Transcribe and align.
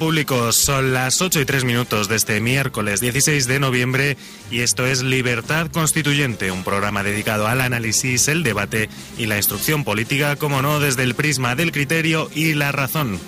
Repúblicos. 0.00 0.56
Son 0.56 0.94
las 0.94 1.20
8 1.20 1.40
y 1.40 1.44
3 1.44 1.64
minutos 1.64 2.08
de 2.08 2.16
este 2.16 2.40
miércoles 2.40 3.02
16 3.02 3.46
de 3.46 3.60
noviembre 3.60 4.16
y 4.50 4.60
esto 4.60 4.86
es 4.86 5.02
Libertad 5.02 5.66
Constituyente, 5.70 6.50
un 6.50 6.64
programa 6.64 7.02
dedicado 7.02 7.46
al 7.46 7.60
análisis, 7.60 8.26
el 8.28 8.42
debate 8.42 8.88
y 9.18 9.26
la 9.26 9.36
instrucción 9.36 9.84
política, 9.84 10.36
como 10.36 10.62
no, 10.62 10.80
desde 10.80 11.02
el 11.02 11.14
prisma 11.14 11.54
del 11.54 11.70
criterio 11.70 12.30
y 12.34 12.54
la 12.54 12.72
razón. 12.72 13.20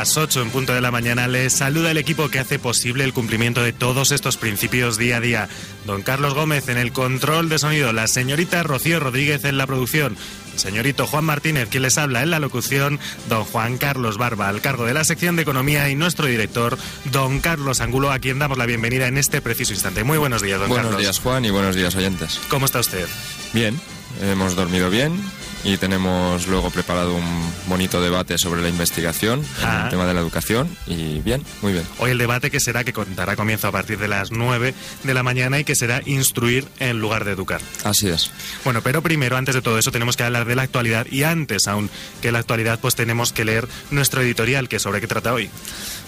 Las 0.00 0.16
8 0.16 0.40
en 0.40 0.48
punto 0.48 0.72
de 0.72 0.80
la 0.80 0.90
mañana 0.90 1.28
les 1.28 1.52
saluda 1.52 1.90
el 1.90 1.98
equipo 1.98 2.30
que 2.30 2.38
hace 2.38 2.58
posible 2.58 3.04
el 3.04 3.12
cumplimiento 3.12 3.62
de 3.62 3.74
todos 3.74 4.12
estos 4.12 4.38
principios 4.38 4.96
día 4.96 5.18
a 5.18 5.20
día. 5.20 5.48
Don 5.84 6.00
Carlos 6.00 6.32
Gómez 6.32 6.70
en 6.70 6.78
el 6.78 6.90
control 6.90 7.50
de 7.50 7.58
sonido, 7.58 7.92
la 7.92 8.06
señorita 8.06 8.62
Rocío 8.62 8.98
Rodríguez 8.98 9.44
en 9.44 9.58
la 9.58 9.66
producción, 9.66 10.16
señorito 10.56 11.06
Juan 11.06 11.26
Martínez 11.26 11.68
quien 11.68 11.82
les 11.82 11.98
habla 11.98 12.22
en 12.22 12.30
la 12.30 12.38
locución, 12.38 12.98
don 13.28 13.44
Juan 13.44 13.76
Carlos 13.76 14.16
Barba 14.16 14.48
al 14.48 14.62
cargo 14.62 14.86
de 14.86 14.94
la 14.94 15.04
sección 15.04 15.36
de 15.36 15.42
economía 15.42 15.90
y 15.90 15.96
nuestro 15.96 16.24
director, 16.24 16.78
don 17.12 17.40
Carlos 17.40 17.82
Angulo 17.82 18.10
a 18.10 18.20
quien 18.20 18.38
damos 18.38 18.56
la 18.56 18.64
bienvenida 18.64 19.06
en 19.06 19.18
este 19.18 19.42
preciso 19.42 19.74
instante. 19.74 20.02
Muy 20.02 20.16
buenos 20.16 20.40
días, 20.40 20.60
don 20.60 20.70
Buenos 20.70 20.86
Carlos. 20.86 21.02
días, 21.02 21.18
Juan, 21.18 21.44
y 21.44 21.50
buenos 21.50 21.76
días, 21.76 21.94
oyentes. 21.94 22.40
¿Cómo 22.48 22.64
está 22.64 22.80
usted? 22.80 23.06
Bien, 23.52 23.78
hemos 24.22 24.56
dormido 24.56 24.88
bien 24.88 25.20
y 25.64 25.76
tenemos 25.76 26.46
luego 26.46 26.70
preparado 26.70 27.14
un 27.14 27.52
bonito 27.66 28.00
debate 28.00 28.38
sobre 28.38 28.62
la 28.62 28.68
investigación, 28.68 29.40
en 29.40 29.64
Ah. 29.66 29.82
el 29.84 29.90
tema 29.90 30.06
de 30.06 30.14
la 30.14 30.20
educación, 30.20 30.68
y 30.86 31.20
bien, 31.20 31.42
muy 31.62 31.72
bien. 31.72 31.84
Hoy 31.98 32.10
el 32.10 32.18
debate 32.18 32.50
que 32.50 32.60
será 32.60 32.84
que 32.84 32.92
contará 32.92 33.36
comienzo 33.36 33.68
a 33.68 33.72
partir 33.72 33.98
de 33.98 34.08
las 34.08 34.30
9 34.30 34.74
de 35.04 35.14
la 35.14 35.22
mañana 35.22 35.58
y 35.58 35.64
que 35.64 35.74
será 35.74 36.00
instruir 36.06 36.66
en 36.78 37.00
lugar 37.00 37.24
de 37.24 37.32
educar. 37.32 37.60
Así 37.84 38.08
es. 38.08 38.30
Bueno, 38.64 38.80
pero 38.82 39.02
primero, 39.02 39.36
antes 39.36 39.54
de 39.54 39.62
todo 39.62 39.78
eso, 39.78 39.90
tenemos 39.92 40.16
que 40.16 40.22
hablar 40.24 40.46
de 40.46 40.56
la 40.56 40.62
actualidad 40.62 41.06
y 41.10 41.22
antes 41.24 41.68
aún 41.68 41.90
que 42.22 42.32
la 42.32 42.38
actualidad, 42.40 42.78
pues 42.80 42.94
tenemos 42.94 43.32
que 43.32 43.44
leer 43.44 43.68
nuestro 43.90 44.22
editorial, 44.22 44.68
que 44.68 44.78
sobre 44.78 45.00
qué 45.00 45.06
trata 45.06 45.32
hoy. 45.32 45.50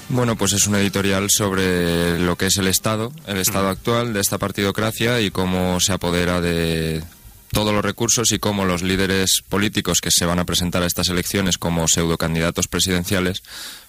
Bueno, 0.09 0.37
pues 0.37 0.53
es 0.53 0.67
un 0.67 0.75
editorial 0.75 1.29
sobre 1.31 2.19
lo 2.19 2.37
que 2.37 2.47
es 2.47 2.57
el 2.57 2.67
Estado, 2.67 3.13
el 3.27 3.39
Estado 3.39 3.69
actual 3.69 4.13
de 4.13 4.21
esta 4.21 4.37
partidocracia 4.39 5.21
y 5.21 5.31
cómo 5.31 5.81
se 5.81 5.93
apodera 5.93 6.41
de 6.41 7.03
todos 7.53 7.73
los 7.73 7.85
recursos 7.85 8.33
y 8.33 8.39
cómo 8.39 8.65
los 8.65 8.83
líderes 8.83 9.43
políticos 9.49 10.01
que 10.01 10.11
se 10.11 10.25
van 10.25 10.39
a 10.39 10.45
presentar 10.45 10.83
a 10.83 10.87
estas 10.87 11.09
elecciones 11.09 11.59
como 11.59 11.87
pseudocandidatos 11.87 12.67
presidenciales 12.67 13.43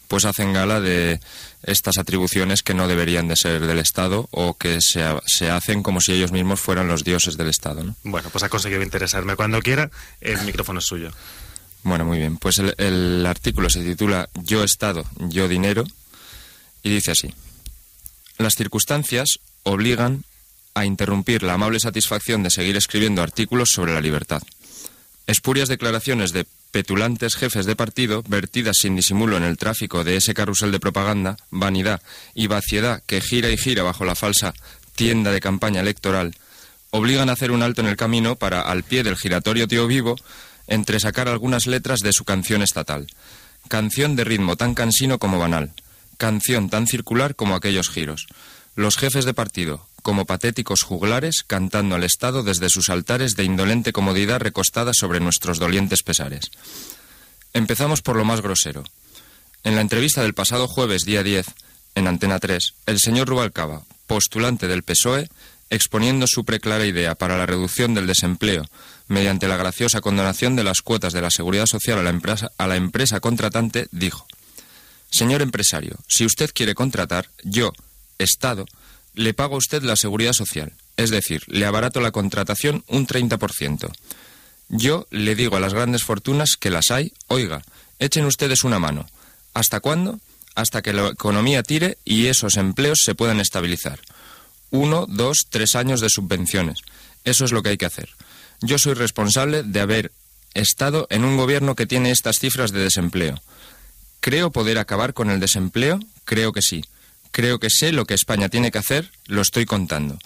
pues 0.07 0.25
hacen 0.25 0.53
gala 0.53 0.79
de 0.79 1.19
estas 1.63 1.97
atribuciones 1.97 2.61
que 2.61 2.73
no 2.73 2.87
deberían 2.87 3.27
de 3.27 3.35
ser 3.35 3.65
del 3.65 3.79
Estado 3.79 4.27
o 4.31 4.55
que 4.55 4.79
se, 4.81 5.03
se 5.25 5.49
hacen 5.49 5.81
como 5.81 6.01
si 6.01 6.11
ellos 6.11 6.31
mismos 6.31 6.59
fueran 6.59 6.87
los 6.87 7.03
dioses 7.03 7.37
del 7.37 7.47
Estado. 7.47 7.83
¿no? 7.83 7.95
Bueno, 8.03 8.29
pues 8.29 8.43
ha 8.43 8.49
conseguido 8.49 8.83
interesarme. 8.83 9.35
Cuando 9.35 9.61
quiera, 9.61 9.89
el 10.21 10.41
micrófono 10.41 10.79
es 10.79 10.85
suyo. 10.85 11.11
Bueno, 11.83 12.05
muy 12.05 12.19
bien. 12.19 12.37
Pues 12.37 12.59
el, 12.59 12.75
el 12.77 13.25
artículo 13.25 13.69
se 13.69 13.83
titula 13.83 14.29
Yo 14.35 14.63
Estado, 14.63 15.05
yo 15.17 15.47
dinero 15.47 15.85
y 16.83 16.89
dice 16.89 17.11
así. 17.11 17.33
Las 18.37 18.55
circunstancias 18.55 19.39
obligan 19.63 20.25
a 20.73 20.85
interrumpir 20.85 21.43
la 21.43 21.53
amable 21.53 21.79
satisfacción 21.79 22.43
de 22.43 22.49
seguir 22.49 22.75
escribiendo 22.75 23.21
artículos 23.21 23.69
sobre 23.73 23.93
la 23.93 24.01
libertad. 24.01 24.41
Espurias 25.27 25.69
declaraciones 25.69 26.33
de 26.33 26.45
petulantes 26.71 27.35
jefes 27.35 27.65
de 27.65 27.75
partido, 27.75 28.23
vertidas 28.27 28.77
sin 28.81 28.95
disimulo 28.95 29.37
en 29.37 29.43
el 29.43 29.57
tráfico 29.57 30.03
de 30.03 30.17
ese 30.17 30.33
carrusel 30.33 30.71
de 30.71 30.79
propaganda, 30.79 31.37
vanidad 31.51 32.01
y 32.33 32.47
vaciedad 32.47 33.03
que 33.05 33.21
gira 33.21 33.49
y 33.51 33.57
gira 33.57 33.83
bajo 33.83 34.05
la 34.05 34.15
falsa 34.15 34.53
tienda 34.95 35.31
de 35.31 35.39
campaña 35.39 35.81
electoral, 35.81 36.35
obligan 36.89 37.29
a 37.29 37.33
hacer 37.33 37.51
un 37.51 37.63
alto 37.63 37.81
en 37.81 37.87
el 37.87 37.95
camino 37.95 38.35
para, 38.35 38.61
al 38.61 38.83
pie 38.83 39.03
del 39.03 39.17
giratorio 39.17 39.67
tío 39.67 39.87
vivo, 39.87 40.15
entresacar 40.67 41.27
algunas 41.27 41.67
letras 41.67 41.99
de 41.99 42.13
su 42.13 42.25
canción 42.25 42.61
estatal. 42.61 43.07
Canción 43.67 44.15
de 44.15 44.23
ritmo 44.23 44.57
tan 44.57 44.75
cansino 44.75 45.19
como 45.19 45.39
banal. 45.39 45.71
Canción 46.17 46.69
tan 46.69 46.87
circular 46.87 47.35
como 47.35 47.55
aquellos 47.55 47.89
giros. 47.89 48.27
Los 48.75 48.97
jefes 48.97 49.25
de 49.25 49.33
partido, 49.33 49.87
como 50.03 50.27
patéticos 50.27 50.83
juglares, 50.83 51.43
cantando 51.45 51.95
al 51.95 52.03
Estado 52.03 52.43
desde 52.43 52.69
sus 52.69 52.89
altares 52.89 53.35
de 53.35 53.43
indolente 53.43 53.91
comodidad 53.91 54.39
recostada 54.39 54.93
sobre 54.93 55.19
nuestros 55.19 55.57
dolientes 55.57 56.03
pesares. 56.03 56.51
Empezamos 57.53 58.03
por 58.03 58.15
lo 58.15 58.25
más 58.25 58.41
grosero. 58.41 58.83
En 59.63 59.75
la 59.75 59.81
entrevista 59.81 60.21
del 60.21 60.35
pasado 60.35 60.67
jueves, 60.67 61.05
día 61.05 61.23
10, 61.23 61.47
en 61.95 62.07
Antena 62.07 62.39
3, 62.39 62.75
el 62.85 62.99
señor 62.99 63.27
Rubalcaba, 63.27 63.83
postulante 64.05 64.67
del 64.67 64.83
PSOE, 64.83 65.29
exponiendo 65.69 66.27
su 66.27 66.45
preclara 66.45 66.85
idea 66.85 67.15
para 67.15 67.37
la 67.37 67.47
reducción 67.47 67.95
del 67.95 68.05
desempleo 68.05 68.65
mediante 69.07 69.47
la 69.47 69.57
graciosa 69.57 70.01
condonación 70.01 70.55
de 70.55 70.63
las 70.63 70.81
cuotas 70.81 71.13
de 71.13 71.21
la 71.21 71.31
seguridad 71.31 71.65
social 71.65 71.99
a 71.99 72.03
la 72.03 72.09
empresa, 72.09 72.51
a 72.57 72.67
la 72.67 72.75
empresa 72.75 73.19
contratante, 73.19 73.87
dijo, 73.91 74.27
Señor 75.09 75.41
empresario, 75.41 75.97
si 76.07 76.25
usted 76.25 76.51
quiere 76.53 76.75
contratar, 76.75 77.29
yo, 77.43 77.71
Estado, 78.17 78.65
le 79.13 79.33
pago 79.33 79.55
a 79.55 79.59
usted 79.59 79.83
la 79.83 79.95
seguridad 79.95 80.33
social, 80.33 80.73
es 80.97 81.09
decir, 81.09 81.43
le 81.47 81.65
abarato 81.65 81.99
la 82.01 82.11
contratación 82.11 82.83
un 82.87 83.07
30%. 83.07 83.91
Yo 84.69 85.07
le 85.11 85.35
digo 85.35 85.57
a 85.57 85.59
las 85.59 85.73
grandes 85.73 86.03
fortunas 86.03 86.55
que 86.59 86.69
las 86.69 86.91
hay, 86.91 87.13
oiga, 87.27 87.61
echen 87.99 88.25
ustedes 88.25 88.63
una 88.63 88.79
mano. 88.79 89.07
¿Hasta 89.53 89.79
cuándo? 89.79 90.19
hasta 90.55 90.81
que 90.81 90.93
la 90.93 91.09
economía 91.09 91.63
tire 91.63 91.97
y 92.05 92.27
esos 92.27 92.57
empleos 92.57 92.99
se 93.03 93.15
puedan 93.15 93.39
estabilizar. 93.39 93.99
Uno, 94.69 95.05
dos, 95.07 95.47
tres 95.49 95.75
años 95.75 96.01
de 96.01 96.09
subvenciones. 96.09 96.79
Eso 97.23 97.45
es 97.45 97.51
lo 97.51 97.63
que 97.63 97.69
hay 97.69 97.77
que 97.77 97.85
hacer. 97.85 98.09
Yo 98.61 98.77
soy 98.77 98.93
responsable 98.93 99.63
de 99.63 99.79
haber 99.79 100.11
estado 100.53 101.07
en 101.09 101.25
un 101.25 101.37
gobierno 101.37 101.75
que 101.75 101.85
tiene 101.85 102.11
estas 102.11 102.39
cifras 102.39 102.71
de 102.71 102.83
desempleo. 102.83 103.41
¿Creo 104.19 104.51
poder 104.51 104.77
acabar 104.77 105.13
con 105.13 105.29
el 105.29 105.39
desempleo? 105.39 105.99
Creo 106.25 106.53
que 106.53 106.61
sí. 106.61 106.83
Creo 107.33 107.57
que 107.57 107.71
sé 107.71 107.91
lo 107.91 108.05
que 108.05 108.13
España 108.13 108.47
tiene 108.47 108.69
que 108.69 108.77
hacer, 108.77 109.11
lo 109.25 109.41
estoy 109.41 109.65
contando. 109.65 110.19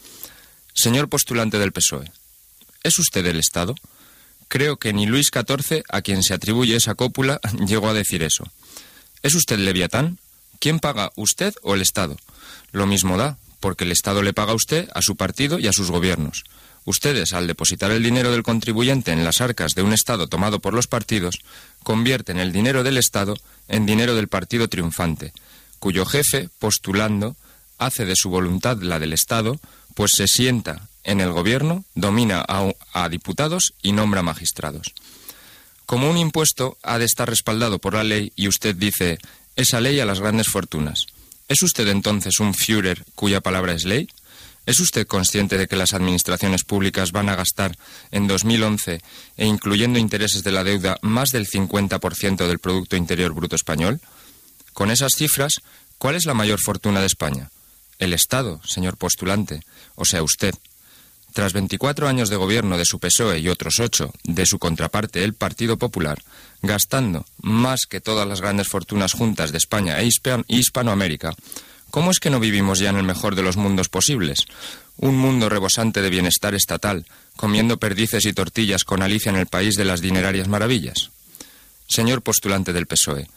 Señor 0.74 1.08
postulante 1.08 1.58
del 1.58 1.72
PSOE, 1.72 2.12
¿es 2.84 3.00
usted 3.00 3.26
el 3.26 3.40
Estado? 3.40 3.76
Creo 4.50 4.76
que 4.76 4.92
ni 4.92 5.06
Luis 5.06 5.32
XIV, 5.34 5.84
a 5.88 6.02
quien 6.02 6.22
se 6.22 6.34
atribuye 6.34 6.76
esa 6.76 6.96
cópula, 6.96 7.40
llegó 7.66 7.88
a 7.88 7.94
decir 7.94 8.24
eso. 8.24 8.52
¿Es 9.24 9.36
usted 9.36 9.58
Leviatán? 9.58 10.20
¿Quién 10.60 10.80
paga, 10.80 11.14
usted 11.16 11.54
o 11.62 11.76
el 11.76 11.82
Estado? 11.82 12.18
Lo 12.74 12.86
mismo 12.86 13.16
da, 13.16 13.38
porque 13.62 13.86
el 13.86 13.94
Estado 13.94 14.22
le 14.22 14.34
paga 14.34 14.52
a 14.52 14.56
usted, 14.56 14.90
a 14.94 15.02
su 15.02 15.16
partido 15.16 15.60
y 15.60 15.68
a 15.68 15.74
sus 15.74 15.90
gobiernos. 15.90 16.44
Ustedes, 16.84 17.32
al 17.32 17.48
depositar 17.48 17.92
el 17.92 18.04
dinero 18.04 18.32
del 18.32 18.44
contribuyente 18.44 19.14
en 19.14 19.24
las 19.24 19.40
arcas 19.40 19.76
de 19.76 19.82
un 19.82 19.94
Estado 19.94 20.28
tomado 20.28 20.60
por 20.60 20.74
los 20.74 20.88
partidos, 20.88 21.40
convierten 21.84 22.38
el 22.38 22.52
dinero 22.52 22.84
del 22.84 22.98
Estado 22.98 23.38
en 23.70 23.86
dinero 23.86 24.14
del 24.14 24.28
partido 24.28 24.68
triunfante, 24.68 25.32
cuyo 25.80 26.06
jefe, 26.06 26.50
postulando, 26.60 27.36
hace 27.78 28.06
de 28.06 28.16
su 28.16 28.30
voluntad 28.30 28.78
la 28.82 29.00
del 29.00 29.14
Estado, 29.14 29.60
pues 29.96 30.12
se 30.16 30.28
sienta 30.28 30.88
en 31.04 31.22
el 31.22 31.32
gobierno, 31.32 31.86
domina 31.96 32.46
a, 32.48 33.10
diputados 33.10 33.74
y 33.82 33.94
nombra 33.94 34.22
magistrados. 34.22 34.94
Como 35.86 36.10
un 36.10 36.18
impuesto 36.18 36.78
ha 36.84 36.98
de 36.98 37.06
estar 37.06 37.30
respaldado 37.30 37.80
por 37.80 37.94
la 37.94 38.04
ley 38.04 38.34
y 38.36 38.48
usted 38.48 38.76
dice 38.76 39.18
esa 39.56 39.80
ley 39.80 40.00
a 40.00 40.06
las 40.06 40.20
grandes 40.20 40.50
fortunas. 40.50 41.06
¿Es 41.48 41.62
usted 41.64 41.88
entonces 41.88 42.40
un 42.40 42.54
Führer 42.54 43.06
cuya 43.16 43.40
palabra 43.40 43.74
es 43.74 43.86
ley? 43.86 44.10
¿Es 44.66 44.82
usted 44.82 45.08
consciente 45.08 45.58
de 45.58 45.68
que 45.68 45.78
las 45.78 45.94
administraciones 45.94 46.66
públicas 46.66 47.14
van 47.14 47.30
a 47.30 47.36
gastar 47.36 47.78
en 48.12 48.28
2011 48.28 49.02
e 49.38 49.46
incluyendo 49.46 49.98
intereses 49.98 50.44
de 50.44 50.52
la 50.52 50.66
deuda 50.66 51.00
más 51.02 51.32
del 51.32 51.48
50% 51.48 52.48
del 52.48 52.60
Producto 52.60 52.98
Interior 52.98 53.34
Bruto 53.34 53.56
español? 53.56 54.02
Con 54.78 54.92
esas 54.92 55.16
cifras, 55.16 55.56
¿cuál 55.98 56.14
es 56.14 56.28
la 56.28 56.36
mayor 56.36 56.60
fortuna 56.60 57.00
de 57.00 57.08
España? 57.08 57.50
El 57.98 58.14
Estado, 58.14 58.62
señor 58.64 58.96
postulante, 58.96 59.62
o 59.96 60.06
sea, 60.06 60.22
usted. 60.22 60.54
Tras 61.34 61.54
24 61.54 62.08
años 62.08 62.30
de 62.30 62.36
gobierno 62.36 62.78
de 62.78 62.86
su 62.86 63.00
PSOE 63.00 63.40
y 63.40 63.50
otros 63.50 63.80
ocho 63.80 64.14
de 64.24 64.46
su 64.46 64.60
contraparte, 64.60 65.24
el 65.24 65.34
Partido 65.34 65.78
Popular, 65.78 66.22
gastando 66.62 67.26
más 67.42 67.88
que 67.88 68.02
todas 68.02 68.28
las 68.28 68.40
grandes 68.40 68.68
fortunas 68.68 69.14
juntas 69.14 69.52
de 69.52 69.58
España 69.58 70.00
e 70.00 70.12
Hispanoamérica, 70.48 71.34
¿Cómo 71.90 72.12
es 72.12 72.20
que 72.20 72.30
no 72.30 72.40
vivimos 72.40 72.78
ya 72.78 72.92
en 72.92 72.98
el 72.98 73.04
mejor 73.04 73.34
de 73.34 73.42
los 73.42 73.58
mundos 73.58 73.90
posibles? 73.90 74.46
Un 74.98 75.18
mundo 75.18 75.50
rebosante 75.50 76.04
de 76.04 76.12
bienestar 76.12 76.54
estatal, 76.54 77.08
comiendo 77.36 77.80
perdices 77.80 78.28
y 78.28 78.34
tortillas 78.34 78.84
con 78.84 79.02
Alicia 79.02 79.32
en 79.32 79.38
el 79.38 79.48
país 79.48 79.74
de 79.74 79.86
las 79.86 80.02
dinerarias 80.02 80.48
maravillas. 80.48 81.10
Señor 81.88 82.22
postulante 82.22 82.74
del 82.74 82.86
PSOE, 82.86 83.28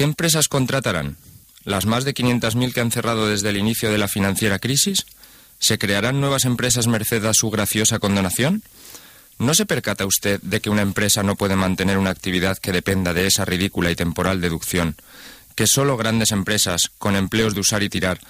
¿qué 0.00 0.04
empresas 0.04 0.48
contratarán? 0.48 1.18
¿Las 1.62 1.84
más 1.84 2.04
de 2.04 2.14
500.000 2.14 2.72
que 2.72 2.80
han 2.80 2.90
cerrado 2.90 3.28
desde 3.28 3.50
el 3.50 3.58
inicio 3.58 3.92
de 3.92 3.98
la 3.98 4.08
financiera 4.08 4.58
crisis? 4.58 5.04
¿Se 5.58 5.76
crearán 5.76 6.22
nuevas 6.22 6.46
empresas 6.46 6.86
merced 6.86 7.22
a 7.26 7.34
su 7.34 7.50
graciosa 7.50 7.98
condonación? 7.98 8.62
¿No 9.38 9.52
se 9.52 9.66
percata 9.66 10.06
usted 10.06 10.40
de 10.40 10.62
que 10.62 10.70
una 10.70 10.80
empresa 10.80 11.22
no 11.22 11.36
puede 11.36 11.54
mantener 11.54 11.98
una 11.98 12.08
actividad 12.08 12.56
que 12.56 12.72
dependa 12.72 13.12
de 13.12 13.26
esa 13.26 13.44
ridícula 13.44 13.90
y 13.90 13.94
temporal 13.94 14.40
deducción, 14.40 14.96
que 15.54 15.66
solo 15.66 15.98
grandes 15.98 16.30
empresas 16.30 16.90
con 16.96 17.14
empleos 17.14 17.52
de 17.52 17.60
usar 17.60 17.82
y 17.82 17.90
tirar 17.90 18.20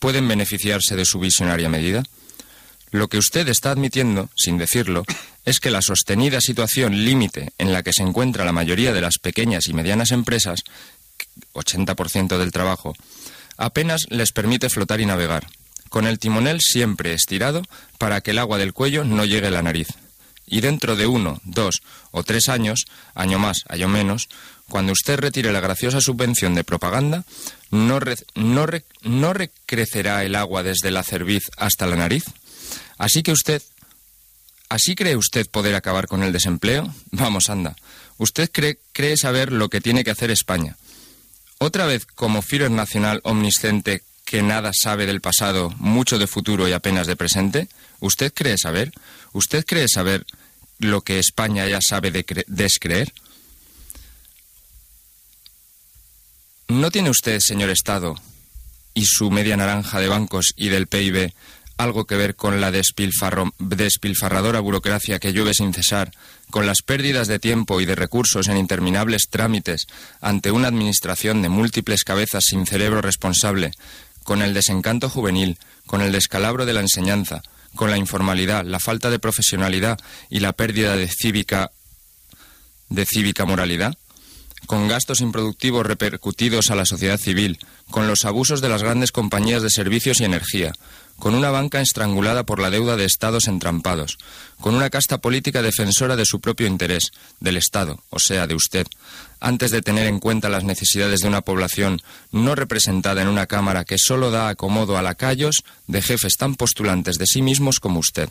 pueden 0.00 0.26
beneficiarse 0.26 0.96
de 0.96 1.04
su 1.04 1.20
visionaria 1.20 1.68
medida? 1.68 2.02
Lo 2.90 3.06
que 3.06 3.18
usted 3.18 3.46
está 3.48 3.70
admitiendo, 3.70 4.30
sin 4.34 4.58
decirlo, 4.58 5.04
es 5.44 5.60
que 5.60 5.70
la 5.70 5.80
sostenida 5.80 6.40
situación 6.40 7.04
límite 7.04 7.52
en 7.56 7.72
la 7.72 7.84
que 7.84 7.92
se 7.92 8.02
encuentra 8.02 8.44
la 8.44 8.50
mayoría 8.50 8.92
de 8.92 9.00
las 9.00 9.18
pequeñas 9.18 9.68
y 9.68 9.74
medianas 9.74 10.10
empresas, 10.10 10.64
80% 11.52 12.38
del 12.38 12.52
trabajo, 12.52 12.94
apenas 13.56 14.06
les 14.08 14.32
permite 14.32 14.70
flotar 14.70 15.00
y 15.00 15.06
navegar, 15.06 15.46
con 15.88 16.06
el 16.06 16.18
timonel 16.18 16.60
siempre 16.60 17.12
estirado 17.12 17.62
para 17.98 18.20
que 18.20 18.30
el 18.30 18.38
agua 18.38 18.58
del 18.58 18.72
cuello 18.72 19.04
no 19.04 19.24
llegue 19.24 19.48
a 19.48 19.52
la 19.52 19.62
nariz. 19.62 19.88
Y 20.46 20.62
dentro 20.62 20.96
de 20.96 21.06
uno, 21.06 21.40
dos 21.44 21.82
o 22.10 22.24
tres 22.24 22.48
años, 22.48 22.86
año 23.14 23.38
más, 23.38 23.64
año 23.68 23.86
menos, 23.86 24.28
cuando 24.68 24.92
usted 24.92 25.18
retire 25.18 25.52
la 25.52 25.60
graciosa 25.60 26.00
subvención 26.00 26.54
de 26.54 26.64
propaganda, 26.64 27.24
¿no, 27.70 28.00
no, 28.34 28.66
no 29.02 29.32
recrecerá 29.32 30.24
el 30.24 30.34
agua 30.34 30.62
desde 30.62 30.90
la 30.90 31.04
cerviz 31.04 31.50
hasta 31.56 31.86
la 31.86 31.96
nariz? 31.96 32.24
Así 32.98 33.22
que 33.22 33.32
usted... 33.32 33.62
¿Así 34.68 34.94
cree 34.94 35.16
usted 35.16 35.50
poder 35.50 35.74
acabar 35.74 36.06
con 36.06 36.22
el 36.22 36.32
desempleo? 36.32 36.94
Vamos, 37.10 37.50
anda. 37.50 37.74
Usted 38.18 38.48
cree, 38.52 38.78
cree 38.92 39.16
saber 39.16 39.50
lo 39.50 39.68
que 39.68 39.80
tiene 39.80 40.04
que 40.04 40.12
hacer 40.12 40.30
España. 40.30 40.76
Otra 41.62 41.84
vez, 41.84 42.06
como 42.06 42.40
Führer 42.40 42.70
nacional 42.70 43.20
omnisciente 43.22 44.02
que 44.24 44.40
nada 44.40 44.70
sabe 44.72 45.04
del 45.04 45.20
pasado, 45.20 45.68
mucho 45.76 46.18
de 46.18 46.26
futuro 46.26 46.66
y 46.66 46.72
apenas 46.72 47.06
de 47.06 47.16
presente, 47.16 47.68
¿usted 47.98 48.32
cree 48.32 48.56
saber? 48.56 48.92
¿Usted 49.34 49.66
cree 49.66 49.86
saber 49.86 50.24
lo 50.78 51.02
que 51.02 51.18
España 51.18 51.68
ya 51.68 51.80
sabe 51.82 52.10
de 52.10 52.24
descreer? 52.46 53.12
¿No 56.68 56.90
tiene 56.90 57.10
usted, 57.10 57.40
señor 57.40 57.68
Estado, 57.68 58.16
y 58.94 59.04
su 59.04 59.30
media 59.30 59.58
naranja 59.58 60.00
de 60.00 60.08
bancos 60.08 60.54
y 60.56 60.70
del 60.70 60.86
PIB 60.86 61.30
algo 61.82 62.04
que 62.04 62.16
ver 62.16 62.36
con 62.36 62.60
la 62.60 62.70
despilfarradora 62.70 64.60
burocracia 64.60 65.18
que 65.18 65.32
llueve 65.32 65.54
sin 65.54 65.72
cesar, 65.72 66.12
con 66.50 66.66
las 66.66 66.82
pérdidas 66.82 67.28
de 67.28 67.38
tiempo 67.38 67.80
y 67.80 67.86
de 67.86 67.94
recursos 67.94 68.48
en 68.48 68.56
interminables 68.56 69.28
trámites 69.30 69.86
ante 70.20 70.50
una 70.50 70.68
administración 70.68 71.42
de 71.42 71.48
múltiples 71.48 72.04
cabezas 72.04 72.44
sin 72.46 72.66
cerebro 72.66 73.00
responsable, 73.00 73.72
con 74.22 74.42
el 74.42 74.52
desencanto 74.54 75.08
juvenil, 75.08 75.58
con 75.86 76.02
el 76.02 76.12
descalabro 76.12 76.66
de 76.66 76.74
la 76.74 76.80
enseñanza, 76.80 77.42
con 77.74 77.90
la 77.90 77.96
informalidad, 77.96 78.64
la 78.64 78.80
falta 78.80 79.10
de 79.10 79.18
profesionalidad 79.18 79.98
y 80.28 80.40
la 80.40 80.52
pérdida 80.52 80.96
de 80.96 81.08
cívica 81.08 81.70
de 82.88 83.06
cívica 83.06 83.44
moralidad? 83.44 83.96
con 84.66 84.86
gastos 84.88 85.20
improductivos 85.20 85.84
repercutidos 85.86 86.70
a 86.70 86.74
la 86.74 86.86
sociedad 86.86 87.18
civil, 87.18 87.58
con 87.90 88.06
los 88.06 88.24
abusos 88.24 88.60
de 88.60 88.68
las 88.68 88.82
grandes 88.82 89.10
compañías 89.10 89.62
de 89.62 89.70
servicios 89.70 90.20
y 90.20 90.24
energía, 90.24 90.72
con 91.20 91.34
una 91.34 91.50
banca 91.50 91.80
estrangulada 91.80 92.44
por 92.44 92.58
la 92.58 92.70
deuda 92.70 92.96
de 92.96 93.04
estados 93.04 93.46
entrampados, 93.46 94.18
con 94.58 94.74
una 94.74 94.90
casta 94.90 95.18
política 95.18 95.62
defensora 95.62 96.16
de 96.16 96.24
su 96.24 96.40
propio 96.40 96.66
interés, 96.66 97.12
del 97.38 97.58
Estado, 97.58 98.02
o 98.10 98.18
sea, 98.18 98.46
de 98.46 98.54
usted, 98.54 98.86
antes 99.38 99.70
de 99.70 99.82
tener 99.82 100.06
en 100.06 100.18
cuenta 100.18 100.48
las 100.48 100.64
necesidades 100.64 101.20
de 101.20 101.28
una 101.28 101.42
población 101.42 102.02
no 102.32 102.54
representada 102.54 103.22
en 103.22 103.28
una 103.28 103.46
Cámara 103.46 103.84
que 103.84 103.98
solo 103.98 104.30
da 104.30 104.48
acomodo 104.48 104.96
a 104.96 105.02
lacayos 105.02 105.62
de 105.86 106.02
jefes 106.02 106.36
tan 106.36 106.54
postulantes 106.54 107.18
de 107.18 107.26
sí 107.26 107.42
mismos 107.42 107.80
como 107.80 108.00
usted, 108.00 108.30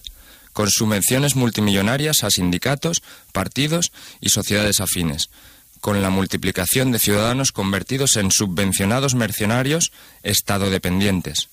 con 0.51 0.69
subvenciones 0.69 1.35
multimillonarias 1.35 2.23
a 2.23 2.31
sindicatos, 2.31 3.03
partidos 3.31 3.91
y 4.19 4.29
sociedades 4.29 4.81
afines, 4.81 5.29
con 5.79 6.01
la 6.01 6.09
multiplicación 6.09 6.91
de 6.91 6.99
ciudadanos 6.99 7.51
convertidos 7.51 8.17
en 8.17 8.31
subvencionados 8.31 9.13
mercenarios 9.13 9.91
estado 10.23 10.71
dependientes, 10.71 11.49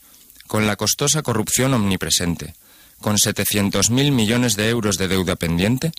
con 0.46 0.66
la 0.66 0.76
costosa 0.76 1.22
corrupción 1.22 1.74
omnipresente, 1.74 2.54
con 3.00 3.16
700.000 3.16 4.12
millones 4.12 4.56
de 4.56 4.68
euros 4.68 4.96
de 4.96 5.08
deuda 5.08 5.36
pendiente? 5.36 5.92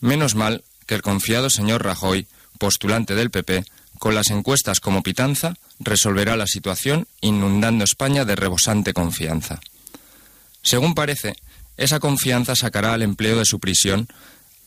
Menos 0.00 0.34
mal 0.34 0.64
que 0.86 0.94
el 0.94 1.02
confiado 1.02 1.50
señor 1.50 1.84
Rajoy, 1.84 2.26
postulante 2.58 3.14
del 3.14 3.30
PP, 3.30 3.64
con 3.98 4.14
las 4.14 4.30
encuestas 4.30 4.80
como 4.80 5.02
pitanza, 5.02 5.56
resolverá 5.80 6.36
la 6.36 6.46
situación 6.46 7.06
inundando 7.20 7.84
España 7.84 8.24
de 8.24 8.36
rebosante 8.36 8.92
confianza. 8.92 9.60
Según 10.62 10.94
parece, 10.94 11.34
esa 11.76 12.00
confianza 12.00 12.54
sacará 12.56 12.94
al 12.94 13.02
empleo 13.02 13.38
de 13.38 13.44
su 13.44 13.60
prisión 13.60 14.08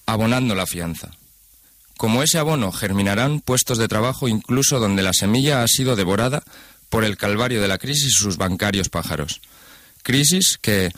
abonando 0.06 0.56
la 0.56 0.66
fianza. 0.66 1.12
Como 1.98 2.24
ese 2.24 2.40
abono 2.40 2.72
germinarán 2.72 3.42
puestos 3.42 3.78
de 3.78 3.88
trabajo 3.88 4.28
incluso 4.28 4.80
donde 4.80 5.04
la 5.04 5.14
semilla 5.14 5.62
ha 5.62 5.68
sido 5.68 5.96
devorada 5.96 6.44
por 6.92 7.06
el 7.06 7.18
calvario 7.18 7.62
de 7.62 7.70
la 7.70 7.80
crisis 7.80 8.10
y 8.10 8.12
sus 8.12 8.38
bancarios 8.38 8.90
pájaros. 8.90 9.42
Crisis 10.04 10.60
que, 10.62 10.92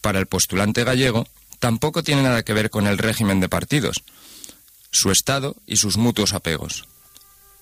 para 0.00 0.20
el 0.20 0.26
postulante 0.26 0.84
gallego, 0.84 1.26
tampoco 1.58 2.02
tiene 2.04 2.22
nada 2.22 2.44
que 2.44 2.54
ver 2.54 2.70
con 2.70 2.86
el 2.86 2.96
régimen 2.96 3.40
de 3.40 3.48
partidos, 3.48 3.96
su 4.92 5.10
Estado 5.10 5.56
y 5.66 5.76
sus 5.76 5.96
mutuos 5.96 6.34
apegos. 6.34 6.84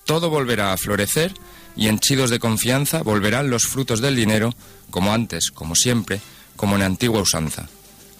Todo 0.05 0.29
volverá 0.29 0.71
a 0.71 0.77
florecer 0.77 1.33
y 1.75 1.87
en 1.87 1.99
chidos 1.99 2.29
de 2.29 2.39
confianza 2.39 3.01
volverán 3.01 3.49
los 3.49 3.63
frutos 3.63 4.01
del 4.01 4.15
dinero, 4.15 4.53
como 4.91 5.11
antes, 5.11 5.49
como 5.49 5.75
siempre, 5.75 6.21
como 6.55 6.75
en 6.75 6.83
antigua 6.83 7.21
usanza. 7.21 7.69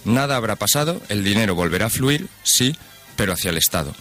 Nada 0.03 0.35
habrá 0.35 0.55
pasado, 0.55 0.99
el 1.09 1.23
dinero 1.23 1.53
volverá 1.53 1.87
a 1.87 1.91
fluir, 1.91 2.27
sí, 2.43 2.75
pero 3.15 3.33
hacia 3.33 3.51
el 3.51 3.57
Estado. 3.57 3.93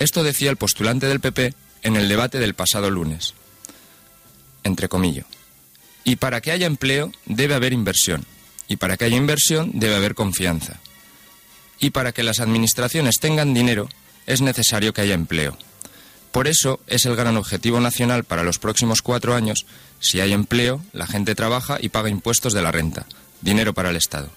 Esto 0.00 0.24
decía 0.24 0.50
el 0.50 0.56
postulante 0.56 1.06
del 1.06 1.20
PP 1.20 1.54
en 1.82 1.94
el 1.94 2.08
debate 2.08 2.40
del 2.40 2.54
pasado 2.54 2.90
lunes. 2.90 3.34
Entre 4.66 4.88
comillas. 4.88 5.26
Y 6.04 6.16
para 6.16 6.40
que 6.40 6.52
haya 6.52 6.66
empleo 6.66 7.12
debe 7.24 7.54
haber 7.54 7.72
inversión. 7.72 8.24
Y 8.68 8.76
para 8.76 8.96
que 8.96 9.06
haya 9.06 9.16
inversión 9.16 9.72
debe 9.74 9.96
haber 9.96 10.14
confianza. 10.14 10.80
Y 11.80 11.90
para 11.90 12.12
que 12.12 12.22
las 12.22 12.40
administraciones 12.40 13.16
tengan 13.20 13.54
dinero 13.54 13.88
es 14.26 14.40
necesario 14.40 14.92
que 14.92 15.02
haya 15.02 15.14
empleo. 15.14 15.56
Por 16.32 16.48
eso 16.48 16.80
es 16.86 17.06
el 17.06 17.16
gran 17.16 17.36
objetivo 17.36 17.80
nacional 17.80 18.24
para 18.24 18.42
los 18.42 18.58
próximos 18.58 19.02
cuatro 19.02 19.34
años. 19.34 19.64
Si 20.00 20.20
hay 20.20 20.32
empleo, 20.32 20.82
la 20.92 21.06
gente 21.06 21.34
trabaja 21.34 21.78
y 21.80 21.88
paga 21.88 22.10
impuestos 22.10 22.52
de 22.52 22.62
la 22.62 22.72
renta, 22.72 23.06
dinero 23.40 23.72
para 23.72 23.90
el 23.90 23.96
Estado. 23.96 24.30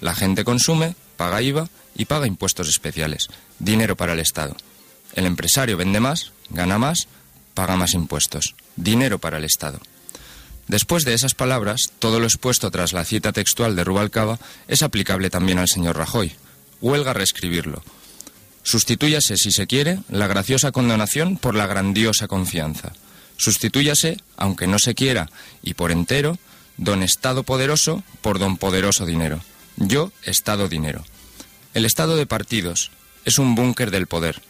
La 0.00 0.14
gente 0.14 0.44
consume, 0.44 0.94
paga 1.16 1.40
IVA 1.40 1.68
y 1.94 2.04
paga 2.04 2.26
impuestos 2.26 2.68
especiales, 2.68 3.28
dinero 3.58 3.96
para 3.96 4.12
el 4.12 4.20
Estado. 4.20 4.54
El 5.14 5.26
empresario 5.26 5.76
vende 5.76 6.00
más, 6.00 6.32
gana 6.50 6.78
más, 6.78 7.08
paga 7.54 7.76
más 7.76 7.94
impuestos, 7.94 8.54
dinero 8.76 9.18
para 9.18 9.38
el 9.38 9.44
Estado. 9.44 9.80
Después 10.68 11.04
de 11.04 11.14
esas 11.14 11.34
palabras, 11.34 11.90
todo 11.98 12.20
lo 12.20 12.26
expuesto 12.26 12.70
tras 12.70 12.92
la 12.92 13.04
cita 13.04 13.32
textual 13.32 13.74
de 13.74 13.82
Rubalcaba 13.82 14.38
es 14.68 14.82
aplicable 14.82 15.28
también 15.28 15.58
al 15.58 15.68
señor 15.68 15.96
Rajoy. 15.96 16.32
Huelga 16.80 17.12
reescribirlo. 17.12 17.82
Sustitúyase, 18.62 19.36
si 19.36 19.50
se 19.50 19.66
quiere, 19.66 19.98
la 20.08 20.28
graciosa 20.28 20.70
condonación 20.70 21.38
por 21.38 21.54
la 21.54 21.66
grandiosa 21.66 22.28
confianza. 22.28 22.92
Sustitúyase, 23.36 24.18
aunque 24.36 24.66
no 24.66 24.78
se 24.78 24.94
quiera, 24.94 25.28
y 25.62 25.74
por 25.74 25.90
entero, 25.90 26.38
don 26.76 27.02
Estado 27.02 27.42
poderoso 27.42 28.04
por 28.20 28.38
don 28.38 28.56
poderoso 28.56 29.06
dinero. 29.06 29.40
Yo, 29.76 30.12
Estado 30.22 30.68
dinero. 30.68 31.04
El 31.74 31.84
Estado 31.84 32.16
de 32.16 32.26
partidos 32.26 32.90
es 33.24 33.38
un 33.38 33.54
búnker 33.54 33.90
del 33.90 34.06
poder, 34.06 34.42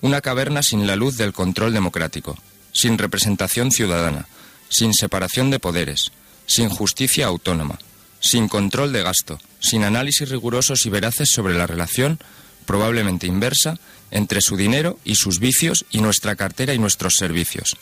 una 0.00 0.20
caverna 0.20 0.62
sin 0.62 0.86
la 0.86 0.96
luz 0.96 1.16
del 1.16 1.32
control 1.32 1.72
democrático, 1.72 2.36
sin 2.72 2.98
representación 2.98 3.70
ciudadana, 3.70 4.26
sin 4.68 4.94
separación 4.94 5.50
de 5.50 5.58
poderes, 5.58 6.12
sin 6.46 6.68
justicia 6.68 7.26
autónoma, 7.26 7.78
sin 8.20 8.48
control 8.48 8.92
de 8.92 9.02
gasto, 9.02 9.40
sin 9.60 9.84
análisis 9.84 10.28
rigurosos 10.28 10.86
y 10.86 10.90
veraces 10.90 11.30
sobre 11.32 11.54
la 11.54 11.66
relación, 11.66 12.18
probablemente 12.66 13.26
inversa, 13.26 13.78
entre 14.10 14.40
su 14.40 14.56
dinero 14.56 14.98
y 15.04 15.16
sus 15.16 15.40
vicios 15.40 15.84
y 15.90 16.00
nuestra 16.00 16.36
cartera 16.36 16.74
y 16.74 16.78
nuestros 16.78 17.14
servicios. 17.18 17.76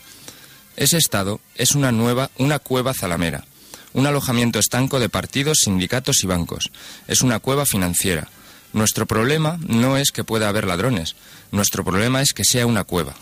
Ese 0.76 0.96
Estado 0.96 1.40
es 1.54 1.74
una 1.74 1.92
nueva, 1.92 2.30
una 2.38 2.58
cueva 2.58 2.94
zalamera, 2.94 3.44
un 3.92 4.06
alojamiento 4.06 4.58
estanco 4.58 4.98
de 4.98 5.08
partidos, 5.08 5.58
sindicatos 5.64 6.24
y 6.24 6.26
bancos. 6.26 6.70
Es 7.06 7.22
una 7.22 7.38
cueva 7.38 7.64
financiera. 7.64 8.28
Nuestro 8.74 9.06
problema 9.06 9.56
no 9.68 9.96
es 9.96 10.10
que 10.10 10.24
pueda 10.24 10.48
haber 10.48 10.66
ladrones, 10.66 11.14
nuestro 11.52 11.84
problema 11.84 12.20
es 12.20 12.32
que 12.32 12.44
sea 12.44 12.66
una 12.66 12.82
cueva. 12.82 13.14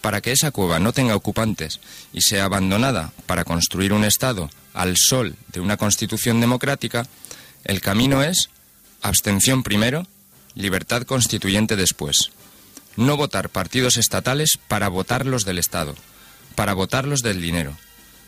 Para 0.00 0.22
que 0.22 0.32
esa 0.32 0.52
cueva 0.52 0.78
no 0.78 0.94
tenga 0.94 1.14
ocupantes 1.14 1.80
y 2.14 2.22
sea 2.22 2.46
abandonada 2.46 3.12
para 3.26 3.44
construir 3.44 3.92
un 3.92 4.04
Estado 4.04 4.48
al 4.72 4.96
sol 4.96 5.36
de 5.52 5.60
una 5.60 5.76
constitución 5.76 6.40
democrática, 6.40 7.06
el 7.64 7.82
camino 7.82 8.22
es 8.22 8.48
abstención 9.02 9.62
primero, 9.62 10.06
libertad 10.54 11.02
constituyente 11.02 11.76
después. 11.76 12.30
No 12.96 13.18
votar 13.18 13.50
partidos 13.50 13.98
estatales 13.98 14.58
para 14.66 14.88
votarlos 14.88 15.44
del 15.44 15.58
Estado, 15.58 15.94
para 16.54 16.72
votarlos 16.72 17.20
del 17.20 17.42
dinero. 17.42 17.76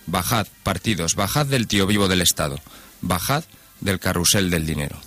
Bajad, 0.04 0.48
partidos, 0.64 1.14
bajad 1.14 1.46
del 1.46 1.66
tío 1.66 1.86
vivo 1.86 2.08
del 2.08 2.20
Estado, 2.20 2.60
bajad 3.00 3.44
del 3.80 3.98
carrusel 3.98 4.50
del 4.50 4.66
dinero. 4.66 5.00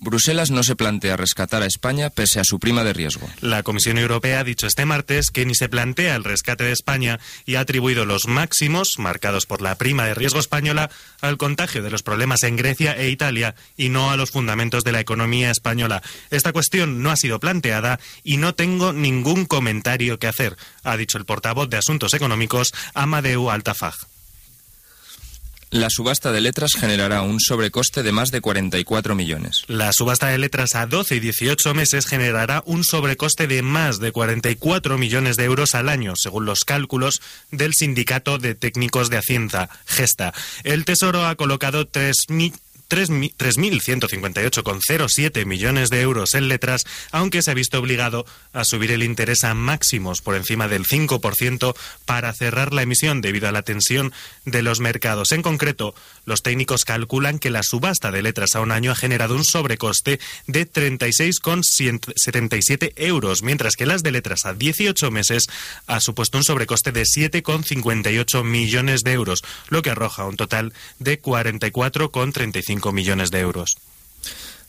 Bruselas 0.00 0.50
no 0.50 0.62
se 0.62 0.76
plantea 0.76 1.16
rescatar 1.16 1.62
a 1.62 1.66
España 1.66 2.08
pese 2.08 2.40
a 2.40 2.44
su 2.44 2.58
prima 2.58 2.84
de 2.84 2.94
riesgo. 2.94 3.28
La 3.40 3.62
Comisión 3.62 3.98
Europea 3.98 4.40
ha 4.40 4.44
dicho 4.44 4.66
este 4.66 4.86
martes 4.86 5.30
que 5.30 5.44
ni 5.44 5.54
se 5.54 5.68
plantea 5.68 6.16
el 6.16 6.24
rescate 6.24 6.64
de 6.64 6.72
España 6.72 7.20
y 7.44 7.56
ha 7.56 7.60
atribuido 7.60 8.06
los 8.06 8.26
máximos, 8.26 8.98
marcados 8.98 9.44
por 9.44 9.60
la 9.60 9.76
prima 9.76 10.06
de 10.06 10.14
riesgo 10.14 10.40
española, 10.40 10.90
al 11.20 11.36
contagio 11.36 11.82
de 11.82 11.90
los 11.90 12.02
problemas 12.02 12.42
en 12.44 12.56
Grecia 12.56 12.96
e 12.96 13.10
Italia 13.10 13.54
y 13.76 13.90
no 13.90 14.10
a 14.10 14.16
los 14.16 14.30
fundamentos 14.30 14.84
de 14.84 14.92
la 14.92 15.00
economía 15.00 15.50
española. 15.50 16.02
Esta 16.30 16.52
cuestión 16.52 17.02
no 17.02 17.10
ha 17.10 17.16
sido 17.16 17.38
planteada 17.38 18.00
y 18.24 18.38
no 18.38 18.54
tengo 18.54 18.94
ningún 18.94 19.44
comentario 19.44 20.18
que 20.18 20.28
hacer, 20.28 20.56
ha 20.82 20.96
dicho 20.96 21.18
el 21.18 21.26
portavoz 21.26 21.68
de 21.68 21.76
Asuntos 21.76 22.14
Económicos, 22.14 22.72
Amadeu 22.94 23.50
Altafaj. 23.50 23.96
La 25.70 25.88
subasta 25.88 26.32
de 26.32 26.40
letras 26.40 26.72
generará 26.76 27.22
un 27.22 27.38
sobrecoste 27.38 28.02
de 28.02 28.10
más 28.10 28.32
de 28.32 28.40
44 28.40 29.14
millones. 29.14 29.62
La 29.68 29.92
subasta 29.92 30.26
de 30.26 30.38
letras 30.38 30.74
a 30.74 30.86
12 30.86 31.14
y 31.14 31.20
18 31.20 31.74
meses 31.74 32.06
generará 32.06 32.64
un 32.66 32.82
sobrecoste 32.82 33.46
de 33.46 33.62
más 33.62 34.00
de 34.00 34.10
44 34.10 34.98
millones 34.98 35.36
de 35.36 35.44
euros 35.44 35.76
al 35.76 35.88
año, 35.88 36.16
según 36.16 36.44
los 36.44 36.64
cálculos 36.64 37.22
del 37.52 37.74
Sindicato 37.74 38.38
de 38.38 38.56
Técnicos 38.56 39.10
de 39.10 39.18
Hacienda, 39.18 39.70
Gesta. 39.86 40.34
El 40.64 40.84
Tesoro 40.84 41.24
ha 41.24 41.36
colocado 41.36 41.88
3.000 41.88 42.52
3.158,07 42.90 45.46
millones 45.46 45.88
de 45.88 46.00
euros 46.00 46.34
en 46.34 46.48
letras, 46.48 46.82
aunque 47.12 47.40
se 47.40 47.52
ha 47.52 47.54
visto 47.54 47.78
obligado 47.78 48.26
a 48.52 48.64
subir 48.64 48.90
el 48.90 49.04
interés 49.04 49.44
a 49.44 49.54
máximos 49.54 50.20
por 50.20 50.34
encima 50.34 50.68
del 50.68 50.84
5% 50.84 51.76
para 52.04 52.34
cerrar 52.34 52.74
la 52.74 52.82
emisión 52.82 53.20
debido 53.20 53.46
a 53.48 53.52
la 53.52 53.62
tensión 53.62 54.12
de 54.44 54.62
los 54.62 54.80
mercados. 54.80 55.30
En 55.32 55.42
concreto, 55.42 55.94
los 56.24 56.42
técnicos 56.42 56.84
calculan 56.84 57.38
que 57.38 57.50
la 57.50 57.62
subasta 57.62 58.10
de 58.10 58.22
letras 58.22 58.56
a 58.56 58.60
un 58.60 58.72
año 58.72 58.90
ha 58.90 58.96
generado 58.96 59.36
un 59.36 59.44
sobrecoste 59.44 60.18
de 60.48 60.68
36,77 60.68 62.94
euros, 62.96 63.44
mientras 63.44 63.76
que 63.76 63.86
las 63.86 64.02
de 64.02 64.10
letras 64.10 64.44
a 64.44 64.54
18 64.54 65.12
meses 65.12 65.46
ha 65.86 66.00
supuesto 66.00 66.38
un 66.38 66.44
sobrecoste 66.44 66.90
de 66.92 67.02
7,58 67.02 68.42
millones 68.42 69.04
de 69.04 69.12
euros, 69.12 69.44
lo 69.68 69.82
que 69.82 69.90
arroja 69.90 70.24
un 70.24 70.36
total 70.36 70.72
de 70.98 71.22
44,35 71.22 72.79
millones 72.92 73.30
de 73.30 73.40
euros. 73.40 73.76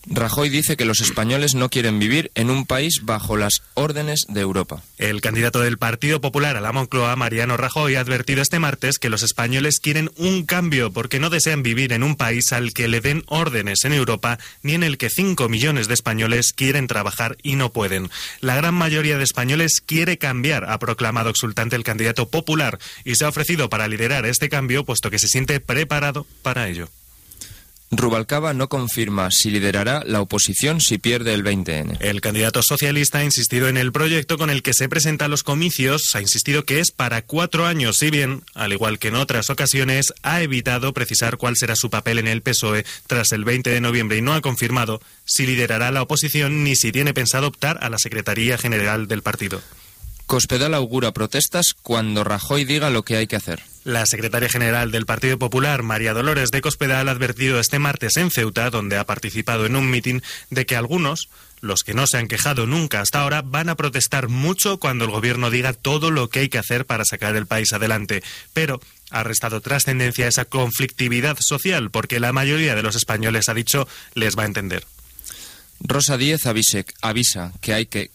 Rajoy 0.08 0.50
dice 0.50 0.78
que 0.78 0.86
los 0.86 1.00
españoles 1.00 1.54
no 1.54 1.70
quieren 1.70 2.00
vivir 2.00 2.32
en 2.34 2.50
un 2.50 2.66
país 2.66 3.02
bajo 3.04 3.38
las 3.38 3.62
órdenes 3.76 4.26
de 4.28 4.42
Europa. 4.42 4.82
El 4.98 5.22
candidato 5.22 5.60
del 5.60 5.78
Partido 5.78 6.20
Popular 6.20 6.58
a 6.58 6.62
la 6.62 6.72
Moncloa, 6.72 7.16
Mariano 7.16 7.56
Rajoy, 7.56 7.96
ha 7.96 8.00
advertido 8.00 8.42
este 8.42 8.58
martes 8.58 8.98
que 8.98 9.12
los 9.12 9.22
españoles 9.22 9.80
quieren 9.80 10.10
un 10.18 10.44
cambio 10.44 10.92
porque 10.92 11.20
no 11.20 11.30
desean 11.30 11.62
vivir 11.62 11.94
en 11.94 12.02
un 12.02 12.16
país 12.16 12.52
al 12.52 12.74
que 12.74 12.88
le 12.88 13.00
den 13.00 13.24
órdenes 13.28 13.86
en 13.86 13.94
Europa 13.94 14.40
ni 14.64 14.74
en 14.74 14.82
el 14.82 14.98
que 14.98 15.12
5 15.12 15.48
millones 15.50 15.88
de 15.88 15.94
españoles 15.94 16.52
quieren 16.52 16.88
trabajar 16.88 17.38
y 17.44 17.56
no 17.56 17.72
pueden. 17.72 18.10
La 18.40 18.56
gran 18.56 18.74
mayoría 18.74 19.20
de 19.20 19.24
españoles 19.24 19.84
quiere 19.86 20.18
cambiar, 20.18 20.66
ha 20.68 20.80
proclamado 20.80 21.30
exultante 21.30 21.76
el 21.76 21.84
candidato 21.84 22.28
popular 22.28 22.80
y 23.06 23.16
se 23.16 23.26
ha 23.26 23.30
ofrecido 23.30 23.70
para 23.70 23.88
liderar 23.88 24.26
este 24.26 24.50
cambio 24.50 24.84
puesto 24.84 25.12
que 25.12 25.20
se 25.20 25.28
siente 25.28 25.60
preparado 25.60 26.26
para 26.42 26.68
ello. 26.68 26.90
Rubalcaba 27.94 28.54
no 28.54 28.70
confirma 28.70 29.32
si 29.32 29.50
liderará 29.50 30.04
la 30.06 30.22
oposición 30.22 30.80
si 30.80 30.98
pierde 30.98 31.34
el 31.34 31.44
20N. 31.44 31.98
El 32.00 32.22
candidato 32.22 32.64
socialista 32.64 33.18
ha 33.18 33.26
insistido 33.26 33.68
en 33.68 33.76
el 33.76 33.92
proyecto 33.92 34.38
con 34.38 34.50
el 34.50 34.64
que 34.64 34.74
se 34.74 34.88
presenta 34.88 35.26
a 35.26 35.28
los 35.28 35.44
comicios, 35.44 36.16
ha 36.16 36.22
insistido 36.22 36.64
que 36.64 36.80
es 36.80 36.92
para 36.92 37.22
cuatro 37.22 37.66
años, 37.66 37.98
si 37.98 38.10
bien, 38.10 38.44
al 38.54 38.72
igual 38.72 38.98
que 38.98 39.10
en 39.10 39.16
otras 39.16 39.50
ocasiones, 39.50 40.14
ha 40.24 40.42
evitado 40.42 40.94
precisar 40.94 41.36
cuál 41.36 41.58
será 41.58 41.76
su 41.76 41.90
papel 41.90 42.20
en 42.20 42.30
el 42.30 42.42
PSOE 42.42 42.86
tras 43.08 43.34
el 43.34 43.44
20 43.44 43.70
de 43.70 43.82
noviembre 43.82 44.18
y 44.18 44.22
no 44.22 44.34
ha 44.34 44.42
confirmado 44.42 45.02
si 45.26 45.46
liderará 45.46 45.92
la 45.92 46.02
oposición 46.02 46.64
ni 46.64 46.78
si 46.78 46.94
tiene 46.94 47.14
pensado 47.14 47.48
optar 47.48 47.78
a 47.84 47.90
la 47.90 48.00
Secretaría 48.00 48.58
General 48.58 49.10
del 49.10 49.22
partido. 49.22 49.62
Cospedal 50.32 50.74
augura 50.76 51.12
protestas 51.12 51.74
cuando 51.82 52.24
Rajoy 52.24 52.64
diga 52.64 52.90
lo 52.90 53.04
que 53.04 53.18
hay 53.18 53.28
que 53.28 53.36
hacer. 53.36 53.62
La 53.84 54.06
secretaria 54.06 54.48
general 54.48 54.90
del 54.90 55.06
Partido 55.06 55.38
Popular, 55.38 55.84
María 55.84 56.14
Dolores 56.14 56.52
de 56.52 56.62
Cospedal, 56.62 57.10
ha 57.10 57.12
advertido 57.12 57.60
este 57.60 57.80
martes 57.80 58.16
en 58.16 58.32
Ceuta, 58.32 58.70
donde 58.70 58.96
ha 58.98 59.04
participado 59.04 59.66
en 59.66 59.76
un 59.76 59.90
mitin, 59.90 60.24
de 60.50 60.66
que 60.66 60.78
algunos, 60.78 61.28
los 61.60 61.84
que 61.84 61.94
no 61.94 62.08
se 62.08 62.16
han 62.18 62.30
quejado 62.30 62.66
nunca 62.66 63.02
hasta 63.02 63.20
ahora, 63.20 63.42
van 63.42 63.68
a 63.68 63.76
protestar 63.76 64.30
mucho 64.30 64.78
cuando 64.80 65.04
el 65.04 65.12
gobierno 65.12 65.50
diga 65.50 65.74
todo 65.74 66.12
lo 66.12 66.30
que 66.30 66.40
hay 66.40 66.48
que 66.48 66.60
hacer 66.60 66.86
para 66.86 67.04
sacar 67.04 67.36
el 67.36 67.46
país 67.46 67.74
adelante. 67.74 68.24
Pero 68.54 68.80
ha 69.10 69.24
restado 69.24 69.60
trascendencia 69.60 70.28
a 70.28 70.30
esa 70.30 70.46
conflictividad 70.46 71.36
social, 71.42 71.92
porque 71.92 72.22
la 72.22 72.32
mayoría 72.32 72.74
de 72.74 72.84
los 72.84 72.96
españoles, 72.96 73.50
ha 73.50 73.54
dicho, 73.54 73.86
les 74.14 74.38
va 74.38 74.44
a 74.44 74.46
entender. 74.46 74.86
Rosa 75.82 76.16
Díez 76.16 76.46
avise- 76.46 76.86
avisa 77.02 77.52
que 77.60 77.74
hay 77.74 77.86
que 77.86 78.12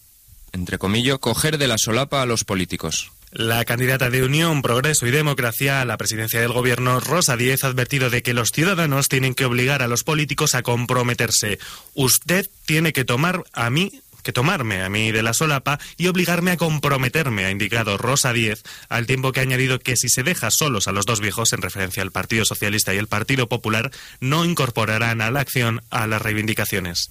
entre 0.57 0.79
comillas, 0.79 1.19
coger 1.19 1.59
de 1.59 1.69
la 1.69 1.79
solapa 1.79 2.23
a 2.23 2.27
los 2.27 2.45
políticos. 2.45 3.13
La 3.31 3.65
candidata 3.65 4.09
de 4.09 4.25
Unión, 4.25 4.63
Progreso 4.63 5.07
y 5.07 5.11
Democracia 5.11 5.83
a 5.83 5.85
la 5.85 5.99
presidencia 5.99 6.41
del 6.41 6.53
gobierno, 6.53 7.01
Rosa 7.01 7.37
Díez, 7.37 7.65
ha 7.65 7.69
advertido 7.69 8.09
de 8.09 8.23
que 8.23 8.35
los 8.35 8.51
ciudadanos 8.51 9.09
tienen 9.09 9.35
que 9.35 9.45
obligar 9.45 9.83
a 9.83 9.89
los 9.89 10.05
políticos 10.05 10.55
a 10.55 10.63
comprometerse. 10.63 11.59
Usted 11.95 12.49
tiene 12.65 12.93
que 12.93 13.05
tomar 13.05 13.45
a 13.53 13.69
mí 13.71 14.01
que 14.23 14.33
tomarme 14.33 14.83
a 14.83 14.89
mí 14.89 15.13
de 15.13 15.23
la 15.23 15.33
solapa 15.33 15.79
y 15.97 16.09
obligarme 16.09 16.51
a 16.51 16.57
comprometerme, 16.57 17.45
ha 17.45 17.51
indicado 17.53 17.97
Rosa 17.97 18.33
Díez, 18.33 18.65
al 18.89 19.07
tiempo 19.07 19.31
que 19.31 19.39
ha 19.39 19.45
añadido 19.45 19.79
que 19.79 19.97
si 19.97 20.09
se 20.09 20.25
deja 20.25 20.51
solos 20.51 20.89
a 20.89 20.93
los 20.93 21.07
dos 21.07 21.21
viejos, 21.21 21.53
en 21.53 21.63
referencia 21.63 22.03
al 22.03 22.11
Partido 22.11 22.45
Socialista 22.45 22.93
y 22.93 22.99
el 22.99 23.07
Partido 23.07 23.49
Popular, 23.49 23.93
no 24.19 24.45
incorporarán 24.45 25.21
a 25.21 25.31
la 25.31 25.39
acción 25.39 25.81
a 25.91 26.09
las 26.09 26.21
reivindicaciones. 26.21 27.11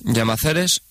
Llamazares 0.00 0.82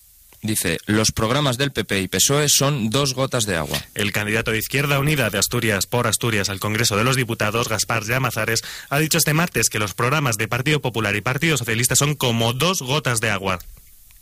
dice, 0.42 0.78
los 0.86 1.12
programas 1.12 1.56
del 1.56 1.72
PP 1.72 2.00
y 2.00 2.08
PSOE 2.08 2.48
son 2.48 2.90
dos 2.90 3.14
gotas 3.14 3.46
de 3.46 3.56
agua. 3.56 3.80
El 3.94 4.12
candidato 4.12 4.50
de 4.50 4.58
Izquierda 4.58 4.98
Unida 4.98 5.30
de 5.30 5.38
Asturias 5.38 5.86
por 5.86 6.06
Asturias 6.06 6.48
al 6.48 6.60
Congreso 6.60 6.96
de 6.96 7.04
los 7.04 7.16
Diputados, 7.16 7.68
Gaspar 7.68 8.04
Llamazares, 8.04 8.62
ha 8.90 8.98
dicho 8.98 9.18
este 9.18 9.34
martes 9.34 9.70
que 9.70 9.78
los 9.78 9.94
programas 9.94 10.36
de 10.36 10.48
Partido 10.48 10.80
Popular 10.80 11.16
y 11.16 11.20
Partido 11.20 11.56
Socialista 11.56 11.96
son 11.96 12.14
como 12.14 12.52
dos 12.52 12.82
gotas 12.82 13.20
de 13.20 13.30
agua 13.30 13.58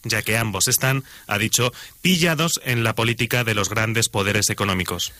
ya 0.02 0.22
que 0.22 0.36
ambos 0.36 0.68
están, 0.68 1.04
ha 1.26 1.38
dicho, 1.38 1.72
pillados 2.00 2.60
en 2.64 2.84
la 2.84 2.94
política 2.94 3.44
de 3.44 3.54
los 3.54 3.68
grandes 3.68 4.08
poderes 4.08 4.50
económicos. 4.50 5.12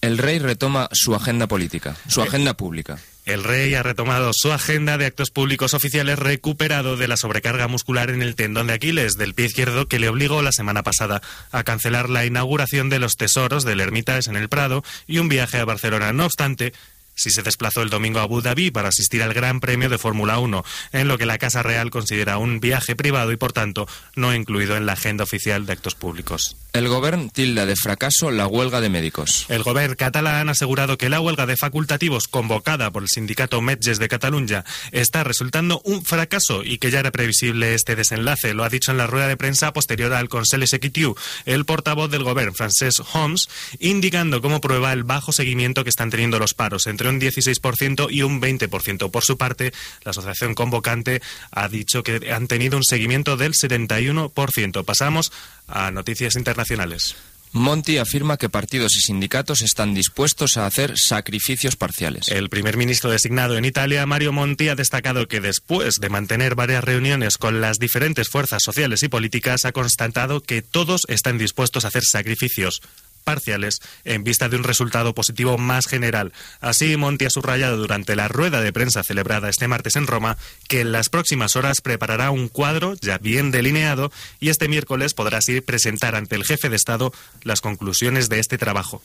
El 0.00 0.18
rey 0.18 0.38
retoma 0.38 0.88
su 0.92 1.14
agenda 1.14 1.48
política, 1.48 1.96
su 2.06 2.22
agenda 2.22 2.54
pública. 2.54 3.00
El 3.28 3.44
rey 3.44 3.74
ha 3.74 3.82
retomado 3.82 4.30
su 4.32 4.52
agenda 4.52 4.96
de 4.96 5.04
actos 5.04 5.30
públicos 5.30 5.74
oficiales 5.74 6.18
recuperado 6.18 6.96
de 6.96 7.08
la 7.08 7.18
sobrecarga 7.18 7.68
muscular 7.68 8.08
en 8.08 8.22
el 8.22 8.34
tendón 8.34 8.68
de 8.68 8.72
Aquiles 8.72 9.18
del 9.18 9.34
pie 9.34 9.44
izquierdo 9.44 9.86
que 9.86 9.98
le 9.98 10.08
obligó 10.08 10.40
la 10.40 10.50
semana 10.50 10.82
pasada 10.82 11.20
a 11.52 11.62
cancelar 11.62 12.08
la 12.08 12.24
inauguración 12.24 12.88
de 12.88 12.98
los 12.98 13.16
tesoros 13.16 13.66
del 13.66 13.80
Hermitage 13.80 14.30
en 14.30 14.36
el 14.36 14.48
Prado 14.48 14.82
y 15.06 15.18
un 15.18 15.28
viaje 15.28 15.58
a 15.58 15.66
Barcelona. 15.66 16.14
No 16.14 16.24
obstante, 16.24 16.72
si 17.18 17.30
se 17.30 17.42
desplazó 17.42 17.82
el 17.82 17.90
domingo 17.90 18.20
a 18.20 18.22
Abu 18.22 18.40
Dhabi 18.40 18.70
para 18.70 18.88
asistir 18.88 19.22
al 19.22 19.34
Gran 19.34 19.60
Premio 19.60 19.88
de 19.88 19.98
Fórmula 19.98 20.38
1, 20.38 20.64
en 20.92 21.08
lo 21.08 21.18
que 21.18 21.26
la 21.26 21.38
Casa 21.38 21.62
Real 21.62 21.90
considera 21.90 22.38
un 22.38 22.60
viaje 22.60 22.96
privado 22.96 23.32
y, 23.32 23.36
por 23.36 23.52
tanto, 23.52 23.86
no 24.14 24.34
incluido 24.34 24.76
en 24.76 24.86
la 24.86 24.92
agenda 24.92 25.24
oficial 25.24 25.66
de 25.66 25.72
actos 25.72 25.94
públicos. 25.94 26.56
El 26.72 26.88
gobierno 26.88 27.30
tilda 27.32 27.66
de 27.66 27.74
fracaso 27.76 28.30
la 28.30 28.46
huelga 28.46 28.80
de 28.80 28.88
médicos. 28.88 29.46
El 29.48 29.62
gobierno 29.62 29.96
catalán 29.96 30.48
ha 30.48 30.52
asegurado 30.52 30.96
que 30.96 31.08
la 31.08 31.20
huelga 31.20 31.46
de 31.46 31.56
facultativos 31.56 32.28
convocada 32.28 32.90
por 32.90 33.02
el 33.02 33.08
sindicato 33.08 33.60
Metges 33.60 33.98
de 33.98 34.08
Cataluña 34.08 34.64
está 34.92 35.24
resultando 35.24 35.80
un 35.84 36.04
fracaso 36.04 36.62
y 36.62 36.78
que 36.78 36.90
ya 36.90 37.00
era 37.00 37.10
previsible 37.10 37.74
este 37.74 37.96
desenlace. 37.96 38.54
Lo 38.54 38.64
ha 38.64 38.68
dicho 38.68 38.92
en 38.92 38.98
la 38.98 39.06
rueda 39.06 39.28
de 39.28 39.36
prensa 39.36 39.72
posterior 39.72 40.12
al 40.12 40.28
Consell 40.28 40.62
Executiu 40.62 41.16
el 41.46 41.64
portavoz 41.64 42.10
del 42.10 42.22
gobierno, 42.22 42.54
Francesc 42.54 43.00
Homs, 43.12 43.48
indicando 43.80 44.40
como 44.40 44.60
prueba 44.60 44.92
el 44.92 45.04
bajo 45.04 45.32
seguimiento 45.32 45.84
que 45.84 45.90
están 45.90 46.10
teniendo 46.10 46.38
los 46.38 46.54
paros, 46.54 46.86
entre 46.86 47.07
un 47.08 47.20
16% 47.20 48.08
y 48.10 48.22
un 48.22 48.40
20%. 48.40 49.10
Por 49.10 49.24
su 49.24 49.36
parte, 49.36 49.72
la 50.04 50.10
asociación 50.10 50.54
convocante 50.54 51.22
ha 51.50 51.68
dicho 51.68 52.02
que 52.02 52.32
han 52.32 52.48
tenido 52.48 52.76
un 52.76 52.84
seguimiento 52.84 53.36
del 53.36 53.52
71%. 53.52 54.84
Pasamos 54.84 55.32
a 55.66 55.90
noticias 55.90 56.36
internacionales. 56.36 57.16
Monti 57.52 57.96
afirma 57.96 58.36
que 58.36 58.50
partidos 58.50 58.94
y 58.96 59.00
sindicatos 59.00 59.62
están 59.62 59.94
dispuestos 59.94 60.56
a 60.56 60.66
hacer 60.66 60.98
sacrificios 60.98 61.76
parciales. 61.76 62.28
El 62.28 62.50
primer 62.50 62.76
ministro 62.76 63.10
designado 63.10 63.56
en 63.56 63.64
Italia, 63.64 64.04
Mario 64.04 64.32
Monti, 64.32 64.68
ha 64.68 64.74
destacado 64.74 65.28
que 65.28 65.40
después 65.40 65.94
de 65.94 66.10
mantener 66.10 66.54
varias 66.54 66.84
reuniones 66.84 67.38
con 67.38 67.62
las 67.62 67.78
diferentes 67.78 68.28
fuerzas 68.28 68.62
sociales 68.62 69.02
y 69.02 69.08
políticas, 69.08 69.64
ha 69.64 69.72
constatado 69.72 70.42
que 70.42 70.60
todos 70.60 71.06
están 71.08 71.38
dispuestos 71.38 71.84
a 71.84 71.88
hacer 71.88 72.04
sacrificios 72.04 72.82
parciales 73.28 73.82
en 74.06 74.24
vista 74.24 74.48
de 74.48 74.56
un 74.56 74.64
resultado 74.64 75.12
positivo 75.12 75.58
más 75.58 75.86
general. 75.86 76.32
Así, 76.62 76.96
Monti 76.96 77.26
ha 77.26 77.30
subrayado 77.30 77.76
durante 77.76 78.16
la 78.16 78.26
rueda 78.26 78.62
de 78.62 78.72
prensa 78.72 79.04
celebrada 79.04 79.50
este 79.50 79.68
martes 79.68 79.96
en 79.96 80.06
Roma 80.06 80.38
que 80.66 80.80
en 80.80 80.92
las 80.92 81.10
próximas 81.10 81.54
horas 81.54 81.82
preparará 81.82 82.30
un 82.30 82.48
cuadro 82.48 82.94
ya 83.02 83.18
bien 83.18 83.50
delineado 83.50 84.10
y 84.40 84.48
este 84.48 84.66
miércoles 84.66 85.12
podrá 85.12 85.38
así 85.38 85.60
presentar 85.60 86.14
ante 86.14 86.36
el 86.36 86.44
jefe 86.44 86.70
de 86.70 86.76
Estado 86.76 87.12
las 87.42 87.60
conclusiones 87.60 88.30
de 88.30 88.38
este 88.38 88.56
trabajo. 88.56 89.02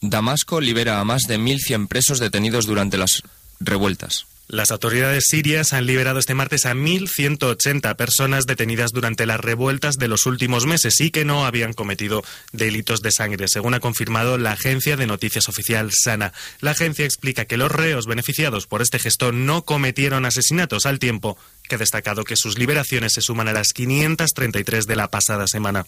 Damasco 0.00 0.62
libera 0.62 0.98
a 0.98 1.04
más 1.04 1.24
de 1.28 1.38
1.100 1.38 1.86
presos 1.86 2.20
detenidos 2.20 2.64
durante 2.64 2.96
las 2.96 3.24
revueltas. 3.60 4.24
Las 4.50 4.70
autoridades 4.70 5.24
sirias 5.28 5.74
han 5.74 5.84
liberado 5.84 6.18
este 6.18 6.32
martes 6.32 6.64
a 6.64 6.72
1.180 6.72 7.94
personas 7.96 8.46
detenidas 8.46 8.92
durante 8.92 9.26
las 9.26 9.38
revueltas 9.38 9.98
de 9.98 10.08
los 10.08 10.24
últimos 10.24 10.64
meses 10.64 10.98
y 11.00 11.10
que 11.10 11.26
no 11.26 11.44
habían 11.44 11.74
cometido 11.74 12.24
delitos 12.52 13.02
de 13.02 13.12
sangre, 13.12 13.46
según 13.48 13.74
ha 13.74 13.80
confirmado 13.80 14.38
la 14.38 14.52
agencia 14.52 14.96
de 14.96 15.06
noticias 15.06 15.50
oficial 15.50 15.90
Sana. 15.92 16.32
La 16.60 16.70
agencia 16.70 17.04
explica 17.04 17.44
que 17.44 17.58
los 17.58 17.70
reos 17.70 18.06
beneficiados 18.06 18.66
por 18.66 18.80
este 18.80 18.98
gesto 18.98 19.32
no 19.32 19.66
cometieron 19.66 20.24
asesinatos 20.24 20.86
al 20.86 20.98
tiempo 20.98 21.36
que 21.68 21.74
ha 21.74 21.78
destacado 21.78 22.24
que 22.24 22.36
sus 22.36 22.58
liberaciones 22.58 23.12
se 23.12 23.20
suman 23.20 23.48
a 23.48 23.52
las 23.52 23.74
533 23.74 24.86
de 24.86 24.96
la 24.96 25.08
pasada 25.08 25.46
semana. 25.46 25.84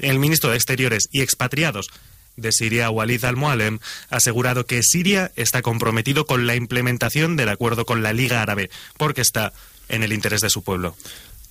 El 0.00 0.18
ministro 0.18 0.50
de 0.50 0.56
Exteriores 0.56 1.08
y 1.12 1.20
expatriados 1.20 1.90
de 2.36 2.52
Siria, 2.52 2.90
Walid 2.90 3.24
al-Mualem, 3.24 3.78
ha 4.10 4.16
asegurado 4.16 4.66
que 4.66 4.82
Siria 4.82 5.32
está 5.36 5.62
comprometido 5.62 6.26
con 6.26 6.46
la 6.46 6.54
implementación 6.54 7.36
del 7.36 7.48
acuerdo 7.48 7.84
con 7.86 8.02
la 8.02 8.12
Liga 8.12 8.42
Árabe, 8.42 8.70
porque 8.96 9.20
está 9.20 9.52
en 9.88 10.02
el 10.02 10.12
interés 10.12 10.40
de 10.40 10.50
su 10.50 10.62
pueblo. 10.62 10.96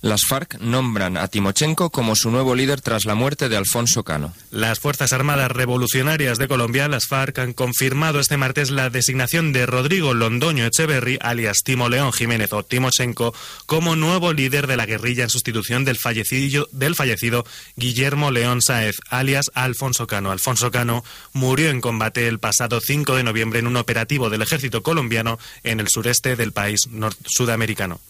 Las 0.02 0.24
FARC 0.24 0.58
nombran 0.60 1.18
a 1.18 1.28
Timochenko 1.28 1.90
como 1.90 2.16
su 2.16 2.30
nuevo 2.30 2.54
líder 2.54 2.80
tras 2.80 3.04
la 3.04 3.14
muerte 3.14 3.50
de 3.50 3.58
Alfonso 3.58 4.02
Cano. 4.02 4.32
Las 4.50 4.80
Fuerzas 4.80 5.12
Armadas 5.12 5.50
Revolucionarias 5.52 6.38
de 6.38 6.48
Colombia, 6.48 6.88
las 6.88 7.06
FARC, 7.06 7.38
han 7.38 7.52
confirmado 7.52 8.18
este 8.18 8.38
martes 8.38 8.70
la 8.70 8.88
designación 8.88 9.52
de 9.52 9.66
Rodrigo 9.66 10.14
Londoño 10.14 10.64
Echeverry, 10.64 11.18
alias 11.20 11.58
Timo 11.64 11.90
León 11.90 12.14
Jiménez 12.14 12.50
o 12.54 12.62
Timochenko, 12.62 13.34
como 13.66 13.94
nuevo 13.94 14.32
líder 14.32 14.66
de 14.66 14.78
la 14.78 14.86
guerrilla 14.86 15.24
en 15.24 15.28
sustitución 15.30 15.84
del 15.84 15.98
fallecido, 15.98 16.66
del 16.72 16.94
fallecido 16.94 17.44
Guillermo 17.76 18.30
León 18.30 18.62
Sáez, 18.62 18.96
alias 19.10 19.50
Alfonso 19.52 20.06
Cano. 20.06 20.30
Alfonso 20.30 20.70
Cano 20.70 21.04
murió 21.34 21.68
en 21.68 21.82
combate 21.82 22.26
el 22.26 22.38
pasado 22.38 22.80
5 22.80 23.16
de 23.16 23.24
noviembre 23.24 23.58
en 23.58 23.66
un 23.66 23.76
operativo 23.76 24.30
del 24.30 24.40
ejército 24.40 24.82
colombiano 24.82 25.38
en 25.62 25.78
el 25.78 25.88
sureste 25.88 26.36
del 26.36 26.52
país 26.52 26.88
sudamericano. 27.26 28.00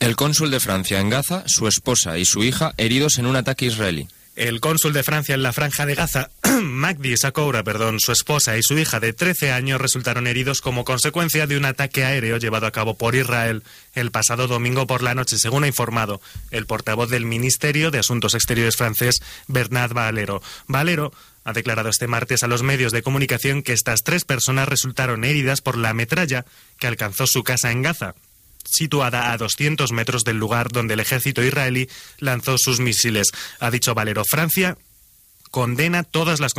El 0.00 0.16
cónsul 0.16 0.50
de 0.50 0.60
Francia 0.60 1.00
en 1.00 1.10
Gaza, 1.10 1.44
su 1.46 1.66
esposa 1.68 2.18
y 2.18 2.24
su 2.24 2.44
hija 2.44 2.74
heridos 2.76 3.18
en 3.18 3.26
un 3.26 3.36
ataque 3.36 3.66
israelí. 3.66 4.08
El 4.36 4.58
cónsul 4.58 4.92
de 4.92 5.04
Francia 5.04 5.36
en 5.36 5.44
la 5.44 5.52
franja 5.52 5.86
de 5.86 5.94
Gaza, 5.94 6.28
Magdi 6.60 7.16
Sakoura, 7.16 7.62
perdón, 7.62 8.00
su 8.00 8.10
esposa 8.10 8.58
y 8.58 8.64
su 8.64 8.76
hija 8.76 8.98
de 8.98 9.12
13 9.12 9.52
años 9.52 9.80
resultaron 9.80 10.26
heridos 10.26 10.60
como 10.60 10.84
consecuencia 10.84 11.46
de 11.46 11.56
un 11.56 11.64
ataque 11.64 12.04
aéreo 12.04 12.38
llevado 12.38 12.66
a 12.66 12.72
cabo 12.72 12.94
por 12.94 13.14
Israel 13.14 13.62
el 13.94 14.10
pasado 14.10 14.48
domingo 14.48 14.88
por 14.88 15.04
la 15.04 15.14
noche, 15.14 15.38
según 15.38 15.62
ha 15.62 15.68
informado 15.68 16.20
el 16.50 16.66
portavoz 16.66 17.10
del 17.10 17.26
Ministerio 17.26 17.92
de 17.92 18.00
Asuntos 18.00 18.34
Exteriores 18.34 18.74
francés, 18.74 19.22
Bernard 19.46 19.94
Valero. 19.94 20.42
Valero 20.66 21.12
ha 21.44 21.52
declarado 21.52 21.88
este 21.88 22.08
martes 22.08 22.42
a 22.42 22.48
los 22.48 22.64
medios 22.64 22.90
de 22.90 23.02
comunicación 23.02 23.62
que 23.62 23.72
estas 23.72 24.02
tres 24.02 24.24
personas 24.24 24.68
resultaron 24.68 25.22
heridas 25.22 25.60
por 25.60 25.78
la 25.78 25.94
metralla 25.94 26.44
que 26.80 26.88
alcanzó 26.88 27.28
su 27.28 27.44
casa 27.44 27.70
en 27.70 27.82
Gaza 27.82 28.16
situada 28.74 29.32
a 29.32 29.38
200 29.38 29.92
metros 29.92 30.24
del 30.24 30.38
lugar 30.38 30.70
donde 30.70 30.94
el 30.94 31.00
ejército 31.00 31.42
israelí 31.42 31.88
lanzó 32.18 32.56
sus 32.58 32.80
misiles. 32.80 33.28
Ha 33.60 33.70
dicho 33.70 33.94
Valero, 33.94 34.22
Francia 34.28 34.76
condena 35.50 36.02
todas 36.02 36.40
las 36.40 36.52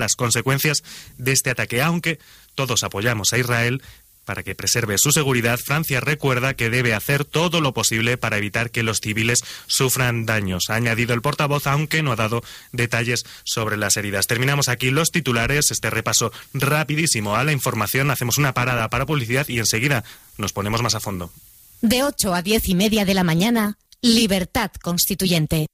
las 0.00 0.16
consecuencias 0.16 0.82
de 1.16 1.30
este 1.30 1.50
ataque, 1.50 1.80
aunque 1.80 2.18
todos 2.56 2.82
apoyamos 2.82 3.32
a 3.32 3.38
Israel 3.38 3.82
para 4.26 4.42
que 4.42 4.54
preserve 4.54 4.98
su 4.98 5.12
seguridad, 5.12 5.58
Francia 5.58 6.00
recuerda 6.00 6.54
que 6.54 6.68
debe 6.68 6.92
hacer 6.92 7.24
todo 7.24 7.62
lo 7.62 7.72
posible 7.72 8.18
para 8.18 8.36
evitar 8.36 8.70
que 8.70 8.82
los 8.82 9.00
civiles 9.00 9.42
sufran 9.66 10.26
daños. 10.26 10.64
Ha 10.68 10.74
añadido 10.74 11.14
el 11.14 11.22
portavoz, 11.22 11.66
aunque 11.66 12.02
no 12.02 12.12
ha 12.12 12.16
dado 12.16 12.42
detalles 12.72 13.24
sobre 13.44 13.76
las 13.76 13.96
heridas. 13.96 14.26
Terminamos 14.26 14.68
aquí 14.68 14.90
los 14.90 15.10
titulares, 15.12 15.70
este 15.70 15.88
repaso 15.88 16.32
rapidísimo 16.52 17.36
a 17.36 17.44
la 17.44 17.52
información. 17.52 18.10
Hacemos 18.10 18.36
una 18.36 18.52
parada 18.52 18.90
para 18.90 19.06
publicidad 19.06 19.48
y 19.48 19.58
enseguida 19.58 20.04
nos 20.36 20.52
ponemos 20.52 20.82
más 20.82 20.94
a 20.94 21.00
fondo. 21.00 21.32
De 21.80 22.02
8 22.02 22.34
a 22.34 22.42
10 22.42 22.68
y 22.68 22.74
media 22.74 23.04
de 23.04 23.14
la 23.14 23.22
mañana, 23.22 23.78
Libertad 24.02 24.72
Constituyente. 24.82 25.66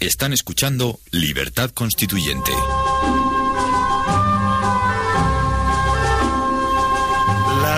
Están 0.00 0.32
escuchando 0.32 0.98
Libertad 1.12 1.70
Constituyente. 1.70 2.52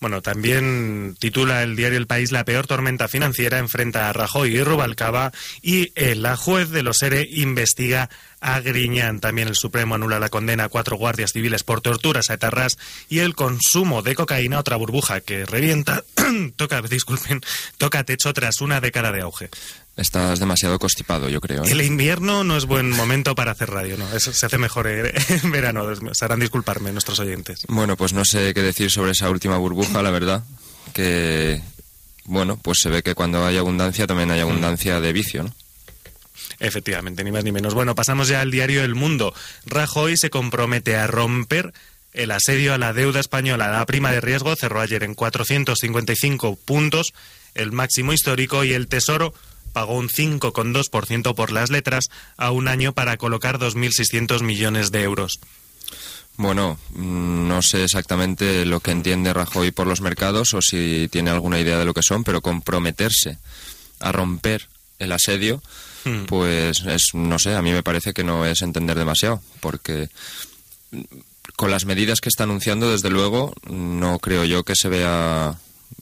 Bueno, 0.00 0.22
también 0.22 1.14
titula 1.18 1.62
el 1.62 1.76
diario 1.76 1.98
El 1.98 2.06
País 2.06 2.32
La 2.32 2.46
peor 2.46 2.66
tormenta 2.66 3.06
financiera 3.06 3.58
enfrenta 3.58 4.08
a 4.08 4.14
Rajoy 4.14 4.56
y 4.56 4.62
Rubalcaba 4.62 5.30
y 5.60 5.92
eh, 5.94 6.14
la 6.14 6.36
juez 6.36 6.70
de 6.70 6.82
los 6.82 7.02
ERE 7.02 7.28
investiga 7.30 8.08
a 8.40 8.60
Griñán. 8.60 9.20
También 9.20 9.48
el 9.48 9.56
Supremo 9.56 9.94
anula 9.94 10.18
la 10.18 10.28
condena 10.28 10.64
a 10.64 10.68
cuatro 10.68 10.96
guardias 10.96 11.32
civiles 11.32 11.62
por 11.62 11.80
torturas 11.80 12.30
a 12.30 12.34
etarras 12.34 12.78
y 13.08 13.20
el 13.20 13.34
consumo 13.34 14.02
de 14.02 14.14
cocaína, 14.14 14.58
otra 14.58 14.76
burbuja 14.76 15.20
que 15.20 15.46
revienta, 15.46 16.04
toca, 16.56 16.82
disculpen, 16.82 17.40
toca 17.78 18.04
techo 18.04 18.32
tras 18.32 18.60
una 18.60 18.80
década 18.80 19.12
de 19.12 19.20
auge. 19.20 19.50
Estás 19.96 20.38
demasiado 20.38 20.78
constipado, 20.78 21.28
yo 21.28 21.40
creo. 21.40 21.64
¿eh? 21.64 21.70
El 21.70 21.82
invierno 21.82 22.42
no 22.42 22.56
es 22.56 22.64
buen 22.64 22.90
momento 22.90 23.34
para 23.34 23.52
hacer 23.52 23.70
radio, 23.70 23.98
¿no? 23.98 24.10
Eso 24.14 24.32
se 24.32 24.46
hace 24.46 24.56
mejor 24.56 24.86
en 24.86 25.50
verano, 25.50 25.84
se 26.12 26.24
harán 26.24 26.40
disculparme 26.40 26.92
nuestros 26.92 27.18
oyentes. 27.18 27.64
Bueno, 27.68 27.96
pues 27.96 28.12
no 28.12 28.24
sé 28.24 28.54
qué 28.54 28.62
decir 28.62 28.90
sobre 28.90 29.12
esa 29.12 29.28
última 29.28 29.58
burbuja, 29.58 30.02
la 30.02 30.10
verdad. 30.10 30.42
Que, 30.94 31.60
bueno, 32.24 32.56
pues 32.56 32.78
se 32.80 32.88
ve 32.88 33.02
que 33.02 33.14
cuando 33.14 33.44
hay 33.44 33.58
abundancia 33.58 34.06
también 34.06 34.30
hay 34.30 34.40
abundancia 34.40 35.00
de 35.00 35.12
vicio, 35.12 35.42
¿no? 35.42 35.54
Efectivamente, 36.60 37.24
ni 37.24 37.32
más 37.32 37.42
ni 37.42 37.52
menos. 37.52 37.74
Bueno, 37.74 37.94
pasamos 37.94 38.28
ya 38.28 38.42
al 38.42 38.50
diario 38.50 38.84
El 38.84 38.94
Mundo. 38.94 39.34
Rajoy 39.64 40.16
se 40.16 40.30
compromete 40.30 40.96
a 40.96 41.06
romper 41.06 41.72
el 42.12 42.30
asedio 42.30 42.74
a 42.74 42.78
la 42.78 42.92
deuda 42.92 43.18
española. 43.18 43.70
La 43.70 43.86
prima 43.86 44.12
de 44.12 44.20
riesgo 44.20 44.54
cerró 44.56 44.80
ayer 44.80 45.02
en 45.02 45.14
455 45.14 46.56
puntos, 46.56 47.14
el 47.54 47.72
máximo 47.72 48.12
histórico, 48.12 48.64
y 48.64 48.74
el 48.74 48.88
Tesoro 48.88 49.32
pagó 49.72 49.96
un 49.96 50.08
5,2% 50.08 51.34
por 51.34 51.52
las 51.52 51.70
letras 51.70 52.10
a 52.36 52.50
un 52.50 52.68
año 52.68 52.92
para 52.92 53.16
colocar 53.16 53.58
2.600 53.58 54.42
millones 54.42 54.90
de 54.90 55.02
euros. 55.02 55.40
Bueno, 56.36 56.78
mm, 56.90 57.48
no 57.48 57.62
sé 57.62 57.84
exactamente 57.84 58.64
lo 58.64 58.80
que 58.80 58.90
entiende 58.90 59.32
Rajoy 59.32 59.70
por 59.70 59.86
los 59.86 60.00
mercados 60.00 60.54
o 60.54 60.62
si 60.62 61.08
tiene 61.10 61.30
alguna 61.30 61.60
idea 61.60 61.78
de 61.78 61.84
lo 61.84 61.94
que 61.94 62.02
son, 62.02 62.24
pero 62.24 62.40
comprometerse 62.40 63.38
a 64.00 64.12
romper 64.12 64.68
el 64.98 65.12
asedio, 65.12 65.62
Hmm. 66.04 66.24
pues 66.26 66.80
es, 66.86 67.10
no 67.14 67.38
sé, 67.38 67.54
a 67.54 67.62
mí 67.62 67.72
me 67.72 67.82
parece 67.82 68.12
que 68.12 68.24
no 68.24 68.46
es 68.46 68.62
entender 68.62 68.98
demasiado, 68.98 69.42
porque 69.60 70.08
con 71.56 71.70
las 71.70 71.84
medidas 71.84 72.20
que 72.20 72.28
está 72.28 72.44
anunciando, 72.44 72.90
desde 72.90 73.10
luego, 73.10 73.54
no 73.68 74.18
creo 74.18 74.44
yo 74.44 74.64
que 74.64 74.74
se 74.74 74.88
vea 74.88 75.58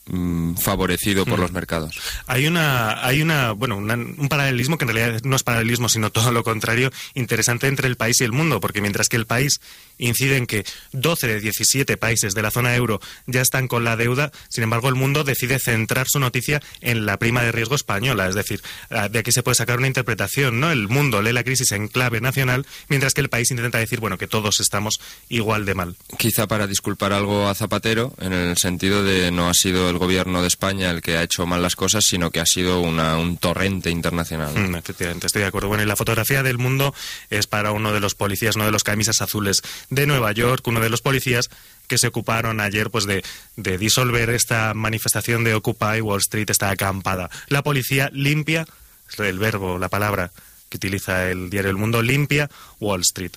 mm, 0.09 0.55
favorecido 0.57 1.25
por 1.25 1.38
Hmm. 1.38 1.42
los 1.42 1.53
mercados. 1.53 1.99
Hay 2.27 2.47
una, 2.47 3.05
hay 3.07 3.23
una, 3.23 3.53
bueno, 3.53 3.77
una- 3.77 3.94
un 3.94 4.29
paralelismo 4.29 4.79
que 4.79 4.85
en 4.85 4.94
realidad 4.94 5.21
no 5.25 5.37
es 5.37 5.42
paralelismo, 5.42 5.88
sino 5.88 6.11
todo 6.11 6.33
lo 6.33 6.42
contrario, 6.44 6.90
interesante 7.14 7.66
entre 7.68 7.88
el 7.88 7.97
país 7.97 8.21
y 8.21 8.25
el 8.25 8.33
mundo, 8.33 8.61
porque 8.61 8.81
mientras 8.81 9.09
que 9.09 9.16
el 9.16 9.27
país 9.27 9.61
incide 9.99 10.37
en 10.37 10.47
que 10.47 10.64
12 10.92 11.27
de 11.27 11.40
17 11.40 11.97
países 11.97 12.35
de 12.35 12.42
la 12.42 12.51
zona 12.51 12.75
euro 12.77 13.01
ya 13.27 13.40
están 13.40 13.68
con 13.68 13.85
la 13.85 13.97
deuda, 13.97 14.31
sin 14.49 14.62
embargo 14.64 14.88
el 14.88 14.94
mundo 14.94 15.25
decide 15.25 15.59
centrar 15.59 16.07
su 16.09 16.18
noticia 16.21 16.62
en 16.81 17.05
la 17.07 17.16
prima 17.18 17.42
de 17.42 17.53
riesgo 17.53 17.75
española, 17.75 18.29
es 18.29 18.35
decir, 18.35 18.62
ah, 18.90 19.09
de 19.09 19.18
aquí 19.18 19.33
se 19.33 19.42
puede 19.42 19.57
sacar 19.57 19.79
una 19.79 19.87
interpretación, 19.88 20.61
¿no? 20.61 20.71
El 20.71 20.88
mundo 20.88 21.21
lee 21.23 21.33
la 21.33 21.42
crisis 21.44 21.73
en 21.73 21.88
clave 21.88 22.21
nacional, 22.21 22.66
mientras 22.88 23.12
que 23.14 23.21
el 23.21 23.29
país 23.29 23.51
intenta 23.51 23.79
decir, 23.79 24.01
bueno, 24.01 24.18
que 24.18 24.29
todos 24.29 24.61
estamos 24.61 25.01
igual 25.29 25.64
de 25.66 25.75
mal. 25.75 25.97
Quizá 26.16 26.47
para 26.47 26.66
disculpar 26.66 27.12
algo 27.12 27.49
a 27.49 27.55
Zapatero, 27.55 28.14
en 28.21 28.33
el 28.33 28.57
sentido 28.57 29.03
de 29.03 29.31
no 29.33 29.49
ha 29.49 29.55
sido 29.55 29.90
el 29.90 29.97
gobierno 29.98 30.40
de 30.42 30.48
España 30.48 30.90
el 30.90 31.02
que 31.02 31.16
ha 31.16 31.22
hecho 31.22 31.46
mal 31.46 31.62
las 31.62 31.76
cosas, 31.76 32.04
sino 32.04 32.30
que 32.30 32.40
ha 32.40 32.46
sido 32.46 32.80
una- 32.80 33.16
un 33.18 33.37
torrente 33.37 33.90
internacional. 33.90 34.52
Mm, 34.54 34.76
efectivamente, 34.76 35.26
estoy 35.26 35.42
de 35.42 35.48
acuerdo. 35.48 35.68
Bueno, 35.68 35.82
y 35.82 35.87
la 35.87 35.96
fotografía 35.96 36.42
del 36.42 36.58
mundo 36.58 36.94
es 37.30 37.46
para 37.46 37.72
uno 37.72 37.92
de 37.92 38.00
los 38.00 38.14
policías, 38.14 38.56
uno 38.56 38.64
de 38.64 38.72
los 38.72 38.84
camisas 38.84 39.20
azules 39.22 39.62
de 39.90 40.06
Nueva 40.06 40.32
York, 40.32 40.66
uno 40.66 40.80
de 40.80 40.88
los 40.90 41.00
policías 41.02 41.50
que 41.87 41.98
se 41.98 42.06
ocuparon 42.08 42.61
ayer 42.61 42.90
pues 42.90 43.06
de, 43.06 43.24
de 43.56 43.78
disolver 43.78 44.30
esta 44.30 44.74
manifestación 44.74 45.42
de 45.44 45.54
Occupy 45.54 46.00
Wall 46.02 46.20
Street, 46.20 46.50
esta 46.50 46.68
acampada. 46.70 47.30
La 47.48 47.62
policía 47.62 48.11
limpia, 48.12 48.66
es 49.11 49.18
el 49.20 49.38
verbo, 49.38 49.78
la 49.78 49.88
palabra 49.88 50.30
que 50.68 50.76
utiliza 50.76 51.30
el 51.30 51.48
diario 51.48 51.70
El 51.70 51.78
Mundo, 51.78 52.02
limpia 52.02 52.50
Wall 52.78 53.00
Street. 53.00 53.32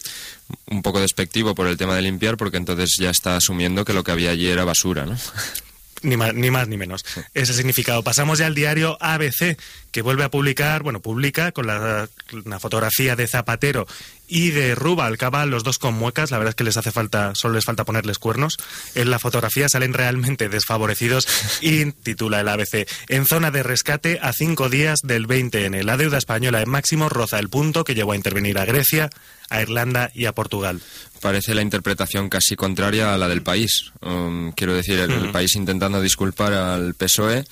Un 0.66 0.82
poco 0.82 1.00
despectivo 1.00 1.56
por 1.56 1.66
el 1.68 1.78
tema 1.78 1.96
de 1.96 2.02
limpiar, 2.02 2.36
porque 2.36 2.58
entonces 2.58 2.96
ya 3.00 3.10
está 3.10 3.38
asumiendo 3.38 3.86
que 3.86 3.94
lo 3.94 4.04
que 4.04 4.12
había 4.12 4.32
allí 4.32 4.48
era 4.50 4.66
basura, 4.66 5.06
¿no? 5.06 5.16
Ni 6.04 6.18
más, 6.18 6.34
ni 6.34 6.50
más 6.52 6.68
ni 6.68 6.78
menos. 6.78 7.06
Ese 7.34 7.54
significado. 7.54 8.04
Pasamos 8.04 8.40
ya 8.40 8.48
al 8.48 8.56
diario 8.56 8.98
ABC, 9.00 9.58
que 9.92 10.02
vuelve 10.02 10.24
a 10.24 10.32
publicar, 10.32 10.84
bueno, 10.84 11.02
publica 11.02 11.52
con 11.52 11.68
la, 11.68 12.08
una 12.46 12.60
fotografía 12.60 13.16
de 13.16 13.28
Zapatero 13.28 13.88
y 14.28 14.52
de 14.52 14.76
Rubalcaba, 14.76 15.46
los 15.46 15.64
dos 15.64 15.78
con 15.78 15.94
muecas. 15.94 16.32
La 16.32 16.38
verdad 16.38 16.52
es 16.52 16.56
que 16.56 16.64
les 16.64 16.78
hace 16.78 16.92
falta, 16.92 17.36
solo 17.36 17.56
les 17.56 17.66
falta 17.66 17.84
ponerles 17.84 18.18
cuernos. 18.18 18.58
En 18.96 19.12
la 19.12 19.20
fotografía 19.20 19.68
salen 19.68 19.94
realmente 19.94 20.48
desfavorecidos 20.48 21.28
y 21.62 21.92
titula 21.92 22.40
el 22.40 22.48
ABC. 22.48 22.88
En 23.10 23.26
zona 23.26 23.52
de 23.52 23.64
rescate 23.64 24.20
a 24.22 24.32
cinco 24.32 24.70
días 24.70 25.02
del 25.04 25.28
20N. 25.28 25.84
La 25.84 25.98
deuda 25.98 26.18
española 26.18 26.62
en 26.62 26.70
máximo 26.70 27.10
roza 27.10 27.40
el 27.40 27.50
punto 27.50 27.84
que 27.84 27.94
llevó 27.94 28.14
a 28.14 28.16
intervenir 28.16 28.58
a 28.58 28.66
Grecia, 28.66 29.10
a 29.50 29.62
Irlanda 29.62 30.10
y 30.14 30.26
a 30.26 30.32
Portugal. 30.32 30.80
Parece 31.20 31.54
la 31.54 31.62
interpretación 31.62 32.30
casi 32.30 32.56
contraria 32.56 33.14
a 33.14 33.18
la 33.18 33.28
del 33.28 33.44
país. 33.44 33.92
Um, 34.00 34.54
quiero 34.54 34.74
decir, 34.74 34.98
el, 34.98 35.12
el 35.12 35.32
país 35.32 35.56
intentando 35.56 36.02
disculpar 36.02 36.54
al 36.54 36.96
PSOE 36.96 37.44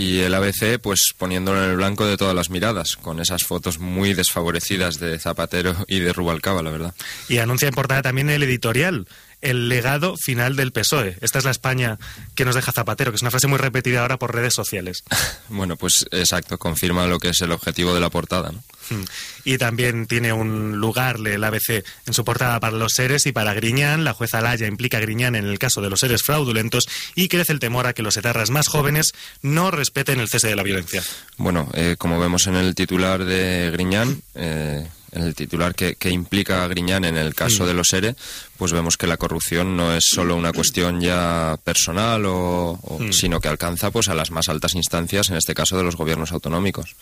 y 0.00 0.20
el 0.20 0.34
ABC 0.34 0.80
pues 0.80 1.12
poniéndolo 1.18 1.62
en 1.62 1.68
el 1.68 1.76
blanco 1.76 2.06
de 2.06 2.16
todas 2.16 2.34
las 2.34 2.48
miradas, 2.48 2.96
con 2.96 3.20
esas 3.20 3.44
fotos 3.44 3.78
muy 3.78 4.14
desfavorecidas 4.14 4.98
de 4.98 5.18
Zapatero 5.18 5.76
y 5.88 6.00
de 6.00 6.14
Rubalcaba, 6.14 6.62
la 6.62 6.70
verdad. 6.70 6.94
Y 7.28 7.36
anuncia 7.36 7.68
en 7.68 7.74
portada 7.74 8.00
también 8.00 8.30
el 8.30 8.42
editorial, 8.42 9.06
el 9.40 9.68
legado 9.68 10.16
final 10.16 10.56
del 10.56 10.72
PSOE. 10.72 11.16
Esta 11.20 11.38
es 11.38 11.44
la 11.44 11.50
España 11.50 11.98
que 12.34 12.44
nos 12.44 12.54
deja 12.54 12.72
Zapatero, 12.72 13.10
que 13.10 13.16
es 13.16 13.22
una 13.22 13.30
frase 13.30 13.46
muy 13.46 13.58
repetida 13.58 14.02
ahora 14.02 14.18
por 14.18 14.34
redes 14.34 14.54
sociales. 14.54 15.04
Bueno, 15.52 15.76
pues 15.76 16.06
exacto, 16.12 16.58
confirma 16.58 17.06
lo 17.08 17.18
que 17.18 17.30
es 17.30 17.40
el 17.40 17.50
objetivo 17.50 17.92
de 17.92 18.00
la 18.00 18.08
portada, 18.08 18.52
¿no? 18.52 18.62
Mm. 18.90 19.04
Y 19.44 19.58
también 19.58 20.06
tiene 20.06 20.32
un 20.32 20.78
lugar 20.78 21.16
el 21.24 21.42
ABC 21.42 21.84
en 22.06 22.14
su 22.14 22.24
portada 22.24 22.60
para 22.60 22.76
los 22.76 22.92
seres 22.92 23.26
y 23.26 23.32
para 23.32 23.54
Griñán. 23.54 24.04
La 24.04 24.12
jueza 24.12 24.40
Laya 24.40 24.66
implica 24.66 24.98
a 24.98 25.00
Griñán 25.00 25.34
en 25.34 25.46
el 25.46 25.58
caso 25.58 25.80
de 25.80 25.90
los 25.90 26.00
seres 26.00 26.22
fraudulentos 26.22 26.88
y 27.14 27.28
crece 27.28 27.52
el 27.52 27.58
temor 27.58 27.86
a 27.86 27.92
que 27.92 28.02
los 28.02 28.16
etarras 28.16 28.50
más 28.50 28.68
jóvenes 28.68 29.12
no 29.42 29.70
respeten 29.70 30.20
el 30.20 30.28
cese 30.28 30.48
de 30.48 30.56
la 30.56 30.62
violencia. 30.62 31.02
Bueno, 31.36 31.68
eh, 31.74 31.96
como 31.98 32.20
vemos 32.20 32.46
en 32.46 32.54
el 32.54 32.74
titular 32.74 33.24
de 33.24 33.70
Griñán, 33.72 34.22
eh, 34.34 34.88
en 35.12 35.22
el 35.22 35.34
titular 35.34 35.74
que, 35.74 35.94
que 35.96 36.10
implica 36.10 36.64
a 36.64 36.68
Griñán 36.68 37.04
en 37.04 37.16
el 37.16 37.34
caso 37.34 37.66
de 37.66 37.74
los 37.74 37.92
ERE, 37.92 38.14
pues 38.56 38.72
vemos 38.72 38.96
que 38.96 39.06
la 39.06 39.16
corrupción 39.16 39.76
no 39.76 39.94
es 39.94 40.04
solo 40.06 40.36
una 40.36 40.52
cuestión 40.52 41.00
ya 41.00 41.58
personal, 41.64 42.24
o, 42.26 42.78
o- 42.82 42.98
Mm. 43.00 43.12
sino 43.12 43.40
que 43.40 43.48
alcanza 43.48 43.90
pues 43.90 44.08
a 44.08 44.14
las 44.14 44.30
más 44.30 44.48
altas 44.48 44.74
instancias, 44.74 45.30
en 45.30 45.36
este 45.36 45.54
caso 45.54 45.76
de 45.76 45.84
los 45.84 45.96
gobiernos 45.96 46.32
autonómicos, 46.32 46.96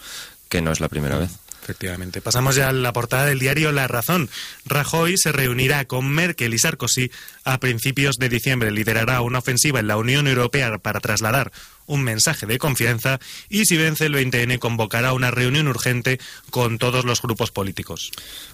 que 0.49 0.63
no 0.63 0.71
es 0.73 0.81
la 0.81 0.89
primera 0.89 1.19
vez. 1.19 1.31
Efectivamente. 1.63 2.23
Pasamos 2.23 2.57
ya 2.57 2.69
a 2.69 2.73
la 2.73 2.95
portada 2.95 3.27
del 3.27 3.39
diario 3.41 3.73
La 3.73 3.87
Razón. 3.89 4.31
Rajoy 4.65 5.19
se 5.19 5.33
reunirá 5.33 5.85
con 5.85 6.09
Merkel 6.09 6.55
y 6.55 6.59
Sarkozy 6.59 7.11
a 7.45 7.59
principios 7.61 8.17
de 8.17 8.31
diciembre. 8.31 8.71
Liderará 8.71 9.21
una 9.21 9.41
ofensiva 9.41 9.79
en 9.81 9.87
la 9.89 9.99
Unión 9.99 10.27
Europea 10.29 10.79
para 10.79 11.01
trasladar 11.01 11.53
un 11.89 12.05
mensaje 12.05 12.47
de 12.47 12.59
confianza 12.59 13.19
y 13.49 13.67
si 13.67 13.77
vence 13.77 14.07
el 14.07 14.15
20N 14.15 14.61
convocará 14.61 15.13
una 15.13 15.33
reunión 15.33 15.67
urgente 15.67 16.21
con 16.51 16.79
todos 16.79 17.05
los 17.05 17.21
grupos 17.21 17.51
políticos. 17.51 18.13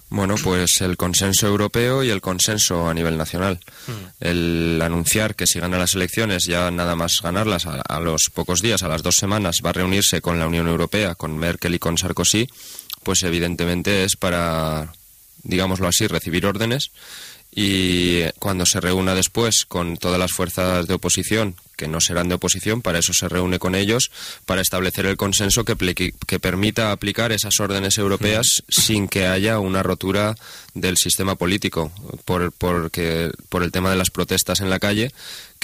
Bueno, 0.08 0.36
pues 0.42 0.80
el 0.80 0.96
consenso 0.96 1.46
europeo 1.46 2.02
y 2.02 2.10
el 2.10 2.20
consenso 2.20 2.88
a 2.88 2.94
nivel 2.94 3.18
nacional. 3.18 3.60
Hmm. 3.86 3.92
El 4.20 4.80
anunciar 4.82 5.34
que 5.34 5.46
si 5.46 5.60
gana 5.60 5.78
las 5.78 5.94
elecciones, 5.94 6.44
ya 6.44 6.70
nada 6.70 6.96
más 6.96 7.20
ganarlas, 7.22 7.66
a, 7.66 7.80
a 7.80 8.00
los 8.00 8.30
pocos 8.32 8.62
días, 8.62 8.82
a 8.82 8.88
las 8.88 9.02
dos 9.02 9.16
semanas, 9.16 9.56
va 9.64 9.70
a 9.70 9.74
reunirse 9.74 10.20
con 10.20 10.38
la 10.38 10.46
Unión 10.46 10.68
Europea, 10.68 11.14
con 11.14 11.36
Merkel 11.36 11.74
y 11.74 11.78
con 11.78 11.98
Sarkozy, 11.98 12.48
pues 13.02 13.22
evidentemente 13.22 14.04
es 14.04 14.16
para, 14.16 14.92
digámoslo 15.42 15.88
así, 15.88 16.06
recibir 16.06 16.46
órdenes 16.46 16.90
y 17.56 18.22
cuando 18.40 18.66
se 18.66 18.80
reúna 18.80 19.14
después 19.14 19.64
con 19.66 19.96
todas 19.96 20.18
las 20.18 20.32
fuerzas 20.32 20.88
de 20.88 20.94
oposición, 20.94 21.54
que 21.76 21.86
no 21.86 22.00
serán 22.00 22.28
de 22.28 22.34
oposición, 22.34 22.82
para 22.82 22.98
eso 22.98 23.12
se 23.12 23.28
reúne 23.28 23.60
con 23.60 23.76
ellos, 23.76 24.10
para 24.44 24.60
establecer 24.60 25.06
el 25.06 25.16
consenso 25.16 25.64
que, 25.64 25.76
permita 26.40 26.90
aplicar 26.90 27.30
esas 27.30 27.60
órdenes 27.60 27.96
europeas 27.96 28.64
sin 28.68 29.06
que 29.06 29.26
haya 29.26 29.60
una 29.60 29.84
rotura 29.84 30.34
del 30.74 30.96
sistema 30.96 31.36
político, 31.36 31.92
por, 32.24 32.52
porque, 32.52 33.30
por 33.48 33.62
el 33.62 33.70
tema 33.70 33.90
de 33.90 33.96
las 33.96 34.10
protestas 34.10 34.60
en 34.60 34.70
la 34.70 34.80
calle, 34.80 35.12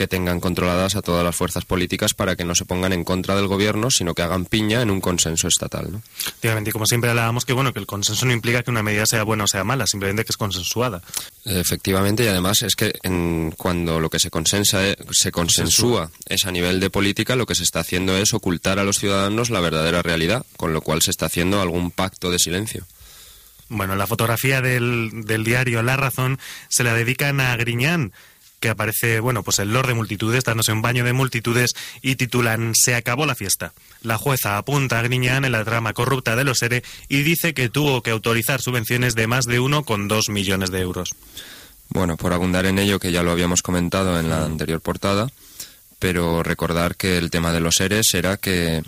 que 0.01 0.09
tengan 0.09 0.41
controladas 0.41 0.97
a 0.97 1.03
todas 1.03 1.23
las 1.23 1.37
fuerzas 1.37 1.67
políticas 1.67 2.15
para 2.15 2.35
que 2.35 2.43
no 2.47 2.55
se 2.55 2.65
pongan 2.65 2.95
en 2.95 3.05
contra 3.05 3.37
del 3.37 3.49
gobierno, 3.49 3.91
sino 3.91 4.15
que 4.15 4.23
hagan 4.23 4.47
piña 4.47 4.81
en 4.81 4.91
un 4.91 5.03
consenso 5.03 5.47
estatal. 5.47 5.93
¿no? 5.93 6.03
Efectivamente, 6.23 6.71
y 6.71 6.73
como 6.73 6.87
siempre 6.87 7.11
hablábamos 7.11 7.45
que 7.45 7.53
bueno 7.53 7.75
que 7.75 7.81
el 7.81 7.85
consenso 7.87 8.25
no 8.25 8.33
implica 8.33 8.63
que 8.63 8.71
una 8.71 8.83
medida 8.83 9.05
sea 9.05 9.25
buena 9.25 9.45
o 9.45 9.47
sea 9.47 9.63
mala, 9.63 9.87
simplemente 9.87 10.25
que 10.25 10.31
es 10.31 10.39
consensuada. 10.39 11.03
Efectivamente, 11.45 12.25
y 12.25 12.29
además 12.29 12.63
es 12.63 12.77
que 12.77 12.95
en- 13.03 13.53
cuando 13.59 14.01
lo 14.01 14.09
que 14.09 14.19
se 14.19 14.31
consensa 14.31 14.89
e- 14.89 14.97
se 15.11 15.31
consensúa 15.33 16.11
es 16.27 16.47
a 16.47 16.51
nivel 16.51 16.81
de 16.81 16.89
política, 16.89 17.37
lo 17.37 17.45
que 17.45 17.55
se 17.55 17.63
está 17.65 17.81
haciendo 17.81 18.17
es 18.17 18.33
ocultar 18.33 18.79
a 18.79 18.85
los 18.85 18.97
ciudadanos 18.99 19.51
la 19.51 19.61
verdadera 19.61 20.01
realidad, 20.01 20.47
con 20.57 20.73
lo 20.73 20.81
cual 20.81 21.03
se 21.03 21.11
está 21.11 21.27
haciendo 21.27 21.61
algún 21.61 21.91
pacto 21.91 22.31
de 22.31 22.39
silencio. 22.39 22.87
Bueno, 23.69 23.95
la 23.97 24.07
fotografía 24.07 24.61
del, 24.63 25.11
del 25.27 25.45
diario 25.45 25.83
La 25.83 25.97
Razón 25.97 26.39
se 26.69 26.85
la 26.85 26.95
dedican 26.95 27.39
a 27.41 27.55
Griñán, 27.57 28.13
que 28.61 28.69
aparece, 28.69 29.21
bueno, 29.21 29.43
pues 29.43 29.59
el 29.59 29.73
Lord 29.73 29.89
de 29.89 29.95
multitudes, 29.95 30.45
dándose 30.45 30.73
un 30.73 30.83
baño 30.83 31.05
de 31.05 31.13
multitudes 31.13 31.73
y 32.03 32.17
titulan 32.17 32.73
Se 32.75 32.95
acabó 32.95 33.27
la 33.27 33.35
fiesta. 33.35 33.73
La 34.03 34.19
jueza 34.19 34.59
apunta 34.59 34.99
a 34.99 35.03
Griñán 35.03 35.45
en 35.45 35.53
la 35.53 35.65
trama 35.65 35.95
corrupta 35.95 36.37
de 36.37 36.45
los 36.45 36.63
ERE 36.63 36.83
y 37.09 37.23
dice 37.23 37.55
que 37.55 37.69
tuvo 37.69 38.03
que 38.03 38.11
autorizar 38.11 38.61
subvenciones 38.61 39.15
de 39.15 39.27
más 39.27 39.47
de 39.47 39.61
uno 39.61 39.85
con 39.85 40.09
dos 40.09 40.29
millones 40.29 40.71
de 40.71 40.81
euros. 40.81 41.15
Bueno, 41.89 42.17
por 42.17 42.33
abundar 42.33 42.67
en 42.67 42.79
ello, 42.79 43.01
que 43.01 43.11
ya 43.11 43.23
lo 43.23 43.33
habíamos 43.33 43.63
comentado 43.63 44.21
en 44.21 44.29
la 44.29 44.45
anterior 44.45 44.81
portada, 44.81 45.29
pero 45.99 46.43
recordar 46.43 46.97
que 46.97 47.19
el 47.19 47.31
tema 47.31 47.53
de 47.53 47.61
los 47.61 47.77
seres 47.77 48.15
era 48.15 48.37
que 48.37 48.83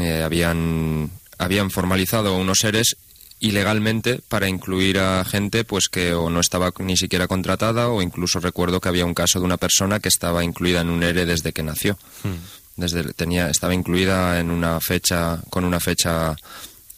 eh, 0.00 0.22
habían, 0.24 1.10
habían 1.38 1.70
formalizado 1.70 2.36
unos 2.36 2.60
seres 2.60 2.96
ilegalmente 3.38 4.20
para 4.28 4.48
incluir 4.48 4.98
a 4.98 5.24
gente 5.24 5.64
pues 5.64 5.88
que 5.88 6.14
o 6.14 6.30
no 6.30 6.40
estaba 6.40 6.72
ni 6.78 6.96
siquiera 6.96 7.28
contratada 7.28 7.88
o 7.88 8.00
incluso 8.00 8.40
recuerdo 8.40 8.80
que 8.80 8.88
había 8.88 9.04
un 9.04 9.14
caso 9.14 9.38
de 9.38 9.44
una 9.44 9.58
persona 9.58 10.00
que 10.00 10.08
estaba 10.08 10.42
incluida 10.42 10.80
en 10.80 10.88
un 10.88 11.02
ERE 11.02 11.26
desde 11.26 11.52
que 11.52 11.62
nació. 11.62 11.98
Desde 12.76 13.04
tenía 13.14 13.48
estaba 13.48 13.74
incluida 13.74 14.40
en 14.40 14.50
una 14.50 14.80
fecha 14.80 15.40
con 15.50 15.64
una 15.64 15.80
fecha 15.80 16.36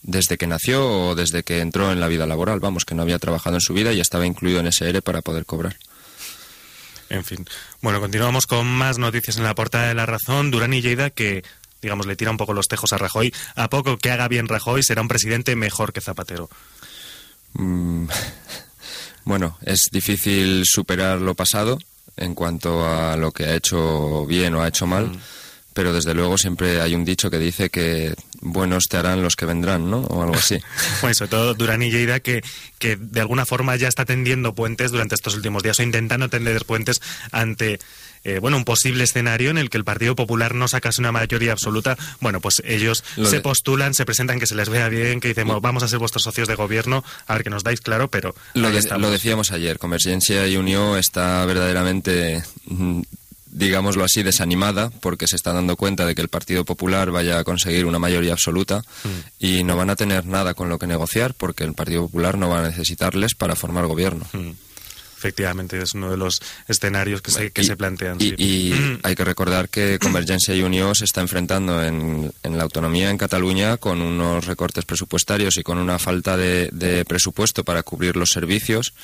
desde 0.02 0.38
que 0.38 0.46
nació 0.46 0.86
o 0.88 1.14
desde 1.14 1.42
que 1.42 1.60
entró 1.60 1.92
en 1.92 2.00
la 2.00 2.08
vida 2.08 2.26
laboral, 2.26 2.60
vamos, 2.60 2.84
que 2.84 2.94
no 2.94 3.02
había 3.02 3.18
trabajado 3.18 3.56
en 3.56 3.60
su 3.60 3.74
vida 3.74 3.92
y 3.92 4.00
estaba 4.00 4.26
incluido 4.26 4.60
en 4.60 4.68
ese 4.68 4.88
ERE 4.88 5.02
para 5.02 5.22
poder 5.22 5.44
cobrar. 5.44 5.76
En 7.10 7.24
fin. 7.24 7.46
Bueno, 7.80 8.00
continuamos 8.00 8.46
con 8.46 8.66
más 8.66 8.98
noticias 8.98 9.38
en 9.38 9.44
la 9.44 9.54
portada 9.54 9.88
de 9.88 9.94
La 9.94 10.06
Razón. 10.06 10.50
Durán 10.50 10.74
y 10.74 10.82
Lleida 10.82 11.10
que 11.10 11.42
digamos, 11.82 12.06
le 12.06 12.16
tira 12.16 12.30
un 12.30 12.36
poco 12.36 12.52
los 12.52 12.68
tejos 12.68 12.92
a 12.92 12.98
Rajoy. 12.98 13.32
A 13.54 13.68
poco 13.68 13.96
que 13.98 14.10
haga 14.10 14.28
bien 14.28 14.48
Rajoy, 14.48 14.82
será 14.82 15.02
un 15.02 15.08
presidente 15.08 15.56
mejor 15.56 15.92
que 15.92 16.00
Zapatero. 16.00 16.48
Mm, 17.54 18.06
bueno, 19.24 19.58
es 19.62 19.88
difícil 19.90 20.62
superar 20.64 21.20
lo 21.20 21.34
pasado 21.34 21.78
en 22.16 22.34
cuanto 22.34 22.86
a 22.86 23.16
lo 23.16 23.32
que 23.32 23.44
ha 23.44 23.54
hecho 23.54 24.26
bien 24.26 24.54
o 24.54 24.62
ha 24.62 24.68
hecho 24.68 24.86
mal, 24.86 25.18
pero 25.72 25.92
desde 25.92 26.14
luego 26.14 26.36
siempre 26.36 26.80
hay 26.80 26.94
un 26.94 27.04
dicho 27.04 27.30
que 27.30 27.38
dice 27.38 27.70
que 27.70 28.14
buenos 28.40 28.88
te 28.88 28.96
harán 28.96 29.22
los 29.22 29.36
que 29.36 29.46
vendrán, 29.46 29.88
¿no? 29.88 30.00
O 30.00 30.22
algo 30.22 30.34
así. 30.34 30.58
Bueno, 31.00 31.14
sobre 31.14 31.30
todo 31.30 31.54
Durán 31.54 31.82
y 31.82 31.90
Lleida, 31.90 32.18
que, 32.20 32.42
que 32.78 32.96
de 32.96 33.20
alguna 33.20 33.46
forma 33.46 33.76
ya 33.76 33.86
está 33.86 34.04
tendiendo 34.04 34.54
puentes 34.54 34.90
durante 34.90 35.14
estos 35.14 35.36
últimos 35.36 35.62
días 35.62 35.78
o 35.78 35.82
intentando 35.82 36.28
tender 36.28 36.64
puentes 36.64 37.00
ante 37.30 37.78
eh, 38.24 38.38
bueno, 38.40 38.56
un 38.56 38.64
posible 38.64 39.04
escenario 39.04 39.50
en 39.50 39.58
el 39.58 39.70
que 39.70 39.76
el 39.78 39.84
Partido 39.84 40.16
Popular 40.16 40.54
no 40.54 40.68
sacase 40.68 41.00
una 41.00 41.12
mayoría 41.12 41.52
absoluta, 41.52 41.96
bueno, 42.20 42.40
pues 42.40 42.62
ellos 42.64 43.04
Lo 43.16 43.28
se 43.28 43.36
de- 43.36 43.42
postulan, 43.42 43.94
se 43.94 44.04
presentan 44.04 44.38
que 44.40 44.46
se 44.46 44.54
les 44.54 44.68
vea 44.68 44.88
bien, 44.88 45.20
que 45.20 45.28
dicen, 45.28 45.46
bueno, 45.46 45.60
vamos 45.60 45.82
a 45.82 45.88
ser 45.88 45.98
vuestros 45.98 46.22
socios 46.22 46.48
de 46.48 46.54
gobierno, 46.54 47.04
a 47.26 47.34
ver 47.34 47.44
que 47.44 47.50
nos 47.50 47.64
dais 47.64 47.80
claro, 47.80 48.08
pero 48.08 48.34
Lo, 48.54 48.70
de- 48.70 49.10
decíamos 49.10 49.52
ayer, 49.52 49.78
Convergencia 49.78 50.46
y 50.46 50.56
Unión 50.56 50.98
está 50.98 51.44
verdaderamente, 51.46 52.42
mm, 52.66 53.02
digámoslo 53.50 54.04
así, 54.04 54.22
desanimada 54.22 54.90
porque 55.00 55.26
se 55.26 55.36
está 55.36 55.52
dando 55.52 55.76
cuenta 55.76 56.04
de 56.06 56.14
que 56.14 56.20
el 56.20 56.28
Partido 56.28 56.64
Popular 56.64 57.10
vaya 57.10 57.38
a 57.38 57.44
conseguir 57.44 57.86
una 57.86 57.98
mayoría 57.98 58.32
absoluta 58.32 58.82
y 59.38 59.64
no 59.64 59.76
van 59.76 59.90
a 59.90 59.96
tener 59.96 60.26
nada 60.26 60.54
con 60.54 60.68
lo 60.68 60.78
que 60.78 60.86
negociar 60.86 61.34
porque 61.34 61.64
el 61.64 61.72
Partido 61.74 62.02
Popular 62.02 62.36
no 62.36 62.50
va 62.50 62.60
a 62.64 62.68
necesitarles 62.68 63.34
para 63.34 63.56
formar 63.56 63.86
gobierno. 63.86 64.26
Mm. 64.32 64.50
Efectivamente, 65.18 65.82
es 65.82 65.94
uno 65.94 66.10
de 66.10 66.16
los 66.16 66.40
escenarios 66.68 67.20
que 67.22 67.30
se, 67.32 67.50
que 67.50 67.62
Y- 67.62 67.64
se 67.64 67.76
plantean. 67.76 68.16
Y, 68.20 68.30
sí. 68.30 68.34
y 68.38 68.98
hay 69.02 69.14
que 69.16 69.24
recordar 69.24 69.68
que 69.68 69.98
Convergencia 69.98 70.54
y 70.54 70.62
Unión 70.62 70.94
se 70.94 71.04
está 71.04 71.20
enfrentando 71.20 71.82
en, 71.84 72.32
en 72.44 72.56
la 72.56 72.62
autonomía 72.62 73.10
en 73.10 73.18
Cataluña 73.18 73.76
con 73.78 74.00
unos 74.00 74.46
recortes 74.46 74.84
presupuestarios 74.84 75.56
y 75.56 75.62
con 75.62 75.78
una 75.78 75.98
falta 75.98 76.36
de, 76.36 76.68
de 76.72 77.04
presupuesto 77.04 77.64
para 77.64 77.82
cubrir 77.82 78.16
los 78.16 78.30
servicios 78.30 78.94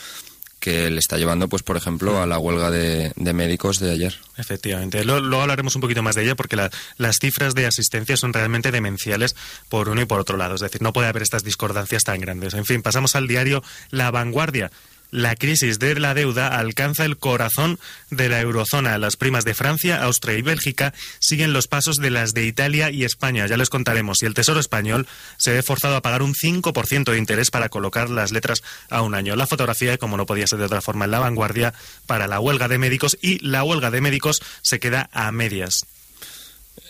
que 0.61 0.89
le 0.89 0.99
está 0.99 1.19
llevando, 1.19 1.47
pues 1.49 1.63
por 1.63 1.77
ejemplo, 1.77 2.23
a 2.23 2.27
la 2.27 2.39
huelga 2.39 2.71
de, 2.71 3.13
de 3.17 3.33
médicos 3.35 3.81
de 3.81 3.91
ayer. 3.91 4.17
Efectivamente. 4.39 5.05
Lo- 5.05 5.21
Luego 5.21 5.43
hablaremos 5.43 5.75
un 5.75 5.83
poquito 5.83 6.03
más 6.03 6.15
de 6.15 6.23
ella 6.23 6.37
porque 6.37 6.57
la- 6.57 6.71
las 6.97 7.17
cifras 7.21 7.55
de 7.55 7.67
asistencia 7.67 8.17
son 8.17 8.33
realmente 8.33 8.71
demenciales 8.71 9.37
por 9.69 9.91
uno 9.91 10.01
y 10.01 10.07
por 10.07 10.21
otro 10.21 10.39
lado. 10.39 10.55
Es 10.55 10.63
decir, 10.63 10.81
no 10.81 10.95
puede 10.95 11.09
haber 11.09 11.23
estas 11.23 11.45
discordancias 11.45 12.05
tan 12.05 12.19
grandes. 12.21 12.55
En 12.55 12.65
fin, 12.65 12.81
pasamos 12.81 13.15
al 13.15 13.29
diario 13.29 13.63
La 13.91 14.11
Vanguardia. 14.11 14.71
La 15.11 15.37
crisis 15.37 15.79
de 15.79 15.99
la 16.01 16.13
deuda 16.13 16.49
alcanza 16.49 17.05
el 17.05 17.17
corazón 17.17 17.79
de 18.11 18.29
la 18.29 18.41
eurozona. 18.41 18.99
Las 18.99 19.17
primas 19.17 19.45
de 19.45 19.55
Francia, 19.55 20.03
Austria 20.03 20.37
y 20.37 20.43
Bélgica 20.43 20.93
siguen 21.21 21.53
los 21.53 21.69
pasos 21.69 21.99
de 21.99 22.11
las 22.11 22.35
de 22.35 22.45
Italia 22.47 22.91
y 22.91 23.05
España. 23.05 23.47
Ya 23.47 23.57
les 23.57 23.71
contaremos. 23.71 24.23
Y 24.23 24.27
el 24.27 24.35
Tesoro 24.35 24.59
español 24.59 25.07
se 25.37 25.53
ve 25.53 25.63
forzado 25.63 25.97
a 25.97 26.03
pagar 26.03 26.23
un 26.23 26.35
5% 26.35 27.13
de 27.13 27.19
interés 27.19 27.51
para 27.51 27.69
colocar 27.69 28.11
las 28.11 28.33
letras 28.33 28.63
a 28.91 29.03
un 29.03 29.15
año. 29.15 29.37
La 29.37 29.47
fotografía, 29.47 29.99
como 29.99 30.17
no 30.17 30.27
podía 30.27 30.47
ser 30.47 30.59
de 30.59 30.67
otra 30.67 30.81
forma, 30.81 31.05
en 31.05 31.13
la 31.13 31.21
vanguardia 31.21 31.75
para 32.07 32.27
la 32.27 32.41
huelga 32.41 32.69
de 32.69 32.79
médicos 32.79 33.17
y 33.23 33.39
la 33.39 33.63
huelga 33.63 33.91
de 33.91 34.01
médicos 34.01 34.43
se 34.63 34.81
queda 34.81 35.09
a 35.13 35.31
medias. 35.31 35.87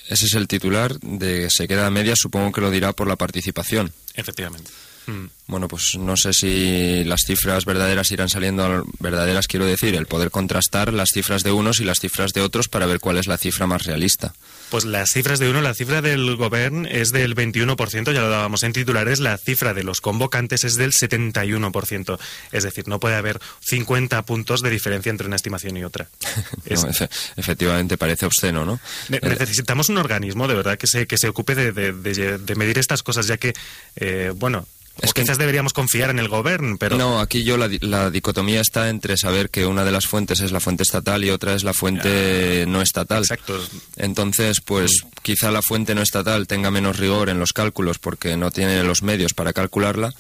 Ese 0.09 0.27
es 0.27 0.35
el 0.35 0.49
titular 0.49 0.99
de 1.01 1.49
Se 1.51 1.67
queda 1.67 1.87
a 1.87 1.91
media, 1.91 2.15
supongo 2.17 2.53
que 2.53 2.61
lo 2.61 2.71
dirá 2.71 2.93
por 2.93 3.07
la 3.07 3.17
participación. 3.17 3.93
Efectivamente. 4.15 4.71
Mm. 5.07 5.27
Bueno, 5.47 5.69
pues 5.69 5.97
no 5.99 6.17
sé 6.17 6.33
si 6.33 7.05
las 7.05 7.21
cifras 7.27 7.67
verdaderas 7.67 8.11
irán 8.11 8.31
saliendo, 8.31 8.65
al- 8.65 8.85
verdaderas 8.99 9.47
quiero 9.47 9.67
decir, 9.67 9.95
el 9.95 10.07
poder 10.07 10.31
contrastar 10.31 10.95
las 10.95 11.11
cifras 11.13 11.43
de 11.43 11.53
unos 11.53 11.81
y 11.81 11.85
las 11.85 12.01
cifras 12.01 12.33
de 12.33 12.41
otros 12.41 12.69
para 12.69 12.87
ver 12.87 12.99
cuál 13.01 13.19
es 13.19 13.27
la 13.27 13.37
cifra 13.37 13.67
más 13.67 13.85
realista. 13.85 14.33
Pues 14.71 14.87
las 14.87 15.11
cifras 15.11 15.39
de 15.39 15.51
uno, 15.51 15.61
la 15.61 15.75
cifra 15.75 16.01
del 16.01 16.37
gobierno 16.37 16.89
es 16.89 17.13
del 17.13 17.35
21%, 17.37 18.13
ya 18.13 18.23
lo 18.23 18.31
dábamos 18.31 18.63
en 18.63 18.73
titulares, 18.73 19.21
la 19.21 19.37
cifra 19.37 19.75
de 19.75 19.85
los 19.85 20.01
convocantes 20.01 20.65
es 20.65 20.77
del 20.77 20.93
71%. 20.93 22.19
Es 22.53 22.63
decir, 22.65 22.89
no 22.89 22.99
puede 22.99 23.17
haber 23.17 23.41
50 23.61 24.23
puntos 24.25 24.63
de 24.63 24.71
diferencia 24.71 25.11
entre 25.11 25.27
una 25.27 25.37
estimación 25.37 25.77
y 25.77 25.85
otra. 25.85 26.09
Es- 26.65 26.83
No, 26.85 26.91
efe- 26.91 27.11
efectivamente, 27.37 27.97
parece 27.99 28.27
obsceno, 28.27 28.65
¿no? 28.65 28.81
Ne- 29.09 29.19
Eh, 29.23 29.37
Necesitamos 29.39 29.89
un 29.91 29.99
organismo 29.99 30.49
de 30.49 30.55
verdad 30.55 30.79
que 30.79 30.87
se, 30.87 31.07
que 31.07 31.19
se 31.19 31.29
ocupe 31.29 31.55
de, 31.55 31.73
de- 31.73 31.93
de- 31.93 32.39
de 32.39 32.55
medir 32.55 32.79
estas 32.79 33.03
cosas, 33.03 33.27
ya 33.27 33.37
que, 33.37 33.53
eh, 33.97 34.33
bueno, 34.35 34.67
Es 35.01 35.11
o 35.11 35.13
que- 35.13 35.23
quizás 35.23 35.39
deberíamos 35.39 35.73
confiar 35.73 36.11
en 36.11 36.19
el 36.21 36.29
gobierno, 36.29 36.77
pero 36.79 36.97
No, 36.97 37.19
aquí 37.21 37.43
yo 37.45 37.57
la, 37.57 37.69
di- 37.69 37.79
la 37.81 38.11
dicotomía 38.11 38.61
está 38.61 38.89
entre 38.91 39.17
saber 39.17 39.51
que 39.51 39.67
una 39.67 39.85
de 39.85 39.91
las 39.93 40.07
fuentes 40.07 40.41
es 40.41 40.53
la 40.53 40.61
fuente 40.61 40.83
estatal 40.85 41.25
y 41.25 41.31
otra 41.31 41.55
es 41.55 41.65
la 41.65 41.75
fuente 41.75 42.65
no 42.69 42.81
estatal. 42.81 43.23
exacto. 43.23 43.61
Entonces, 43.97 44.61
pues 44.61 45.05
quizá 45.23 45.51
la 45.51 45.63
fuente 45.63 45.95
no 45.95 46.03
estatal 46.03 46.47
tenga 46.47 46.71
menos 46.71 46.99
rigor 46.99 47.29
en 47.29 47.39
los 47.39 47.53
cálculos 47.53 47.99
porque 47.99 48.37
no 48.37 48.51
tiene 48.51 48.83
los 48.85 49.03
medios 49.03 49.35
para 49.35 49.53
calcularla, 49.53 50.15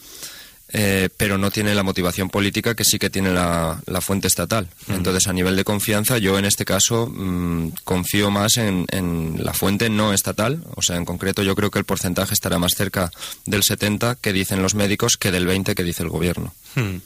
eh, 0.72 1.09
pero 1.16 1.38
no 1.38 1.50
tiene 1.50 1.74
la 1.74 1.83
motivación 1.83 2.31
política 2.31 2.74
que 2.74 2.85
sí 2.85 2.98
que 2.98 3.11
tiene 3.11 3.33
la, 3.33 3.81
la 3.87 4.00
fuente 4.00 4.29
estatal. 4.29 4.68
Entonces, 4.88 5.29
a 5.29 5.33
nivel 5.33 5.57
de 5.57 5.64
confianza, 5.64 6.18
yo 6.18 6.38
en 6.38 6.44
este 6.44 6.64
caso 6.64 7.07
mm, 7.07 7.72
confío 7.85 8.31
más 8.31 8.57
en, 8.57 8.87
en 8.90 9.44
la 9.44 9.53
fuente 9.53 9.90
no 9.90 10.12
estatal. 10.12 10.64
O 10.74 10.83
sea, 10.83 10.96
en 10.96 11.05
concreto, 11.05 11.42
yo 11.42 11.55
creo 11.55 11.70
que 11.70 11.79
el 11.79 11.85
porcentaje 11.85 12.35
estará 12.35 12.59
más 12.59 12.74
cerca 12.74 13.11
del 13.46 13.62
70 13.62 14.16
que 14.16 14.33
dicen 14.33 14.62
los 14.62 14.74
médicos 14.74 15.16
que 15.16 15.31
del 15.31 15.46
20 15.46 15.74
que 15.74 15.85
dice 15.85 16.03
el 16.03 16.09
gobierno. 16.09 16.55
Hmm. 16.74 16.98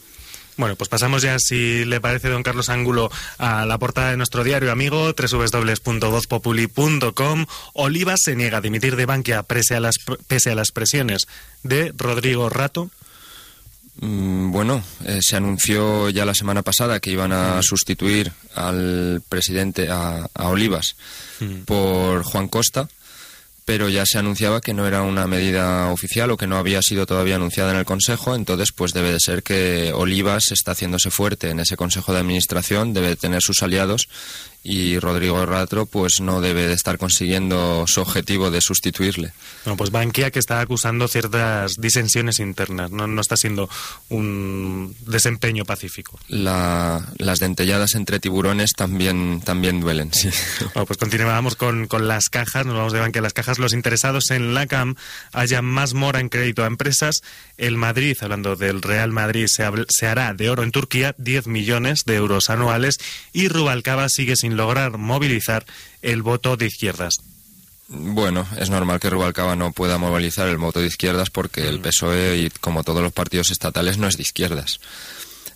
Bueno, 0.59 0.75
pues 0.75 0.89
pasamos 0.89 1.21
ya, 1.21 1.39
si 1.39 1.85
le 1.85 2.01
parece, 2.01 2.27
don 2.27 2.43
Carlos 2.43 2.67
Ángulo, 2.67 3.09
a 3.37 3.65
la 3.65 3.77
portada 3.77 4.11
de 4.11 4.17
nuestro 4.17 4.43
diario 4.43 4.73
amigo, 4.73 5.13
www.vozpopuli.com. 5.13 7.45
Olivas 7.71 8.21
se 8.21 8.35
niega 8.35 8.57
a 8.57 8.61
dimitir 8.61 8.97
de 8.97 9.05
Bankia 9.05 9.43
pese 9.43 9.75
a 9.75 9.79
las, 9.79 9.95
pese 10.27 10.51
a 10.51 10.55
las 10.55 10.71
presiones 10.71 11.29
de 11.63 11.93
Rodrigo 11.95 12.49
Rato. 12.49 12.91
Mm, 14.01 14.51
Bueno, 14.51 14.83
eh, 15.05 15.19
se 15.21 15.35
anunció 15.35 16.09
ya 16.09 16.25
la 16.25 16.33
semana 16.33 16.61
pasada 16.63 16.99
que 16.99 17.11
iban 17.11 17.31
a 17.31 17.61
sustituir 17.61 18.31
al 18.55 19.21
presidente, 19.29 19.89
a, 19.89 20.27
a 20.33 20.47
Olivas, 20.47 20.95
por 21.65 22.23
Juan 22.23 22.47
Costa, 22.47 22.89
pero 23.65 23.87
ya 23.87 24.03
se 24.05 24.17
anunciaba 24.17 24.61
que 24.61 24.73
no 24.73 24.87
era 24.87 25.03
una 25.03 25.27
medida 25.27 25.91
oficial 25.91 26.31
o 26.31 26.37
que 26.37 26.47
no 26.47 26.57
había 26.57 26.81
sido 26.81 27.05
todavía 27.05 27.35
anunciada 27.35 27.71
en 27.71 27.77
el 27.77 27.85
Consejo, 27.85 28.35
entonces 28.35 28.71
pues 28.75 28.93
debe 28.93 29.11
de 29.11 29.19
ser 29.19 29.43
que 29.43 29.91
Olivas 29.93 30.51
está 30.51 30.71
haciéndose 30.71 31.11
fuerte 31.11 31.51
en 31.51 31.59
ese 31.59 31.77
Consejo 31.77 32.11
de 32.11 32.19
Administración, 32.19 32.93
debe 32.93 33.09
de 33.09 33.15
tener 33.15 33.41
sus 33.41 33.61
aliados 33.61 34.09
y 34.63 34.99
Rodrigo 34.99 35.45
Ratro 35.45 35.85
pues 35.85 36.19
no 36.19 36.41
debe 36.41 36.67
de 36.67 36.73
estar 36.73 36.97
consiguiendo 36.97 37.85
su 37.87 38.01
objetivo 38.01 38.51
de 38.51 38.59
sustituirle. 38.61 39.31
Bueno, 39.63 39.77
pues 39.77 39.89
Bankia 39.91 40.31
que 40.31 40.39
está 40.39 40.59
acusando 40.59 41.07
ciertas 41.07 41.75
disensiones 41.79 42.39
internas, 42.39 42.91
no, 42.91 43.07
no 43.07 43.21
está 43.21 43.37
siendo 43.37 43.69
un 44.09 44.95
desempeño 45.05 45.65
pacífico. 45.65 46.19
La- 46.27 47.05
las 47.17 47.39
dentelladas 47.39 47.95
entre 47.95 48.19
tiburones 48.19 48.73
también, 48.75 49.41
también 49.43 49.79
duelen, 49.79 50.13
sí. 50.13 50.29
Bueno, 50.73 50.85
pues 50.85 50.97
continuamos 50.97 51.55
con, 51.55 51.87
con 51.87 52.07
las 52.07 52.29
cajas, 52.29 52.65
nos 52.65 52.75
vamos 52.75 52.93
de 52.93 52.99
Bankia 52.99 53.19
a 53.21 53.23
las 53.23 53.33
cajas. 53.33 53.59
Los 53.59 53.73
interesados 53.73 54.29
en 54.31 54.53
la 54.53 54.67
CAM 54.67 54.95
haya 55.31 55.61
más 55.61 55.93
mora 55.93 56.19
en 56.19 56.29
crédito 56.29 56.63
a 56.63 56.67
empresas. 56.67 57.21
El 57.57 57.77
Madrid, 57.77 58.17
hablando 58.21 58.55
del 58.55 58.81
Real 58.81 59.11
Madrid, 59.11 59.47
se, 59.47 59.63
se 59.89 60.07
hará 60.07 60.33
de 60.33 60.49
oro 60.49 60.63
en 60.63 60.71
Turquía 60.71 61.15
10 61.17 61.47
millones 61.47 62.03
de 62.05 62.15
euros 62.15 62.49
anuales 62.49 62.97
y 63.33 63.47
Rubalcaba 63.47 64.09
sigue 64.09 64.35
sin 64.35 64.48
lograr 64.57 64.97
movilizar 64.97 65.65
el 66.01 66.21
voto 66.21 66.57
de 66.57 66.67
izquierdas. 66.67 67.17
Bueno, 67.87 68.47
es 68.59 68.69
normal 68.69 68.99
que 68.99 69.09
Rubalcaba 69.09 69.55
no 69.55 69.71
pueda 69.71 69.97
movilizar 69.97 70.47
el 70.47 70.57
voto 70.57 70.79
de 70.79 70.87
izquierdas 70.87 71.31
porque 71.31 71.67
el 71.67 71.79
PSOE, 71.79 72.37
y 72.37 72.49
como 72.61 72.83
todos 72.83 73.01
los 73.01 73.11
partidos 73.11 73.49
estatales, 73.49 73.97
no 73.97 74.07
es 74.07 74.15
de 74.15 74.21
izquierdas. 74.21 74.79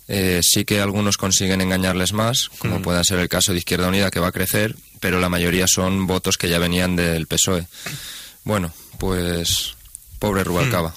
Eh, 0.08 0.40
sí 0.42 0.64
que 0.64 0.80
algunos 0.80 1.16
consiguen 1.16 1.60
engañarles 1.60 2.12
más, 2.12 2.50
como 2.58 2.82
pueda 2.82 3.04
ser 3.04 3.20
el 3.20 3.28
caso 3.28 3.52
de 3.52 3.58
Izquierda 3.58 3.88
Unida, 3.88 4.10
que 4.10 4.20
va 4.20 4.28
a 4.28 4.32
crecer, 4.32 4.76
pero 5.00 5.20
la 5.20 5.28
mayoría 5.28 5.66
son 5.66 6.06
votos 6.06 6.36
que 6.36 6.48
ya 6.48 6.58
venían 6.58 6.96
del 6.96 7.26
PSOE. 7.26 7.66
Bueno, 8.42 8.72
pues 8.98 9.76
pobre 10.18 10.44
Rubalcaba. 10.44 10.94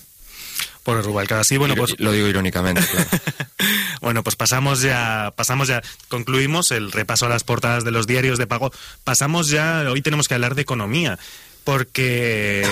Por 0.88 1.04
Rubalcaba, 1.04 1.44
sí, 1.44 1.58
bueno, 1.58 1.76
pues 1.76 1.96
Lo 2.00 2.14
digo 2.14 2.28
irónicamente, 2.30 2.82
claro. 2.90 3.10
Bueno, 4.00 4.24
pues 4.24 4.38
pasamos 4.38 4.82
ya, 4.82 5.34
pasamos 5.36 5.68
ya, 5.68 5.82
concluimos 6.08 6.72
el 6.72 6.94
repaso 6.94 7.26
a 7.26 7.30
las 7.30 7.44
portadas 7.44 7.84
de 7.84 7.92
los 7.92 8.08
diarios 8.08 8.38
de 8.38 8.48
pago. 8.48 8.72
Pasamos 9.04 9.50
ya, 9.50 9.84
hoy 9.92 10.02
tenemos 10.02 10.30
que 10.30 10.36
hablar 10.36 10.56
de 10.56 10.62
economía, 10.62 11.20
porque 11.66 12.66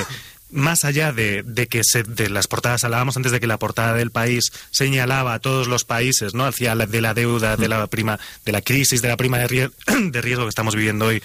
más 0.50 0.86
allá 0.86 1.12
de, 1.12 1.44
de 1.44 1.68
que 1.68 1.82
se, 1.84 2.04
de 2.04 2.30
las 2.30 2.48
portadas 2.48 2.86
hablábamos 2.86 3.18
antes 3.18 3.34
de 3.34 3.42
que 3.42 3.48
la 3.48 3.60
portada 3.60 3.94
del 3.96 4.12
país 4.12 4.54
señalaba 4.72 5.34
a 5.34 5.40
todos 5.40 5.68
los 5.68 5.84
países, 5.84 6.34
¿no? 6.34 6.46
Hacia 6.46 6.74
la, 6.74 6.86
de 6.86 7.02
la 7.02 7.14
deuda, 7.14 7.58
de 7.58 7.68
la 7.68 7.86
prima, 7.88 8.18
de 8.46 8.54
la 8.54 8.62
crisis, 8.62 9.02
de 9.02 9.10
la 9.10 9.18
prima 9.18 9.38
de 9.40 9.48
riesgo, 9.50 9.76
de 10.10 10.22
riesgo 10.22 10.46
que 10.46 10.50
estamos 10.50 10.74
viviendo 10.74 11.08
hoy, 11.08 11.22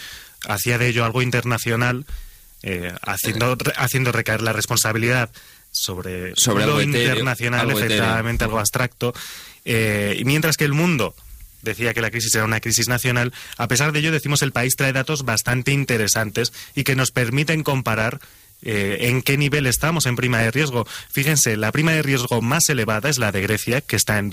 hacía 0.49 0.77
de 0.77 0.89
ello 0.89 1.05
algo 1.05 1.23
internacional, 1.23 2.05
eh, 2.65 2.93
haciendo, 3.03 3.55
re- 3.55 3.75
haciendo 3.77 4.11
recaer 4.11 4.43
la 4.43 4.53
responsabilidad 4.53 5.31
sobre, 5.71 6.35
Sobre 6.37 6.67
lo 6.67 6.77
algo 6.77 6.81
etéreo, 6.81 7.13
internacional, 7.13 7.71
etéreo. 7.71 7.87
efectivamente, 7.87 8.45
algo 8.45 8.59
abstracto. 8.59 9.15
Eh, 9.65 10.17
y 10.19 10.25
mientras 10.25 10.57
que 10.57 10.65
el 10.65 10.73
mundo 10.73 11.15
decía 11.63 11.93
que 11.95 12.01
la 12.01 12.11
crisis 12.11 12.35
era 12.35 12.45
una 12.45 12.61
crisis 12.61 12.89
nacional, 12.89 13.33
a 13.57 13.69
pesar 13.69 13.93
de 13.93 14.01
ello 14.01 14.13
decimos 14.13 14.43
el 14.43 14.53
país 14.53 14.77
trae 14.77 14.93
datos 14.93 15.25
bastante 15.25 15.73
interesantes 15.73 16.53
y 16.75 16.85
que 16.85 16.97
nos 16.97 17.11
permiten 17.11 17.63
comparar 17.63 18.21
eh, 18.63 19.09
en 19.09 19.23
qué 19.23 19.37
nivel 19.37 19.67
estamos 19.67 20.07
en 20.07 20.17
prima 20.17 20.39
de 20.39 20.51
riesgo. 20.51 20.87
Fíjense, 21.11 21.57
la 21.57 21.73
prima 21.73 21.93
de 21.93 22.03
riesgo 22.03 22.43
más 22.43 22.69
elevada 22.69 23.09
es 23.09 23.19
la 23.19 23.33
de 23.33 23.43
Grecia, 23.43 23.81
que 23.81 23.97
está 23.97 24.19
en 24.19 24.31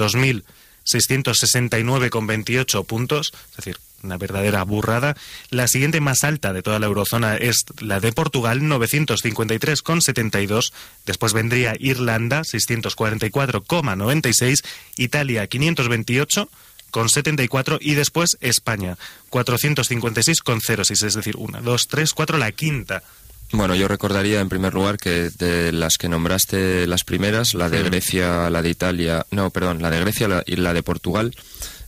2.669,28 0.87 2.85
puntos, 2.85 3.33
es 3.51 3.57
decir, 3.57 3.77
una 4.03 4.17
verdadera 4.17 4.63
burrada. 4.63 5.15
La 5.49 5.67
siguiente 5.67 5.99
más 6.01 6.23
alta 6.23 6.53
de 6.53 6.61
toda 6.61 6.77
la 6.79 6.85
eurozona 6.85 7.35
es 7.35 7.65
la 7.79 7.99
de 7.99 8.13
Portugal, 8.13 8.61
953,72. 8.61 10.71
Después 11.05 11.33
vendría 11.33 11.75
Irlanda, 11.79 12.43
644,96. 12.43 14.63
Italia, 14.97 15.47
528 15.47 16.47
con 16.91 17.09
74 17.09 17.79
y 17.81 17.95
después 17.95 18.37
España 18.39 18.97
456,06 19.29 21.05
es 21.05 21.13
decir, 21.13 21.35
una, 21.37 21.61
dos, 21.61 21.87
tres, 21.87 22.13
cuatro, 22.13 22.37
la 22.37 22.51
quinta. 22.51 23.01
Bueno, 23.51 23.75
yo 23.75 23.87
recordaría 23.87 24.41
en 24.41 24.49
primer 24.49 24.73
lugar 24.73 24.97
que 24.97 25.29
de 25.29 25.71
las 25.71 25.97
que 25.97 26.09
nombraste 26.09 26.85
las 26.85 27.03
primeras, 27.03 27.53
la 27.53 27.69
de 27.69 27.81
Grecia, 27.83 28.49
la 28.49 28.61
de 28.61 28.69
Italia, 28.69 29.25
no, 29.31 29.49
perdón, 29.51 29.81
la 29.81 29.89
de 29.89 29.99
Grecia 30.01 30.27
la- 30.27 30.43
y 30.45 30.57
la 30.57 30.73
de 30.73 30.83
Portugal, 30.83 31.33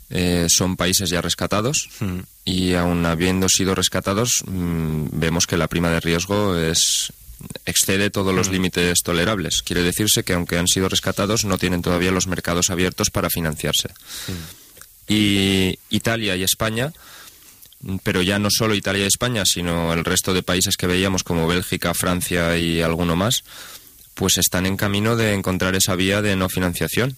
eh, 0.10 0.48
son 0.50 0.78
países 0.78 1.10
ya 1.10 1.22
rescatados 1.22 1.90
Mm. 2.00 2.20
y 2.46 2.74
aun 2.76 3.06
habiendo 3.06 3.50
sido 3.50 3.76
rescatados, 3.76 4.42
mm, 4.48 5.08
vemos 5.12 5.46
que 5.48 5.58
la 5.58 5.68
prima 5.68 5.90
de 5.90 6.00
riesgo 6.00 6.56
es 6.58 7.12
excede 7.66 8.10
todos 8.10 8.34
los 8.36 8.50
límites 8.50 9.00
tolerables. 9.04 9.62
Quiere 9.62 9.82
decirse 9.84 10.24
que 10.24 10.34
aunque 10.34 10.58
han 10.58 10.68
sido 10.68 10.90
rescatados, 10.90 11.46
no 11.46 11.58
tienen 11.58 11.82
todavía 11.82 12.12
los 12.12 12.28
mercados 12.28 12.70
abiertos 12.70 13.12
para 13.12 13.30
financiarse. 13.30 13.90
Y 15.08 15.80
Italia 15.90 16.36
y 16.36 16.44
España 16.44 16.92
pero 18.04 18.22
ya 18.22 18.40
no 18.40 18.50
solo 18.52 18.76
Italia 18.76 19.04
y 19.04 19.08
España, 19.08 19.46
sino 19.46 19.94
el 19.94 20.04
resto 20.04 20.34
de 20.34 20.44
países 20.44 20.78
que 20.78 20.88
veíamos 20.88 21.24
como 21.24 21.48
Bélgica, 21.48 21.94
Francia 21.94 22.58
y 22.58 22.82
alguno 22.82 23.16
más, 23.16 23.44
pues 24.14 24.38
están 24.38 24.66
en 24.66 24.78
camino 24.78 25.16
de 25.16 25.34
encontrar 25.34 25.76
esa 25.76 25.96
vía 25.96 26.22
de 26.22 26.36
no 26.36 26.50
financiación. 26.50 27.16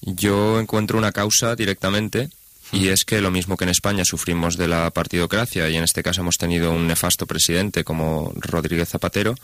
Yo 0.00 0.60
encuentro 0.60 0.96
una 0.96 1.12
causa 1.12 1.56
directamente 1.56 2.30
y 2.72 2.88
es 2.88 3.04
que 3.04 3.20
lo 3.20 3.30
mismo 3.30 3.56
que 3.56 3.64
en 3.64 3.70
España 3.70 4.04
sufrimos 4.04 4.56
de 4.56 4.68
la 4.68 4.90
partidocracia 4.90 5.68
y 5.68 5.76
en 5.76 5.84
este 5.84 6.02
caso 6.02 6.20
hemos 6.20 6.36
tenido 6.36 6.72
un 6.72 6.86
nefasto 6.86 7.26
presidente 7.26 7.82
como 7.82 8.32
Rodríguez 8.36 8.88
Zapatero, 8.88 9.34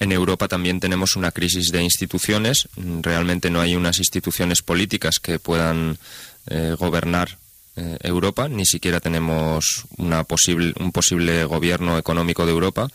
en 0.00 0.12
Europa 0.12 0.48
también 0.48 0.80
tenemos 0.80 1.14
una 1.14 1.30
crisis 1.30 1.70
de 1.70 1.82
instituciones. 1.82 2.68
Realmente 3.02 3.50
no 3.50 3.60
hay 3.60 3.76
unas 3.76 3.98
instituciones 3.98 4.62
políticas 4.62 5.20
que 5.20 5.38
puedan 5.38 5.98
eh, 6.46 6.74
gobernar 6.78 7.36
eh, 7.80 7.96
Europa, 8.02 8.48
ni 8.48 8.66
siquiera 8.66 9.00
tenemos 9.00 9.84
una 9.96 10.24
posible, 10.24 10.74
un 10.78 10.92
posible 10.92 11.44
gobierno 11.44 11.96
económico 11.98 12.44
de 12.44 12.52
Europa 12.52 12.88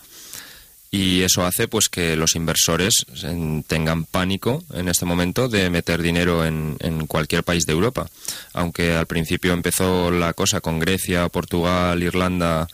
y 0.92 1.22
eso 1.24 1.46
hace 1.46 1.68
pues 1.68 1.90
que 1.90 2.16
los 2.16 2.36
inversores 2.36 3.06
en- 3.24 3.64
tengan 3.64 4.06
pánico 4.06 4.64
en 4.74 4.88
este 4.88 5.06
momento 5.06 5.50
de 5.50 5.70
meter 5.70 6.02
dinero 6.02 6.46
en, 6.46 6.78
en 6.80 7.08
cualquier 7.08 7.44
país 7.44 7.66
de 7.66 7.74
Europa. 7.74 8.08
Aunque 8.54 8.94
al 8.96 9.06
principio 9.08 9.52
empezó 9.54 10.12
la 10.12 10.34
cosa 10.34 10.62
con 10.62 10.80
Grecia, 10.80 11.28
Portugal, 11.30 12.02
Irlanda 12.02 12.68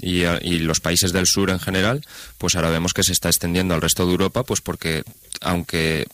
y, 0.00 0.22
y 0.24 0.58
los 0.60 0.80
países 0.80 1.12
del 1.12 1.26
sur 1.26 1.50
en 1.50 1.58
general, 1.58 2.04
pues 2.38 2.54
ahora 2.54 2.70
vemos 2.70 2.92
que 2.92 3.02
se 3.02 3.12
está 3.12 3.30
extendiendo 3.30 3.74
al 3.74 3.80
resto 3.82 4.04
de 4.06 4.12
Europa, 4.12 4.44
pues 4.44 4.60
porque 4.60 5.02
aunque 5.40 6.06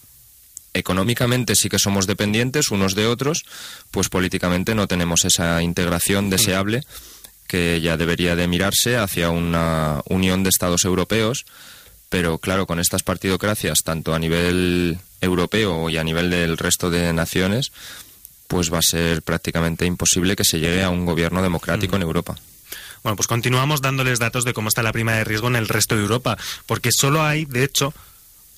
económicamente 0.74 1.54
sí 1.54 1.68
que 1.68 1.78
somos 1.78 2.06
dependientes 2.06 2.70
unos 2.70 2.94
de 2.94 3.06
otros, 3.06 3.44
pues 3.90 4.08
políticamente 4.08 4.74
no 4.74 4.88
tenemos 4.88 5.24
esa 5.24 5.62
integración 5.62 6.30
deseable 6.30 6.82
que 7.46 7.80
ya 7.82 7.96
debería 7.96 8.34
de 8.34 8.48
mirarse 8.48 8.96
hacia 8.96 9.30
una 9.30 10.00
unión 10.06 10.42
de 10.42 10.48
Estados 10.48 10.84
europeos, 10.84 11.44
pero 12.08 12.38
claro, 12.38 12.66
con 12.66 12.78
estas 12.78 13.02
partidocracias, 13.02 13.82
tanto 13.82 14.14
a 14.14 14.18
nivel 14.18 14.98
europeo 15.20 15.90
y 15.90 15.98
a 15.98 16.04
nivel 16.04 16.30
del 16.30 16.56
resto 16.56 16.90
de 16.90 17.12
naciones, 17.12 17.72
pues 18.48 18.72
va 18.72 18.78
a 18.78 18.82
ser 18.82 19.22
prácticamente 19.22 19.86
imposible 19.86 20.36
que 20.36 20.44
se 20.44 20.60
llegue 20.60 20.82
a 20.82 20.90
un 20.90 21.06
gobierno 21.06 21.42
democrático 21.42 21.96
en 21.96 22.02
Europa. 22.02 22.36
Bueno, 23.02 23.16
pues 23.16 23.26
continuamos 23.26 23.82
dándoles 23.82 24.18
datos 24.18 24.44
de 24.44 24.52
cómo 24.52 24.68
está 24.68 24.82
la 24.82 24.92
prima 24.92 25.12
de 25.12 25.24
riesgo 25.24 25.48
en 25.48 25.56
el 25.56 25.68
resto 25.68 25.96
de 25.96 26.02
Europa, 26.02 26.38
porque 26.66 26.90
solo 26.92 27.22
hay, 27.22 27.44
de 27.46 27.64
hecho, 27.64 27.92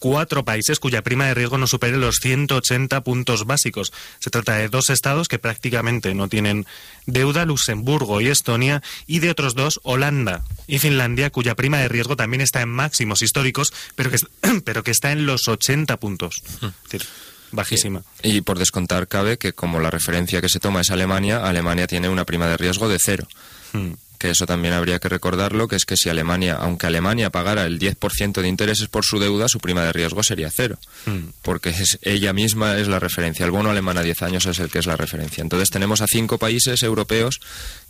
cuatro 0.05 0.45
países 0.45 0.81
cuya 0.81 1.01
prima 1.01 1.25
de 1.25 1.33
riesgo 1.33 1.57
no 1.57 1.67
supere 1.67 1.97
los 1.97 2.17
180 2.17 3.03
puntos 3.03 3.47
básicos. 3.47 3.91
Se 4.19 4.29
trata 4.29 4.53
de 4.57 4.69
dos 4.69 4.91
estados 4.91 5.29
que 5.29 5.39
prácticamente 5.39 6.15
no 6.15 6.29
tienen 6.29 6.67
deuda, 7.07 7.47
Luxemburgo 7.47 8.21
y 8.21 8.29
Estonia, 8.29 8.83
y 9.07 9.21
de 9.21 9.31
otros 9.31 9.55
dos, 9.55 9.81
Holanda 9.83 10.45
y 10.67 10.79
Finlandia, 10.79 11.31
cuya 11.31 11.55
prima 11.55 11.79
de 11.79 11.89
riesgo 11.89 12.17
también 12.17 12.43
está 12.43 12.61
en 12.61 12.69
máximos 12.69 13.23
históricos, 13.23 13.73
pero 13.95 14.11
que, 14.11 14.19
pero 14.67 14.83
que 14.85 14.91
está 14.91 15.11
en 15.11 15.25
los 15.25 15.49
80 15.49 15.97
puntos. 15.97 16.43
Es 16.45 16.91
decir, 16.91 17.09
bajísima. 17.53 18.03
Y 18.23 18.43
por 18.43 18.59
descontar 18.59 19.09
cabe 19.09 19.39
que 19.39 19.55
como 19.55 19.81
la 19.81 19.89
referencia 19.89 20.43
que 20.43 20.51
se 20.51 20.61
toma 20.61 20.83
es 20.83 20.91
Alemania, 20.91 21.47
Alemania 21.47 21.87
tiene 21.87 22.11
una 22.11 22.27
prima 22.27 22.47
de 22.47 22.59
riesgo 22.59 22.91
de 22.91 22.99
cero. 23.03 23.27
Hmm. 23.75 23.93
Que 24.19 24.31
eso 24.31 24.47
también 24.47 24.73
habría 24.73 24.99
que 25.01 25.11
recordarlo, 25.11 25.69
que 25.69 25.77
es 25.77 25.85
que 25.85 25.99
si 25.99 26.09
Alemania, 26.09 26.57
aunque 26.59 26.87
Alemania 26.87 27.29
pagara 27.29 27.67
el 27.67 27.79
10% 27.79 28.41
de 28.41 28.49
intereses 28.49 28.89
por 28.89 29.05
su 29.05 29.19
deuda, 29.19 29.49
su 29.49 29.61
prima 29.61 29.85
de 29.85 29.93
riesgo 29.93 30.23
sería 30.23 30.51
cero. 30.51 30.79
Hmm. 31.05 31.27
Porque 31.43 31.71
es, 31.71 31.99
ella 32.01 32.33
misma 32.33 32.79
es 32.79 32.89
la 32.89 32.99
referencia. 32.99 33.45
El 33.45 33.51
bono 33.53 33.71
alemán 33.71 33.99
a 33.99 34.03
10 34.03 34.23
años 34.23 34.47
es 34.47 34.59
el 34.61 34.71
que 34.71 34.79
es 34.79 34.87
la 34.87 34.97
referencia. 34.97 35.43
Entonces 35.43 35.69
tenemos 35.69 36.01
a 36.01 36.07
cinco 36.07 36.39
países 36.39 36.83
europeos 36.83 37.41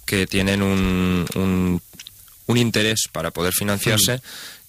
que 0.07 0.26
tienen 0.26 0.62
un, 0.62 1.24
un, 1.37 1.80
un 2.47 2.57
interés 2.57 3.09
para 3.12 3.30
poder 3.30 3.53
financiarse 3.53 4.20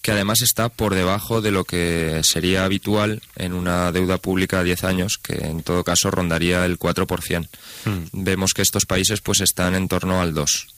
que 0.06 0.12
además 0.12 0.40
está 0.40 0.68
por 0.68 0.94
debajo 0.94 1.40
de 1.40 1.50
lo 1.50 1.64
que 1.64 2.20
sería 2.22 2.64
habitual 2.64 3.22
en 3.34 3.52
una 3.52 3.90
deuda 3.90 4.18
pública 4.18 4.60
a 4.60 4.62
10 4.62 4.84
años, 4.84 5.18
que 5.18 5.34
en 5.34 5.64
todo 5.64 5.82
caso 5.82 6.12
rondaría 6.12 6.64
el 6.64 6.78
4%. 6.78 7.48
Hmm. 7.84 8.04
Vemos 8.12 8.54
que 8.54 8.62
estos 8.62 8.86
países 8.86 9.20
pues 9.20 9.40
están 9.40 9.74
en 9.74 9.88
torno 9.88 10.20
al 10.20 10.32
2. 10.32 10.68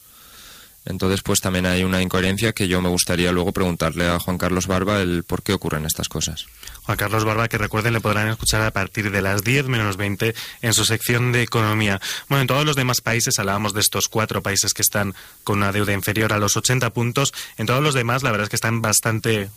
Entonces, 0.85 1.21
pues 1.21 1.41
también 1.41 1.65
hay 1.65 1.83
una 1.83 2.01
incoherencia 2.01 2.53
que 2.53 2.67
yo 2.67 2.81
me 2.81 2.89
gustaría 2.89 3.31
luego 3.31 3.51
preguntarle 3.51 4.07
a 4.07 4.19
Juan 4.19 4.37
Carlos 4.37 4.67
Barba 4.67 5.01
el 5.01 5.23
por 5.23 5.43
qué 5.43 5.53
ocurren 5.53 5.85
estas 5.85 6.09
cosas. 6.09 6.47
Juan 6.83 6.97
Carlos 6.97 7.25
Barba, 7.25 7.47
que 7.47 7.57
recuerden, 7.57 7.93
le 7.93 8.01
podrán 8.01 8.29
escuchar 8.29 8.61
a 8.61 8.71
partir 8.71 9.11
de 9.11 9.21
las 9.21 9.43
10 9.43 9.67
menos 9.67 9.97
20 9.97 10.33
en 10.61 10.73
su 10.73 10.85
sección 10.85 11.31
de 11.31 11.43
economía. 11.43 12.01
Bueno, 12.27 12.41
en 12.41 12.47
todos 12.47 12.65
los 12.65 12.75
demás 12.75 13.01
países, 13.01 13.37
hablábamos 13.39 13.73
de 13.73 13.81
estos 13.81 14.07
cuatro 14.07 14.41
países 14.41 14.73
que 14.73 14.81
están 14.81 15.13
con 15.43 15.57
una 15.57 15.71
deuda 15.71 15.93
inferior 15.93 16.33
a 16.33 16.39
los 16.39 16.57
80 16.57 16.89
puntos. 16.91 17.33
En 17.57 17.67
todos 17.67 17.83
los 17.83 17.93
demás, 17.93 18.23
la 18.23 18.31
verdad 18.31 18.45
es 18.45 18.49
que 18.49 18.55
están 18.55 18.81
bastante 18.81 19.49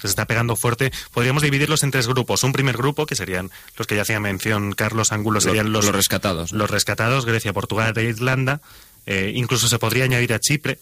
se 0.00 0.06
está 0.08 0.26
pegando 0.26 0.56
fuerte. 0.56 0.92
Podríamos 1.12 1.42
dividirlos 1.42 1.82
en 1.82 1.90
tres 1.90 2.06
grupos. 2.06 2.42
Un 2.42 2.52
primer 2.52 2.76
grupo, 2.76 3.06
que 3.06 3.14
serían 3.14 3.50
los 3.76 3.86
que 3.86 3.96
ya 3.96 4.02
hacía 4.02 4.18
mención 4.18 4.72
Carlos 4.72 5.12
Ángulo, 5.12 5.40
serían 5.40 5.72
los, 5.72 5.84
los 5.84 5.94
rescatados. 5.94 6.52
Los 6.52 6.70
rescatados, 6.70 7.26
Grecia, 7.26 7.52
Portugal 7.52 7.92
e 7.96 8.04
Irlanda. 8.04 8.60
Eh, 9.06 9.32
incluso 9.34 9.68
se 9.68 9.78
podría 9.78 10.04
añadir 10.04 10.32
a 10.32 10.38
Chipre, 10.40 10.78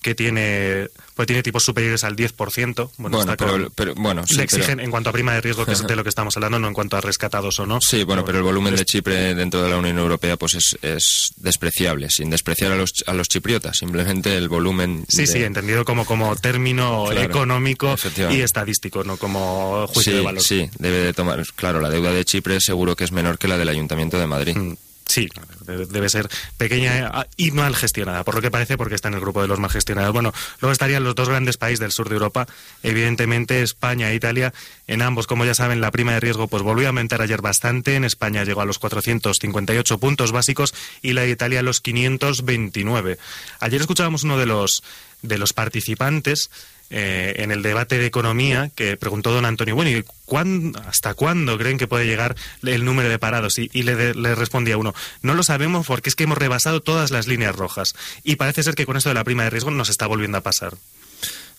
que 0.00 0.14
tiene 0.16 0.88
pues 1.14 1.26
tiene 1.26 1.42
tipos 1.42 1.62
superiores 1.62 2.02
al 2.04 2.16
10%. 2.16 2.90
Bueno, 2.96 3.18
Bueno, 3.18 3.20
está 3.20 3.36
pero, 3.36 3.52
con- 3.52 3.72
pero- 3.76 3.94
bueno, 3.94 4.26
sí, 4.26 4.36
le 4.36 4.44
exigen 4.44 4.76
pero- 4.76 4.82
en 4.82 4.90
cuanto 4.90 5.10
a 5.10 5.12
prima 5.12 5.34
de 5.34 5.42
riesgo, 5.42 5.64
que 5.66 5.72
es 5.72 5.86
de 5.86 5.94
lo 5.94 6.02
que 6.02 6.08
estamos 6.08 6.34
hablando, 6.36 6.58
no 6.58 6.66
en 6.68 6.74
cuanto 6.74 6.96
a 6.96 7.00
rescatados 7.02 7.60
o 7.60 7.66
no. 7.66 7.78
Sí, 7.80 8.02
bueno, 8.02 8.24
pero 8.24 8.38
el 8.38 8.44
volumen 8.44 8.74
de 8.74 8.84
Chipre 8.84 9.34
dentro 9.34 9.62
de 9.62 9.68
la 9.70 9.76
Unión 9.76 9.98
Europea 9.98 10.36
pues 10.36 10.54
es, 10.54 10.76
es 10.82 11.32
despreciable, 11.36 12.08
sin 12.10 12.30
despreciar 12.30 12.72
a 12.72 12.76
los, 12.76 12.92
a 13.06 13.12
los 13.12 13.28
chipriotas, 13.28 13.76
simplemente 13.78 14.36
el 14.36 14.48
volumen. 14.48 15.04
Sí, 15.08 15.18
de- 15.18 15.26
sí, 15.28 15.44
entendido 15.44 15.84
como, 15.84 16.04
como 16.06 16.34
término 16.34 17.04
Claro, 17.10 17.20
económico 17.28 17.94
y 18.30 18.40
estadístico, 18.40 19.04
no 19.04 19.18
como 19.18 19.86
juicio 19.88 20.12
Sí, 20.12 20.18
de 20.18 20.24
valor. 20.24 20.42
sí, 20.42 20.68
debe 20.78 20.96
de 20.98 21.12
tomar. 21.12 21.44
Claro, 21.54 21.80
la 21.80 21.90
deuda 21.90 22.10
de 22.12 22.24
Chipre 22.24 22.58
seguro 22.60 22.96
que 22.96 23.04
es 23.04 23.12
menor 23.12 23.38
que 23.38 23.46
la 23.46 23.58
del 23.58 23.68
Ayuntamiento 23.68 24.18
de 24.18 24.26
Madrid. 24.26 24.56
Mm, 24.56 24.74
Sí, 25.06 25.28
debe 25.66 26.08
ser 26.08 26.28
pequeña 26.56 27.10
ah, 27.12 27.26
y 27.36 27.50
mal 27.50 27.74
gestionada, 27.74 28.24
por 28.24 28.34
lo 28.34 28.40
que 28.40 28.50
parece, 28.50 28.76
porque 28.78 28.94
está 28.94 29.08
en 29.08 29.14
el 29.14 29.20
grupo 29.20 29.42
de 29.42 29.48
los 29.48 29.58
mal 29.58 29.70
gestionados. 29.70 30.12
Bueno, 30.12 30.32
luego 30.60 30.72
estarían 30.72 31.04
los 31.04 31.14
dos 31.14 31.28
grandes 31.28 31.56
países 31.56 31.80
del 31.80 31.92
sur 31.92 32.08
de 32.08 32.14
Europa, 32.14 32.46
evidentemente 32.82 33.62
España 33.62 34.10
e 34.10 34.14
Italia. 34.14 34.54
En 34.86 35.02
ambos, 35.02 35.26
como 35.26 35.44
ya 35.44 35.54
saben, 35.54 35.80
la 35.80 35.90
prima 35.90 36.12
de 36.12 36.20
riesgo 36.20 36.48
pues 36.48 36.62
volvió 36.62 36.86
a 36.86 36.90
aumentar 36.90 37.20
ayer 37.20 37.42
bastante. 37.42 37.96
En 37.96 38.04
España 38.04 38.44
llegó 38.44 38.60
a 38.62 38.64
los 38.64 38.78
458 38.78 39.98
puntos 39.98 40.32
básicos 40.32 40.74
y 41.02 41.12
la 41.12 41.22
de 41.22 41.30
Italia 41.30 41.60
a 41.60 41.62
los 41.62 41.80
529. 41.80 43.18
Ayer 43.60 43.80
escuchábamos 43.80 44.22
uno 44.22 44.38
de 44.38 44.46
los 44.46 44.82
de 45.22 45.38
los 45.38 45.52
participantes 45.52 46.50
eh, 46.90 47.36
en 47.38 47.50
el 47.52 47.62
debate 47.62 47.98
de 47.98 48.04
economía 48.06 48.70
que 48.74 48.96
preguntó 48.98 49.32
don 49.32 49.46
Antonio, 49.46 49.74
bueno, 49.74 49.90
¿y 49.90 50.04
cuán- 50.26 50.74
hasta 50.86 51.14
cuándo 51.14 51.56
creen 51.56 51.78
que 51.78 51.86
puede 51.86 52.04
llegar 52.06 52.36
el 52.62 52.84
número 52.84 53.08
de 53.08 53.18
parados? 53.18 53.58
Y, 53.58 53.70
y 53.72 53.82
le, 53.84 53.94
de- 53.96 54.14
le 54.14 54.34
respondía 54.34 54.76
uno, 54.76 54.94
no 55.22 55.34
lo 55.34 55.42
sabemos 55.42 55.86
porque 55.86 56.10
es 56.10 56.14
que 56.16 56.24
hemos 56.24 56.36
rebasado 56.36 56.80
todas 56.82 57.10
las 57.10 57.26
líneas 57.26 57.56
rojas. 57.56 57.94
Y 58.24 58.36
parece 58.36 58.62
ser 58.62 58.74
que 58.74 58.84
con 58.84 58.96
esto 58.98 59.08
de 59.08 59.14
la 59.14 59.24
prima 59.24 59.44
de 59.44 59.50
riesgo 59.50 59.70
nos 59.70 59.88
está 59.88 60.06
volviendo 60.06 60.36
a 60.36 60.42
pasar. 60.42 60.74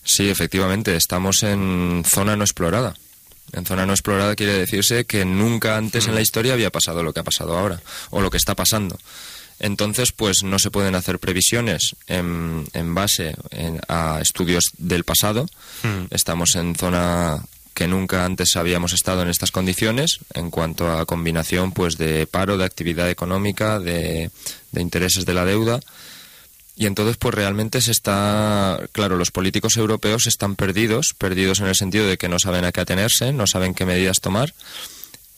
Sí, 0.04 0.28
efectivamente, 0.28 0.94
estamos 0.96 1.42
en 1.42 2.04
zona 2.06 2.36
no 2.36 2.44
explorada. 2.44 2.94
En 3.52 3.64
zona 3.66 3.86
no 3.86 3.92
explorada 3.92 4.36
quiere 4.36 4.52
decirse 4.52 5.04
que 5.04 5.24
nunca 5.24 5.76
antes 5.76 6.06
en 6.06 6.14
la 6.14 6.20
historia 6.20 6.52
había 6.54 6.70
pasado 6.70 7.02
lo 7.02 7.12
que 7.12 7.20
ha 7.20 7.24
pasado 7.24 7.56
ahora, 7.58 7.80
o 8.10 8.20
lo 8.20 8.30
que 8.30 8.36
está 8.36 8.54
pasando. 8.54 8.98
Entonces, 9.64 10.12
pues 10.12 10.42
no 10.42 10.58
se 10.58 10.70
pueden 10.70 10.94
hacer 10.94 11.18
previsiones 11.18 11.96
en, 12.06 12.66
en 12.74 12.94
base 12.94 13.34
en- 13.50 13.80
a 13.88 14.18
estudios 14.20 14.64
del 14.76 15.04
pasado. 15.04 15.46
Mm. 15.82 16.12
Estamos 16.14 16.54
en 16.54 16.74
zona 16.76 17.42
que 17.72 17.88
nunca 17.88 18.26
antes 18.26 18.56
habíamos 18.56 18.92
estado 18.92 19.22
en 19.22 19.30
estas 19.30 19.50
condiciones 19.50 20.18
en 20.34 20.50
cuanto 20.50 20.92
a 20.92 21.06
combinación 21.06 21.72
pues 21.72 21.96
de 21.96 22.26
paro, 22.26 22.58
de 22.58 22.66
actividad 22.66 23.08
económica, 23.08 23.80
de, 23.80 24.30
de 24.70 24.80
intereses 24.82 25.24
de 25.24 25.32
la 25.34 25.46
deuda. 25.46 25.80
Y 26.76 26.84
entonces, 26.84 27.16
pues 27.16 27.34
realmente 27.34 27.80
se 27.80 27.92
está, 27.92 28.78
claro, 28.92 29.16
los 29.16 29.30
políticos 29.30 29.76
europeos 29.78 30.26
están 30.26 30.56
perdidos, 30.56 31.14
perdidos 31.16 31.60
en 31.60 31.68
el 31.68 31.74
sentido 31.74 32.06
de 32.06 32.18
que 32.18 32.28
no 32.28 32.38
saben 32.38 32.64
a 32.66 32.72
qué 32.72 32.80
atenerse, 32.82 33.32
no 33.32 33.46
saben 33.46 33.72
qué 33.74 33.86
medidas 33.86 34.20
tomar, 34.20 34.52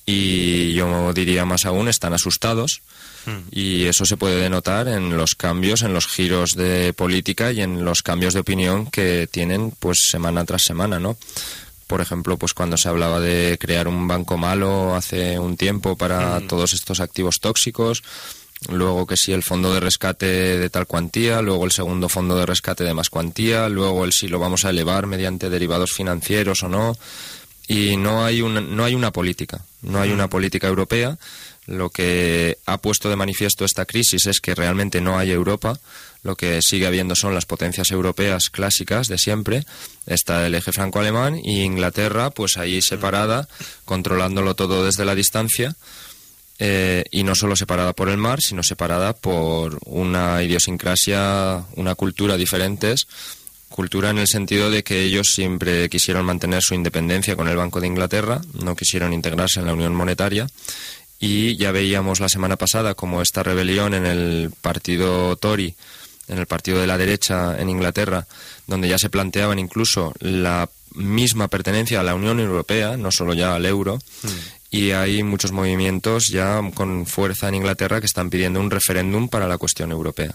y 0.07 0.73
yo 0.73 1.13
diría 1.13 1.45
más 1.45 1.65
aún, 1.67 1.89
están 1.89 2.13
asustados, 2.15 2.81
y 3.51 3.85
eso 3.85 4.05
se 4.05 4.17
puede 4.17 4.41
denotar 4.41 4.89
en 4.89 5.17
los 5.17 5.35
cambios, 5.35 5.83
en 5.83 5.95
los 5.95 6.07
giros 6.07 6.53
de 6.53 6.93
política 6.93 7.53
y 7.53 7.61
en 7.61 7.85
los 7.85 8.03
cambios 8.03 8.35
de 8.35 8.41
opinión 8.41 8.87
que 8.91 9.29
tienen, 9.31 9.73
pues 9.79 9.99
semana 10.11 10.45
tras 10.45 10.63
semana, 10.63 10.99
¿no? 10.99 11.17
Por 11.87 12.01
ejemplo, 12.01 12.37
pues 12.37 12.53
cuando 12.53 12.77
se 12.77 12.89
hablaba 12.89 13.21
de 13.21 13.59
crear 13.61 13.87
un 13.87 14.09
banco 14.09 14.37
malo 14.37 14.97
hace 14.97 15.39
un 15.39 15.57
tiempo 15.57 15.97
para 15.97 16.41
todos 16.49 16.73
estos 16.73 16.99
activos 16.99 17.37
tóxicos, 17.41 18.03
luego 18.69 19.07
que 19.07 19.17
si 19.17 19.33
el 19.33 19.45
fondo 19.45 19.73
de 19.73 19.81
rescate 19.81 20.27
de 20.59 20.71
tal 20.71 20.87
cuantía, 20.87 21.43
luego 21.43 21.65
el 21.65 21.71
segundo 21.71 22.09
fondo 22.09 22.37
de 22.37 22.47
rescate 22.47 22.83
de 22.83 22.95
más 22.95 23.09
cuantía, 23.09 23.69
luego 23.69 24.05
el 24.05 24.13
si 24.13 24.27
lo 24.27 24.41
vamos 24.41 24.65
a 24.65 24.71
elevar 24.71 25.07
mediante 25.07 25.49
derivados 25.49 25.93
financieros 25.93 26.65
o 26.65 26.69
no, 26.69 26.97
y 27.69 27.97
no 27.97 28.25
hay 28.25 28.43
una, 28.43 28.61
no 28.61 28.85
hay 28.85 28.95
una 28.95 29.13
política, 29.13 29.61
no 29.83 30.01
hay 30.01 30.11
una 30.11 30.29
política 30.29 30.69
europea. 30.69 31.19
Lo 31.67 31.91
que 31.91 32.59
ha 32.67 32.79
puesto 32.79 33.09
de 33.11 33.17
manifiesto 33.17 33.65
esta 33.65 33.87
crisis 33.87 34.27
es 34.27 34.41
que 34.41 34.55
realmente 34.55 35.01
no 35.01 35.19
hay 35.19 35.33
Europa. 35.33 35.79
Lo 36.23 36.37
que 36.37 36.61
sigue 36.63 36.87
habiendo 36.87 37.15
son 37.15 37.35
las 37.35 37.47
potencias 37.47 37.91
europeas 37.91 38.51
clásicas 38.51 39.09
de 39.09 39.19
siempre. 39.19 39.65
Está 40.07 40.47
el 40.47 40.55
eje 40.55 40.73
franco-alemán 40.73 41.39
y 41.43 41.63
Inglaterra, 41.63 42.31
pues 42.31 42.57
ahí 42.57 42.81
separada, 42.83 43.49
controlándolo 43.85 44.55
todo 44.55 44.85
desde 44.85 45.05
la 45.05 45.15
distancia. 45.15 45.77
eh, 46.59 47.05
y 47.11 47.23
no 47.23 47.35
solo 47.35 47.55
separada 47.55 47.93
por 47.93 48.09
el 48.09 48.17
mar, 48.17 48.41
sino 48.41 48.63
separada 48.63 49.13
por 49.13 49.79
una 49.85 50.43
idiosincrasia, 50.43 51.65
una 51.75 51.95
cultura 51.95 52.37
diferentes. 52.37 53.07
Cultura 53.69 54.11
en 54.11 54.19
el 54.19 54.27
sentido 54.29 54.71
de 54.71 54.83
que 54.83 55.03
ellos 55.03 55.27
siempre 55.35 55.91
quisieron 55.91 56.25
mantener 56.25 56.63
su 56.63 56.75
independencia 56.75 57.37
con 57.37 57.49
el 57.49 57.57
Banco 57.57 57.81
de 57.81 57.89
Inglaterra, 57.89 58.41
no 58.63 58.75
quisieron 58.77 59.13
integrarse 59.13 59.61
en 59.61 59.67
la 59.67 59.75
Unión 59.75 59.95
Monetaria. 59.95 60.47
Y 61.19 61.57
ya 61.57 61.73
veíamos 61.73 62.21
la 62.21 62.29
semana 62.29 62.57
pasada 62.57 62.95
como 62.95 63.23
esta 63.23 63.43
rebelión 63.43 63.95
en 63.95 64.05
el 64.07 64.53
partido 64.61 65.37
Tory, 65.37 65.75
en 66.29 66.39
el 66.39 66.47
partido 66.47 66.81
de 66.81 66.87
la 66.87 66.99
derecha 66.99 67.59
en 67.59 67.71
Inglaterra, 67.71 68.27
donde 68.67 68.89
ya 68.89 68.99
se 68.99 69.09
planteaban 69.09 69.59
incluso 69.59 70.13
la 70.19 70.69
misma 70.95 71.49
pertenencia 71.49 72.01
a 72.01 72.03
la 72.03 72.15
Unión 72.15 72.41
Europea, 72.41 72.97
no 72.97 73.11
solo 73.11 73.35
ya 73.35 73.55
al 73.55 73.67
euro, 73.67 73.99
y 74.71 74.91
hay 74.91 75.23
muchos 75.23 75.53
movimientos 75.53 76.27
ya 76.31 76.61
con 76.75 77.07
fuerza 77.07 77.49
en 77.49 77.55
Inglaterra 77.55 78.01
que 78.01 78.07
están 78.07 78.31
pidiendo 78.31 78.61
un 78.61 78.71
referéndum 78.71 79.29
para 79.29 79.49
la 79.49 79.59
cuestión 79.59 79.93
europea. 79.93 80.35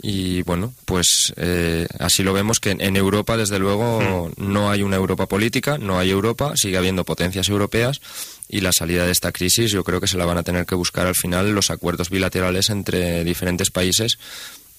Y 0.00 0.42
bueno, 0.42 0.72
pues 0.84 1.32
eh, 1.36 1.88
así 1.98 2.22
lo 2.22 2.32
vemos 2.32 2.60
que 2.60 2.70
en, 2.70 2.80
en 2.80 2.96
Europa, 2.96 3.36
desde 3.36 3.58
luego, 3.58 4.30
no 4.36 4.70
hay 4.70 4.82
una 4.82 4.94
Europa 4.94 5.26
política, 5.26 5.76
no 5.76 5.98
hay 5.98 6.10
Europa, 6.10 6.52
sigue 6.54 6.76
habiendo 6.76 7.04
potencias 7.04 7.48
europeas 7.48 8.00
y 8.48 8.60
la 8.60 8.72
salida 8.72 9.04
de 9.04 9.12
esta 9.12 9.32
crisis 9.32 9.70
yo 9.70 9.84
creo 9.84 10.00
que 10.00 10.06
se 10.06 10.16
la 10.16 10.24
van 10.24 10.38
a 10.38 10.42
tener 10.42 10.66
que 10.66 10.74
buscar 10.74 11.06
al 11.06 11.14
final 11.14 11.52
los 11.52 11.70
acuerdos 11.70 12.10
bilaterales 12.10 12.70
entre 12.70 13.24
diferentes 13.24 13.70
países. 13.70 14.18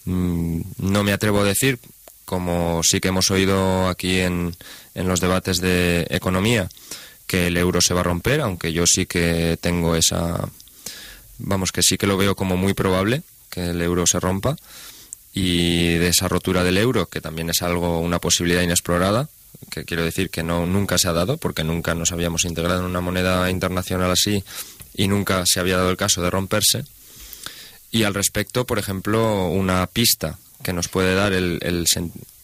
Mm, 0.06 0.62
no 0.80 1.04
me 1.04 1.14
atrevo 1.14 1.42
a 1.42 1.44
decir, 1.46 1.80
como 2.26 2.82
sí 2.84 3.00
que 3.00 3.10
hemos 3.10 3.32
oído 3.32 3.88
aquí 3.88 4.20
en, 4.20 4.56
en 4.96 5.08
los 5.08 5.20
debates 5.20 5.62
de 5.62 6.08
economía, 6.10 6.70
que 7.28 7.48
el 7.48 7.58
euro 7.58 7.82
se 7.82 7.94
va 7.94 8.02
a 8.02 8.04
romper, 8.04 8.42
aunque 8.42 8.74
yo 8.74 8.88
sí 8.88 9.06
que 9.06 9.58
tengo 9.62 9.96
esa, 9.96 10.50
vamos, 11.38 11.72
que 11.72 11.84
sí 11.84 11.98
que 11.98 12.08
lo 12.08 12.18
veo 12.18 12.36
como 12.36 12.58
muy 12.58 12.74
probable 12.74 13.24
que 13.50 13.70
el 13.70 13.82
euro 13.82 14.06
se 14.06 14.20
rompa 14.20 14.56
y 15.34 15.96
de 15.96 16.08
esa 16.08 16.28
rotura 16.28 16.64
del 16.64 16.78
euro, 16.78 17.08
que 17.08 17.22
también 17.22 17.50
es 17.50 17.62
algo, 17.62 18.00
una 18.00 18.20
posibilidad 18.20 18.62
inexplorada, 18.62 19.30
que 19.70 19.86
quiero 19.86 20.04
decir 20.04 20.30
que 20.30 20.44
no 20.44 20.66
nunca 20.66 20.98
se 20.98 21.08
ha 21.08 21.14
dado, 21.14 21.38
porque 21.38 21.64
nunca 21.64 21.96
nos 21.96 22.12
habíamos 22.12 22.46
integrado 22.46 22.80
en 22.80 22.86
una 22.86 23.02
moneda 23.02 23.50
internacional 23.50 24.12
así 24.12 24.44
y 24.94 25.08
nunca 25.08 25.46
se 25.46 25.60
había 25.60 25.78
dado 25.78 25.92
el 25.92 25.98
caso 25.98 26.22
de 26.22 26.30
romperse. 26.30 26.86
Y 27.92 28.04
al 28.04 28.14
respecto, 28.14 28.66
por 28.66 28.80
ejemplo, 28.80 29.48
una 29.48 29.86
pista 29.88 30.38
que 30.64 30.74
nos 30.74 30.88
puede 30.88 31.16
dar 31.16 31.34
el, 31.34 31.60
el, 31.62 31.86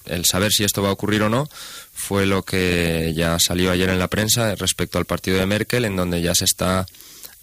el 0.05 0.25
saber 0.25 0.51
si 0.51 0.63
esto 0.63 0.81
va 0.81 0.89
a 0.89 0.93
ocurrir 0.93 1.23
o 1.23 1.29
no 1.29 1.49
fue 1.93 2.25
lo 2.25 2.43
que 2.43 3.13
ya 3.15 3.39
salió 3.39 3.71
ayer 3.71 3.89
en 3.89 3.99
la 3.99 4.07
prensa 4.07 4.55
respecto 4.55 4.97
al 4.97 5.05
partido 5.05 5.37
de 5.37 5.45
Merkel, 5.45 5.85
en 5.85 5.95
donde 5.95 6.21
ya 6.21 6.35
se 6.35 6.45
está 6.45 6.85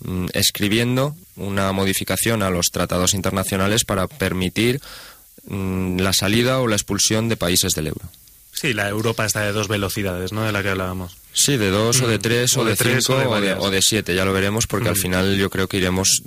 mm, 0.00 0.26
escribiendo 0.32 1.16
una 1.36 1.72
modificación 1.72 2.42
a 2.42 2.50
los 2.50 2.66
tratados 2.66 3.14
internacionales 3.14 3.84
para 3.84 4.06
permitir 4.08 4.80
mm, 5.46 5.98
la 5.98 6.12
salida 6.12 6.60
o 6.60 6.68
la 6.68 6.76
expulsión 6.76 7.28
de 7.28 7.36
países 7.36 7.72
del 7.72 7.88
euro. 7.88 8.08
Sí, 8.62 8.74
la 8.74 8.88
Europa 8.88 9.26
está 9.26 9.40
de 9.40 9.50
dos 9.52 9.66
velocidades, 9.66 10.30
¿no? 10.32 10.44
De 10.44 10.52
la 10.52 10.62
que 10.62 10.68
hablábamos. 10.68 11.16
Sí, 11.32 11.56
de 11.56 11.70
dos 11.70 12.00
o 12.00 12.06
de 12.06 12.18
Mm. 12.18 12.20
tres 12.20 12.56
o, 12.56 12.60
O 12.60 12.64
de 12.64 12.76
cinco 12.76 13.14
o 13.14 13.18
de 13.18 13.22
o 13.22 13.24
de, 13.24 13.26
varias. 13.26 13.58
o 13.60 13.70
de 13.70 13.82
siete, 13.82 14.14
ya 14.14 14.24
lo 14.24 14.32
veremos 14.32 14.68
porque 14.68 14.88
al 14.88 14.94
Mm. 14.94 15.00
final 15.00 15.36
yo 15.36 15.50
creo 15.50 15.66
que 15.68 15.78
iremos, 15.78 16.22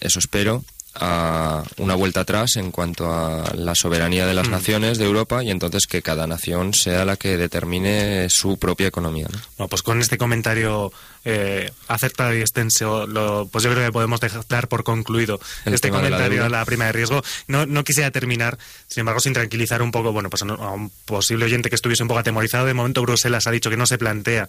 eso 0.00 0.20
espero, 0.20 0.64
a 0.94 1.62
una 1.78 1.94
vuelta 1.94 2.20
atrás 2.20 2.56
en 2.56 2.70
cuanto 2.70 3.10
a 3.12 3.54
la 3.54 3.74
soberanía 3.74 4.26
de 4.26 4.34
las 4.34 4.48
Mm. 4.48 4.50
naciones 4.50 4.98
de 4.98 5.04
Europa 5.06 5.42
y 5.42 5.50
entonces 5.50 5.86
que 5.86 6.02
cada 6.02 6.26
nación 6.26 6.74
sea 6.74 7.04
la 7.04 7.16
que 7.16 7.36
determine 7.36 8.28
su 8.28 8.58
propia 8.58 8.88
economía. 8.88 9.26
¿no? 9.32 9.38
Bueno, 9.56 9.68
pues 9.68 9.82
con 9.82 10.00
este 10.00 10.18
comentario 10.18 10.92
eh, 11.24 11.70
acertado 11.88 12.34
y 12.34 12.40
extenso, 12.40 13.06
lo, 13.06 13.46
pues 13.46 13.62
yo 13.62 13.70
creo 13.70 13.86
que 13.86 13.92
podemos 13.92 14.20
dejar 14.20 14.66
por 14.68 14.82
concluido 14.82 15.38
El 15.64 15.74
este 15.74 15.88
tema 15.88 16.02
de 16.02 16.10
la 16.10 16.16
comentario 16.16 16.44
a 16.44 16.48
la 16.48 16.64
prima 16.64 16.86
de 16.86 16.92
riesgo. 16.92 17.22
No, 17.46 17.64
no 17.64 17.84
quisiera 17.84 18.10
terminar, 18.10 18.58
sin 18.88 19.00
embargo, 19.02 19.20
sin 19.20 19.32
tranquilizar 19.32 19.82
un 19.82 19.92
poco, 19.92 20.12
bueno, 20.12 20.30
pues 20.30 20.42
a 20.42 20.46
un 20.46 20.90
posible 21.04 21.44
oyente 21.44 21.68
que 21.68 21.76
estuviese 21.76 22.02
un 22.02 22.08
poco 22.08 22.18
atemorizado. 22.20 22.66
De 22.66 22.74
momento, 22.74 23.02
Bruselas 23.02 23.46
ha 23.46 23.52
dicho 23.52 23.70
que 23.70 23.76
no 23.76 23.86
se 23.86 23.98
plantea 23.98 24.48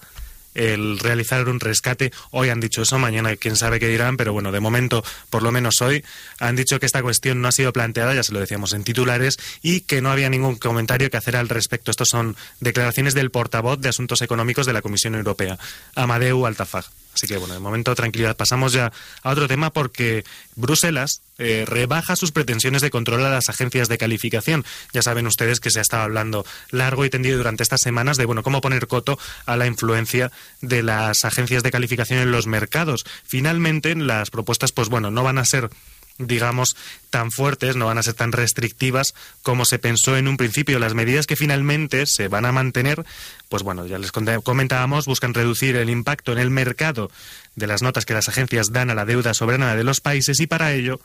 el 0.53 0.99
realizar 0.99 1.47
un 1.47 1.59
rescate. 1.59 2.11
Hoy 2.31 2.49
han 2.49 2.59
dicho 2.59 2.81
eso, 2.81 2.99
mañana 2.99 3.35
quién 3.35 3.55
sabe 3.55 3.79
qué 3.79 3.87
dirán, 3.87 4.17
pero 4.17 4.33
bueno, 4.33 4.51
de 4.51 4.59
momento, 4.59 5.03
por 5.29 5.43
lo 5.43 5.51
menos 5.51 5.81
hoy, 5.81 6.03
han 6.39 6.55
dicho 6.55 6.79
que 6.79 6.85
esta 6.85 7.01
cuestión 7.01 7.41
no 7.41 7.47
ha 7.47 7.51
sido 7.51 7.73
planteada, 7.73 8.13
ya 8.13 8.23
se 8.23 8.33
lo 8.33 8.39
decíamos 8.39 8.73
en 8.73 8.83
titulares, 8.83 9.37
y 9.61 9.81
que 9.81 10.01
no 10.01 10.11
había 10.11 10.29
ningún 10.29 10.55
comentario 10.55 11.09
que 11.09 11.17
hacer 11.17 11.35
al 11.35 11.49
respecto. 11.49 11.91
Estos 11.91 12.09
son 12.09 12.35
declaraciones 12.59 13.13
del 13.13 13.31
portavoz 13.31 13.79
de 13.79 13.89
Asuntos 13.89 14.21
Económicos 14.21 14.65
de 14.65 14.73
la 14.73 14.81
Comisión 14.81 15.15
Europea, 15.15 15.57
Amadeu 15.95 16.45
Altafag. 16.45 16.85
Así 17.13 17.27
que 17.27 17.37
bueno, 17.37 17.53
de 17.53 17.59
momento 17.59 17.93
tranquilidad. 17.95 18.35
Pasamos 18.35 18.73
ya 18.73 18.91
a 19.21 19.29
otro 19.29 19.47
tema 19.47 19.71
porque 19.71 20.23
Bruselas 20.55 21.21
eh, 21.37 21.65
rebaja 21.67 22.15
sus 22.15 22.31
pretensiones 22.31 22.81
de 22.81 22.89
control 22.89 23.25
a 23.25 23.29
las 23.29 23.49
agencias 23.49 23.87
de 23.87 23.97
calificación. 23.97 24.65
Ya 24.93 25.01
saben 25.01 25.27
ustedes 25.27 25.59
que 25.59 25.71
se 25.71 25.79
ha 25.79 25.81
estado 25.81 26.03
hablando 26.03 26.45
largo 26.71 27.05
y 27.05 27.09
tendido 27.09 27.37
durante 27.37 27.63
estas 27.63 27.81
semanas 27.81 28.17
de 28.17 28.25
bueno 28.25 28.43
cómo 28.43 28.61
poner 28.61 28.87
coto 28.87 29.17
a 29.45 29.57
la 29.57 29.67
influencia 29.67 30.31
de 30.61 30.83
las 30.83 31.25
agencias 31.25 31.63
de 31.63 31.71
calificación 31.71 32.19
en 32.19 32.31
los 32.31 32.47
mercados. 32.47 33.03
Finalmente 33.23 33.95
las 33.95 34.29
propuestas 34.29 34.71
pues 34.71 34.89
bueno 34.89 35.11
no 35.11 35.23
van 35.23 35.37
a 35.37 35.45
ser 35.45 35.69
digamos, 36.17 36.75
tan 37.09 37.31
fuertes, 37.31 37.75
no 37.75 37.87
van 37.87 37.97
a 37.97 38.03
ser 38.03 38.13
tan 38.13 38.31
restrictivas 38.31 39.13
como 39.41 39.65
se 39.65 39.79
pensó 39.79 40.15
en 40.17 40.27
un 40.27 40.37
principio. 40.37 40.79
Las 40.79 40.93
medidas 40.93 41.27
que 41.27 41.35
finalmente 41.35 42.05
se 42.05 42.27
van 42.27 42.45
a 42.45 42.51
mantener, 42.51 43.03
pues 43.49 43.63
bueno, 43.63 43.85
ya 43.85 43.97
les 43.97 44.11
comentábamos, 44.11 45.05
buscan 45.05 45.33
reducir 45.33 45.75
el 45.75 45.89
impacto 45.89 46.31
en 46.31 46.39
el 46.39 46.49
mercado 46.49 47.11
de 47.55 47.67
las 47.67 47.81
notas 47.81 48.05
que 48.05 48.13
las 48.13 48.29
agencias 48.29 48.71
dan 48.71 48.89
a 48.89 48.95
la 48.95 49.05
deuda 49.05 49.33
soberana 49.33 49.75
de 49.75 49.83
los 49.83 50.01
países 50.01 50.39
y 50.39 50.47
para 50.47 50.73
ello, 50.73 50.99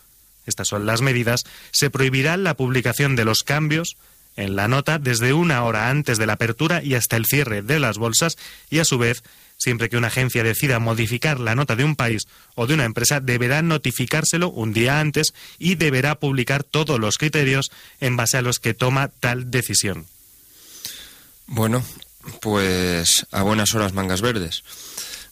estas 0.46 0.68
son 0.68 0.86
las 0.86 1.00
medidas, 1.00 1.44
se 1.72 1.90
prohibirá 1.90 2.36
la 2.36 2.54
publicación 2.54 3.16
de 3.16 3.24
los 3.24 3.42
cambios 3.42 3.96
en 4.36 4.56
la 4.56 4.68
nota 4.68 4.98
desde 4.98 5.32
una 5.32 5.64
hora 5.64 5.90
antes 5.90 6.16
de 6.16 6.26
la 6.26 6.34
apertura 6.34 6.82
y 6.82 6.94
hasta 6.94 7.16
el 7.16 7.26
cierre 7.26 7.60
de 7.60 7.80
las 7.80 7.98
bolsas 7.98 8.38
y 8.70 8.78
a 8.78 8.84
su 8.84 8.96
vez 8.96 9.22
Siempre 9.58 9.88
que 9.88 9.96
una 9.96 10.06
agencia 10.06 10.44
decida 10.44 10.78
modificar 10.78 11.40
la 11.40 11.54
nota 11.56 11.74
de 11.76 11.82
un 11.84 11.96
país 11.96 12.28
o 12.54 12.66
de 12.68 12.74
una 12.74 12.84
empresa, 12.84 13.18
deberá 13.20 13.60
notificárselo 13.60 14.48
un 14.50 14.72
día 14.72 15.00
antes 15.00 15.34
y 15.58 15.74
deberá 15.74 16.14
publicar 16.14 16.62
todos 16.62 16.98
los 17.00 17.18
criterios 17.18 17.70
en 18.00 18.16
base 18.16 18.36
a 18.36 18.42
los 18.42 18.60
que 18.60 18.72
toma 18.74 19.08
tal 19.08 19.50
decisión. 19.50 20.06
Bueno, 21.46 21.84
pues 22.40 23.26
a 23.32 23.42
buenas 23.42 23.74
horas 23.74 23.92
mangas 23.94 24.20
verdes. 24.20 24.62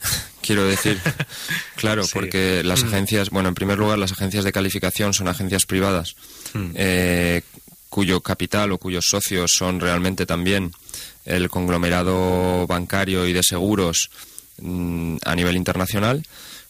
Quiero 0.40 0.64
decir, 0.64 1.00
claro, 1.76 2.04
Sí. 2.04 2.10
porque 2.14 2.62
las 2.64 2.82
Mm. 2.82 2.86
agencias, 2.88 3.30
bueno, 3.30 3.48
en 3.48 3.54
primer 3.54 3.78
lugar, 3.78 3.98
las 3.98 4.12
agencias 4.12 4.44
de 4.44 4.52
calificación 4.52 5.14
son 5.14 5.28
agencias 5.28 5.66
privadas 5.66 6.16
Mm. 6.54 6.70
eh, 6.74 7.42
cuyo 7.90 8.20
capital 8.20 8.72
o 8.72 8.78
cuyos 8.78 9.08
socios 9.08 9.52
son 9.52 9.78
realmente 9.80 10.26
también 10.26 10.72
el 11.26 11.50
conglomerado 11.50 12.66
bancario 12.66 13.26
y 13.26 13.32
de 13.32 13.42
seguros 13.42 14.10
mm, 14.58 15.18
a 15.24 15.34
nivel 15.34 15.56
internacional, 15.56 16.22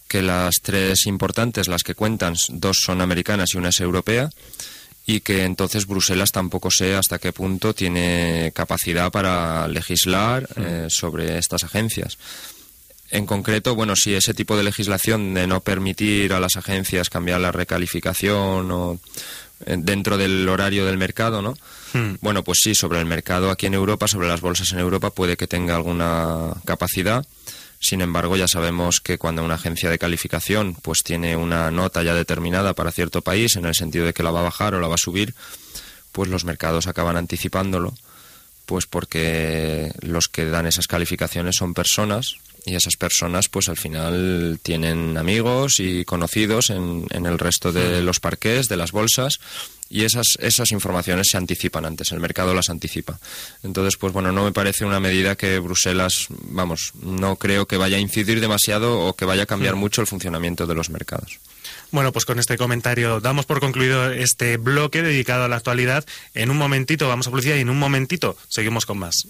que 0.09 0.22
las 0.22 0.57
tres 0.62 1.07
importantes, 1.07 1.68
las 1.68 1.82
que 1.82 1.94
cuentan, 1.94 2.34
dos 2.48 2.78
son 2.80 3.00
americanas 3.00 3.50
y 3.54 3.59
una 3.59 3.68
es 3.68 3.80
europea, 3.80 4.30
y 5.07 5.20
que 5.20 5.44
entonces 5.44 5.86
Bruselas 5.86 6.32
tampoco 6.32 6.70
sé 6.70 6.96
hasta 6.96 7.18
qué 7.18 7.32
punto 7.32 7.74
tiene 7.74 8.50
capacidad 8.54 9.12
para 9.12 9.68
legislar 9.68 10.48
eh, 10.57 10.86
sobre 10.88 11.38
estas 11.38 11.62
agencias. 11.62 12.18
En 13.11 13.24
concreto, 13.24 13.76
bueno, 13.76 13.94
si 13.94 14.14
ese 14.14 14.34
tipo 14.34 14.57
de 14.57 14.64
legislación 14.64 15.32
de 15.32 15.46
no 15.46 15.61
permitir 15.61 16.32
a 16.32 16.40
las 16.40 16.57
agencias 16.57 17.09
cambiar 17.09 17.40
la 17.40 17.52
recalificación 17.52 18.70
o 18.72 18.98
eh, 19.64 19.76
dentro 19.78 20.18
del 20.18 20.48
horario 20.48 20.84
del 20.86 20.98
mercado, 20.98 21.40
¿no? 21.40 21.57
Hmm. 21.97 22.16
Bueno, 22.20 22.44
pues 22.44 22.59
sí, 22.62 22.74
sobre 22.74 22.99
el 23.01 23.07
mercado 23.07 23.51
aquí 23.51 23.64
en 23.64 23.72
Europa, 23.74 24.07
sobre 24.07 24.28
las 24.28 24.42
bolsas 24.42 24.70
en 24.72 24.80
Europa, 24.80 25.11
puede 25.11 25.38
que 25.38 25.47
tenga 25.47 25.76
alguna 25.76 26.53
capacidad. 26.66 27.26
Sin 27.78 28.03
embargo, 28.03 28.36
ya 28.36 28.49
sabemos 28.49 29.01
que 29.01 29.16
cuando 29.16 29.42
una 29.42 29.55
agencia 29.55 29.88
de 29.88 29.99
calificación 29.99 30.74
pues 30.74 31.03
tiene 31.03 31.36
una 31.36 31.70
nota 31.70 32.03
ya 32.03 32.14
determinada 32.14 32.74
para 32.74 32.92
cierto 32.92 33.22
país, 33.22 33.57
en 33.57 33.64
el 33.64 33.74
sentido 33.74 34.05
de 34.05 34.12
que 34.12 34.22
la 34.22 34.30
va 34.30 34.40
a 34.40 34.44
bajar 34.44 34.74
o 34.74 34.80
la 34.80 34.88
va 34.88 34.94
a 34.94 34.99
subir, 34.99 35.34
pues 36.12 36.28
los 36.28 36.44
mercados 36.44 36.86
acaban 36.86 37.16
anticipándolo, 37.16 37.94
pues 38.66 38.86
porque 38.86 39.92
los 40.01 40.28
que 40.28 40.44
dan 40.47 40.66
esas 40.66 40.86
calificaciones 40.86 41.57
son 41.57 41.72
personas 41.72 42.36
y 42.66 42.74
esas 42.74 42.97
personas 42.97 43.49
pues 43.49 43.68
al 43.68 43.76
final 43.76 44.59
tienen 44.62 45.16
amigos 45.16 45.78
y 45.78 46.05
conocidos 46.05 46.70
en, 46.70 47.07
en 47.11 47.26
el 47.26 47.38
resto 47.38 47.72
de 47.72 48.03
los 48.03 48.20
parques, 48.20 48.68
de 48.68 48.76
las 48.76 48.92
bolsas 48.92 49.38
y 49.89 50.05
esas, 50.05 50.26
esas 50.41 50.72
informaciones 50.72 51.28
se 51.30 51.37
anticipan 51.37 51.84
antes, 51.84 52.12
el 52.12 52.20
mercado 52.20 52.55
las 52.55 52.70
anticipa. 52.70 53.18
Entonces, 53.62 53.97
pues 53.97 54.12
bueno, 54.12 54.32
no 54.32 54.45
me 54.45 54.53
parece 54.53 54.84
una 54.84 55.01
medida 55.01 55.37
que 55.37 55.59
Bruselas, 55.59 56.26
vamos, 56.28 56.93
no 57.03 57.37
creo 57.37 57.66
que 57.66 57.76
vaya 57.76 57.97
a 57.97 58.01
incidir 58.01 58.41
demasiado 58.41 59.01
o 59.01 59.14
que 59.14 59.24
vaya 59.24 59.45
a 59.45 59.47
cambiar 59.47 59.76
mucho 59.76 60.01
el 60.01 60.07
funcionamiento 60.07 60.66
de 60.66 60.74
los 60.74 60.91
mercados. 60.91 61.39
Bueno, 61.91 62.12
pues 62.12 62.24
con 62.24 62.39
este 62.39 62.59
comentario 62.59 63.20
damos 63.20 63.47
por 63.47 63.61
concluido 63.61 64.12
este 64.12 64.57
bloque 64.57 65.03
dedicado 65.03 65.45
a 65.45 65.49
la 65.49 65.57
actualidad. 65.57 66.05
En 66.34 66.51
un 66.51 66.57
momentito 66.57 67.09
vamos 67.09 67.26
a 67.26 67.30
publicidad 67.30 67.57
y 67.57 67.61
en 67.61 67.70
un 67.70 67.78
momentito 67.78 68.37
seguimos 68.49 68.87
con 68.87 68.99
más. 68.99 69.26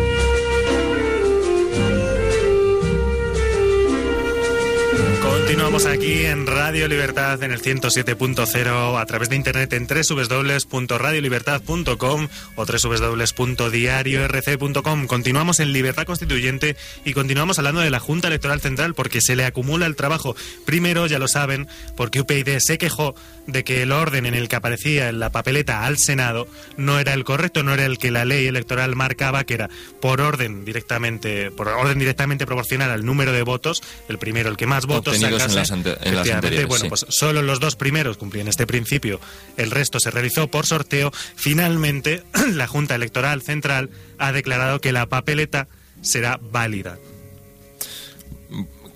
Continuamos 5.46 5.86
aquí 5.86 6.26
en 6.26 6.44
Radio 6.44 6.88
Libertad 6.88 7.40
en 7.44 7.52
el 7.52 7.62
107.0 7.62 9.00
a 9.00 9.06
través 9.06 9.28
de 9.28 9.36
internet 9.36 9.72
en 9.74 9.86
www.radiolibertad.com 9.86 12.28
o 12.56 12.66
www.diariorc.com. 12.66 15.06
Continuamos 15.06 15.60
en 15.60 15.72
Libertad 15.72 16.04
Constituyente 16.04 16.74
y 17.04 17.12
continuamos 17.12 17.60
hablando 17.60 17.80
de 17.80 17.90
la 17.90 18.00
Junta 18.00 18.26
Electoral 18.26 18.60
Central 18.60 18.94
porque 18.94 19.20
se 19.20 19.36
le 19.36 19.44
acumula 19.44 19.86
el 19.86 19.94
trabajo. 19.94 20.34
Primero, 20.64 21.06
ya 21.06 21.20
lo 21.20 21.28
saben, 21.28 21.68
porque 21.96 22.22
UPyD 22.22 22.58
se 22.58 22.76
quejó 22.76 23.14
de 23.46 23.62
que 23.62 23.82
el 23.82 23.92
orden 23.92 24.26
en 24.26 24.34
el 24.34 24.48
que 24.48 24.56
aparecía 24.56 25.08
en 25.08 25.20
la 25.20 25.30
papeleta 25.30 25.84
al 25.84 25.98
Senado 25.98 26.48
no 26.76 26.98
era 26.98 27.14
el 27.14 27.22
correcto, 27.22 27.62
no 27.62 27.72
era 27.72 27.86
el 27.86 27.98
que 27.98 28.10
la 28.10 28.24
ley 28.24 28.48
electoral 28.48 28.96
marcaba, 28.96 29.44
que 29.44 29.54
era 29.54 29.70
por 30.00 30.20
orden 30.20 30.64
directamente, 30.64 31.52
por 31.52 31.68
orden 31.68 32.00
directamente 32.00 32.46
proporcional 32.46 32.90
al 32.90 33.06
número 33.06 33.30
de 33.30 33.42
votos, 33.42 33.84
el 34.08 34.18
primero 34.18 34.50
el 34.50 34.56
que 34.56 34.66
más 34.66 34.86
votos 34.86 35.20
En 35.42 35.54
las 35.54 35.70
ante- 35.70 35.96
en 36.08 36.14
las 36.16 36.28
anteriores, 36.28 36.66
bueno, 36.68 36.84
sí. 36.84 36.88
pues 36.88 37.06
solo 37.08 37.42
los 37.42 37.60
dos 37.60 37.76
primeros 37.76 38.16
cumplían 38.16 38.48
este 38.48 38.66
principio, 38.66 39.20
el 39.56 39.70
resto 39.70 40.00
se 40.00 40.10
realizó 40.10 40.48
por 40.48 40.66
sorteo. 40.66 41.12
Finalmente, 41.36 42.22
la 42.52 42.66
Junta 42.66 42.94
Electoral 42.94 43.42
Central 43.42 43.90
ha 44.18 44.32
declarado 44.32 44.80
que 44.80 44.92
la 44.92 45.06
papeleta 45.06 45.68
será 46.02 46.38
válida. 46.40 46.98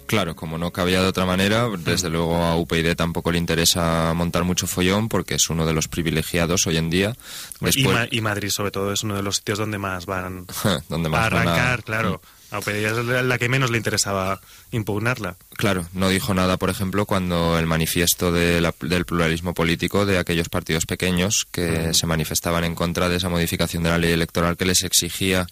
Claro, 0.06 0.34
como 0.34 0.58
no 0.58 0.72
cabía 0.72 1.00
de 1.02 1.06
otra 1.06 1.24
manera, 1.24 1.68
desde 1.78 2.10
luego 2.10 2.36
a 2.42 2.56
UPyD 2.56 2.96
tampoco 2.96 3.30
le 3.30 3.38
interesa 3.38 4.12
montar 4.12 4.42
mucho 4.42 4.66
follón 4.66 5.08
porque 5.08 5.36
es 5.36 5.48
uno 5.50 5.64
de 5.66 5.72
los 5.72 5.86
privilegiados 5.86 6.66
hoy 6.66 6.78
en 6.78 6.90
día. 6.90 7.14
Y, 7.60 7.64
Después, 7.66 7.94
Ma- 7.96 8.08
y 8.10 8.20
Madrid, 8.20 8.48
sobre 8.50 8.72
todo, 8.72 8.92
es 8.92 9.04
uno 9.04 9.14
de 9.14 9.22
los 9.22 9.36
sitios 9.36 9.58
donde 9.58 9.78
más 9.78 10.06
van 10.06 10.46
donde 10.88 11.06
a 11.06 11.10
más 11.12 11.30
van 11.30 11.46
a- 11.46 11.52
arrancar, 11.52 11.84
claro. 11.84 12.20
A 12.50 12.58
UPyD 12.58 12.84
es 12.84 13.04
la 13.04 13.22
la 13.22 13.38
que 13.38 13.48
menos 13.48 13.70
le 13.70 13.76
interesaba 13.78 14.40
impugnarla. 14.72 15.36
Claro, 15.56 15.86
no 15.92 16.08
dijo 16.08 16.34
nada, 16.34 16.56
por 16.56 16.70
ejemplo, 16.70 17.06
cuando 17.06 17.58
el 17.58 17.66
manifiesto 17.66 18.32
de 18.32 18.60
la- 18.60 18.74
del 18.80 19.04
pluralismo 19.04 19.54
político 19.54 20.04
de 20.06 20.18
aquellos 20.18 20.48
partidos 20.48 20.86
pequeños 20.86 21.46
que 21.52 21.94
se 21.94 22.06
manifestaban 22.06 22.64
en 22.64 22.74
contra 22.74 23.08
de 23.08 23.16
esa 23.16 23.28
modificación 23.28 23.82
de 23.84 23.90
la 23.90 23.98
ley 23.98 24.12
electoral 24.12 24.56
que 24.56 24.64
les 24.64 24.82
exigía 24.82 25.46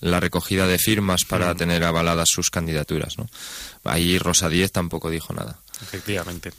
la 0.00 0.20
recogida 0.20 0.66
de 0.66 0.78
firmas 0.78 1.24
para 1.24 1.54
tener 1.54 1.82
avaladas 1.82 2.28
sus 2.30 2.50
candidaturas. 2.50 3.16
¿no? 3.18 3.26
Ahí 3.84 4.18
Rosa 4.18 4.48
Díez 4.48 4.70
tampoco 4.70 5.10
dijo 5.10 5.32
nada. 5.32 5.58
Efectivamente. 5.82 6.52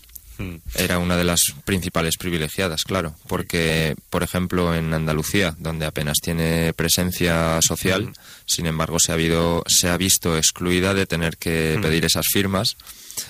Era 0.75 0.99
una 0.99 1.17
de 1.17 1.23
las 1.23 1.39
principales 1.63 2.17
privilegiadas, 2.17 2.83
claro, 2.83 3.15
porque, 3.27 3.95
por 4.09 4.23
ejemplo, 4.23 4.75
en 4.75 4.93
Andalucía, 4.93 5.55
donde 5.59 5.85
apenas 5.85 6.17
tiene 6.21 6.73
presencia 6.73 7.59
social, 7.61 8.11
sin 8.45 8.65
embargo, 8.65 8.99
se 8.99 9.11
ha, 9.11 9.15
habido, 9.15 9.63
se 9.67 9.89
ha 9.89 9.97
visto 9.97 10.37
excluida 10.37 10.93
de 10.93 11.05
tener 11.05 11.37
que 11.37 11.79
pedir 11.81 12.05
esas 12.05 12.25
firmas 12.31 12.75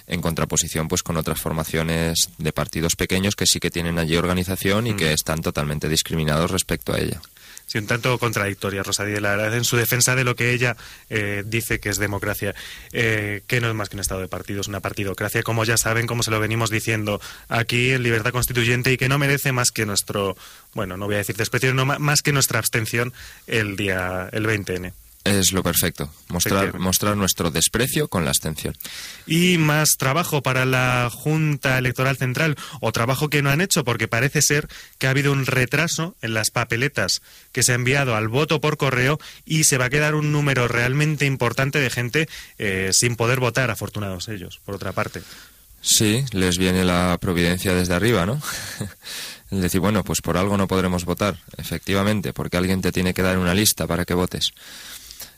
en 0.07 0.21
contraposición 0.21 0.87
pues 0.87 1.03
con 1.03 1.17
otras 1.17 1.39
formaciones 1.39 2.29
de 2.37 2.51
partidos 2.51 2.95
pequeños 2.95 3.35
que 3.35 3.45
sí 3.45 3.59
que 3.59 3.71
tienen 3.71 3.99
allí 3.99 4.15
organización 4.15 4.87
y 4.87 4.95
que 4.95 5.13
están 5.13 5.41
totalmente 5.41 5.89
discriminados 5.89 6.51
respecto 6.51 6.93
a 6.93 6.99
ella. 6.99 7.21
Sí, 7.65 7.79
un 7.79 7.87
tanto 7.87 8.17
contradictoria, 8.19 8.83
Rosadía, 8.83 9.19
la 9.19 9.35
verdad, 9.35 9.55
en 9.55 9.63
su 9.63 9.75
defensa 9.75 10.15
de 10.15 10.23
lo 10.23 10.35
que 10.35 10.53
ella 10.53 10.77
eh, 11.09 11.43
dice 11.45 11.79
que 11.79 11.89
es 11.89 11.97
democracia, 11.97 12.53
eh, 12.91 13.41
que 13.47 13.59
no 13.59 13.69
es 13.69 13.73
más 13.73 13.89
que 13.89 13.95
un 13.95 14.01
estado 14.01 14.21
de 14.21 14.27
partidos, 14.27 14.67
una 14.67 14.81
partidocracia, 14.81 15.41
como 15.41 15.63
ya 15.63 15.77
saben, 15.77 16.05
como 16.05 16.21
se 16.21 16.29
lo 16.29 16.39
venimos 16.39 16.69
diciendo 16.69 17.19
aquí 17.49 17.91
en 17.91 18.03
Libertad 18.03 18.31
Constituyente 18.31 18.91
y 18.91 18.97
que 18.97 19.09
no 19.09 19.17
merece 19.17 19.51
más 19.51 19.71
que 19.71 19.85
nuestro, 19.85 20.37
bueno, 20.73 20.95
no 20.95 21.07
voy 21.07 21.15
a 21.15 21.19
decir 21.19 21.35
desprecio, 21.35 21.73
no, 21.73 21.85
más 21.85 22.21
que 22.21 22.31
nuestra 22.31 22.59
abstención 22.59 23.13
el 23.47 23.75
día, 23.75 24.29
el 24.31 24.45
20N. 24.45 24.93
Es 25.25 25.53
lo 25.53 25.63
perfecto, 25.63 26.13
mostrar, 26.29 26.77
mostrar 26.77 27.17
nuestro 27.17 27.49
desprecio 27.49 28.07
con 28.07 28.25
la 28.25 28.29
abstención. 28.29 28.77
Y 29.25 29.57
más 29.57 29.97
trabajo 29.97 30.43
para 30.43 30.65
la 30.65 31.09
Junta 31.11 31.79
Electoral 31.79 32.15
Central, 32.15 32.55
o 32.79 32.91
trabajo 32.91 33.27
que 33.27 33.41
no 33.41 33.49
han 33.49 33.59
hecho, 33.59 33.83
porque 33.83 34.07
parece 34.07 34.43
ser 34.43 34.67
que 34.99 35.07
ha 35.07 35.09
habido 35.09 35.31
un 35.31 35.47
retraso 35.47 36.15
en 36.21 36.35
las 36.35 36.51
papeletas 36.51 37.23
que 37.51 37.63
se 37.63 37.71
ha 37.71 37.75
enviado 37.75 38.15
al 38.15 38.27
voto 38.27 38.61
por 38.61 38.77
correo 38.77 39.19
y 39.45 39.63
se 39.63 39.79
va 39.79 39.85
a 39.85 39.89
quedar 39.89 40.13
un 40.13 40.31
número 40.31 40.67
realmente 40.67 41.25
importante 41.25 41.79
de 41.79 41.89
gente 41.89 42.29
eh, 42.59 42.91
sin 42.93 43.15
poder 43.15 43.39
votar, 43.39 43.71
afortunados 43.71 44.27
ellos, 44.27 44.61
por 44.63 44.75
otra 44.75 44.91
parte. 44.91 45.23
Sí, 45.81 46.23
les 46.33 46.59
viene 46.59 46.85
la 46.85 47.17
providencia 47.19 47.73
desde 47.73 47.95
arriba, 47.95 48.27
¿no? 48.27 48.39
El 49.51 49.61
decir, 49.61 49.79
bueno, 49.79 50.03
pues 50.03 50.21
por 50.21 50.37
algo 50.37 50.55
no 50.55 50.67
podremos 50.67 51.05
votar, 51.05 51.37
efectivamente, 51.57 52.31
porque 52.31 52.57
alguien 52.57 52.81
te 52.81 52.91
tiene 52.91 53.15
que 53.15 53.21
dar 53.23 53.39
una 53.39 53.53
lista 53.53 53.87
para 53.87 54.05
que 54.05 54.13
votes. 54.13 54.51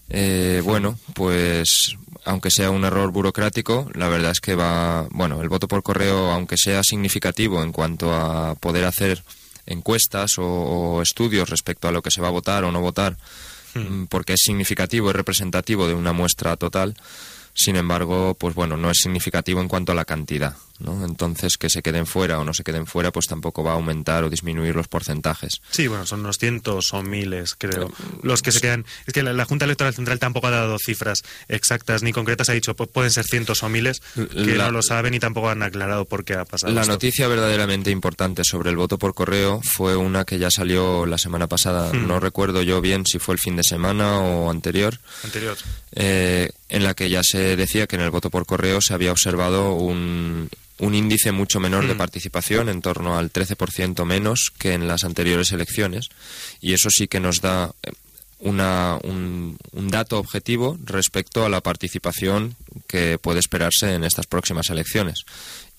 Eh, 0.10 0.62
bueno, 0.64 0.98
pues 1.14 1.98
aunque 2.28 2.52
sea 2.52 2.72
un 2.72 2.84
error 2.84 3.12
burocrático, 3.12 3.90
la 3.94 4.10
verdad 4.10 4.32
es 4.32 4.42
que 4.42 4.56
va, 4.56 5.08
bueno, 5.12 5.42
el 5.42 5.50
voto 5.50 5.68
por 5.68 5.82
correo, 5.82 6.30
aunque 6.32 6.58
sea 6.58 6.84
significativo 6.84 7.64
en 7.64 7.72
cuanto 7.72 8.14
a 8.14 8.56
poder 8.56 8.84
hacer 8.84 9.24
encuestas 9.66 10.34
o, 10.38 11.02
estudios 11.02 11.50
respecto 11.50 11.88
a 11.88 11.92
lo 11.92 12.02
que 12.02 12.12
se 12.12 12.22
va 12.22 12.28
a 12.28 12.32
votar 12.32 12.64
o 12.64 12.72
no 12.72 12.82
votar, 12.82 13.18
hmm. 13.76 13.80
mm, 13.80 14.08
porque 14.08 14.34
es 14.34 14.42
significativo, 14.44 15.10
es 15.10 15.16
representativo 15.16 15.88
de 15.88 15.94
una 15.94 16.14
muestra 16.14 16.58
total, 16.58 16.96
sin 17.54 17.76
embargo, 17.76 18.36
pues 18.38 18.56
bueno, 18.56 18.78
no 18.78 18.92
es 18.92 18.98
significativo 19.02 19.62
en 19.62 19.68
cuanto 19.68 19.94
a 19.94 19.96
la 19.96 20.06
cantidad. 20.06 20.56
¿No? 20.80 21.06
Entonces, 21.06 21.58
que 21.58 21.70
se 21.70 21.82
queden 21.82 22.06
fuera 22.06 22.40
o 22.40 22.44
no 22.44 22.54
se 22.54 22.64
queden 22.64 22.86
fuera, 22.86 23.12
pues 23.12 23.28
tampoco 23.28 23.64
va 23.64 23.72
a 23.72 23.76
aumentar 23.76 24.24
o 24.24 24.30
disminuir 24.30 24.76
los 24.76 24.88
porcentajes. 24.88 25.62
Sí, 25.72 25.88
bueno, 25.88 26.06
son 26.06 26.22
unos 26.22 26.38
cientos 26.38 26.94
o 26.94 27.04
miles, 27.04 27.56
creo, 27.58 27.92
los 28.24 28.42
que 28.42 28.52
se 28.52 28.62
quedan. 28.62 28.86
Es 29.06 29.14
que 29.14 29.24
la, 29.24 29.46
Junta 29.46 29.66
Electoral 29.66 29.94
Central 29.94 30.20
tampoco 30.20 30.48
ha 30.48 30.52
dado 30.52 30.78
cifras 30.80 31.24
exactas 31.48 32.04
ni 32.04 32.12
concretas, 32.12 32.50
ha 32.50 32.54
dicho 32.54 32.76
pueden 32.76 33.12
ser 33.12 33.26
cientos 33.26 33.64
o 33.64 33.70
miles, 33.70 34.02
que 34.16 34.56
no 34.56 34.72
lo 34.72 34.82
saben 34.82 35.14
y 35.14 35.20
tampoco 35.20 35.50
han 35.50 35.64
aclarado 35.64 36.06
por 36.06 36.24
qué 36.24 36.36
ha 36.36 36.46
pasado. 36.46 36.74
La 36.74 36.86
noticia 36.86 37.28
verdaderamente 37.28 37.92
importante 37.92 38.44
sobre 38.44 38.70
el 38.70 38.76
voto 38.76 38.98
por 38.98 39.14
correo 39.14 39.62
fue 39.64 39.96
una 39.96 40.26
que 40.26 40.38
ya 40.38 40.52
salió 40.52 41.06
la 41.06 41.18
semana 41.18 41.48
pasada, 41.48 41.92
hmm. 41.92 42.08
no 42.08 42.20
recuerdo 42.20 42.62
yo 42.62 42.82
bien 42.82 43.06
si 43.06 43.20
fue 43.20 43.34
el 43.34 43.40
fin 43.40 43.56
de 43.56 43.64
semana 43.64 44.20
o 44.20 44.50
anterior. 44.50 45.00
Anterior. 45.24 45.58
Eh, 45.94 46.50
en 46.70 46.84
la 46.84 46.94
que 46.94 47.10
ya 47.10 47.22
se 47.24 47.56
decía 47.56 47.88
que 47.88 47.96
en 47.96 48.02
el 48.02 48.12
voto 48.12 48.30
por 48.30 48.46
correo 48.46 48.82
se 48.82 48.94
había 48.94 49.12
observado 49.12 49.74
un 49.74 50.50
un 50.80 50.96
índice 50.96 51.32
mucho 51.32 51.60
menor 51.60 51.88
de 51.88 51.96
mm. 51.96 51.98
participación, 51.98 52.70
en 52.70 52.82
torno 52.82 53.18
al 53.18 53.32
13% 53.32 54.06
menos 54.06 54.52
que 54.58 54.74
en 54.74 54.88
las 54.88 55.04
anteriores 55.04 55.52
elecciones, 55.52 56.10
y 56.62 56.74
eso 56.74 56.90
sí 56.90 57.08
que 57.08 57.20
nos 57.20 57.42
da 57.42 57.74
eh, 57.84 57.92
una, 58.40 59.00
un, 59.04 59.58
dato 59.74 60.20
objetivo 60.20 60.78
respecto 60.84 61.46
a 61.46 61.50
la 61.50 61.62
participación 61.62 62.56
que 62.88 63.18
puede 63.18 63.40
esperarse 63.40 63.94
en 63.94 64.04
estas 64.04 64.28
próximas 64.28 64.70
elecciones. 64.70 65.26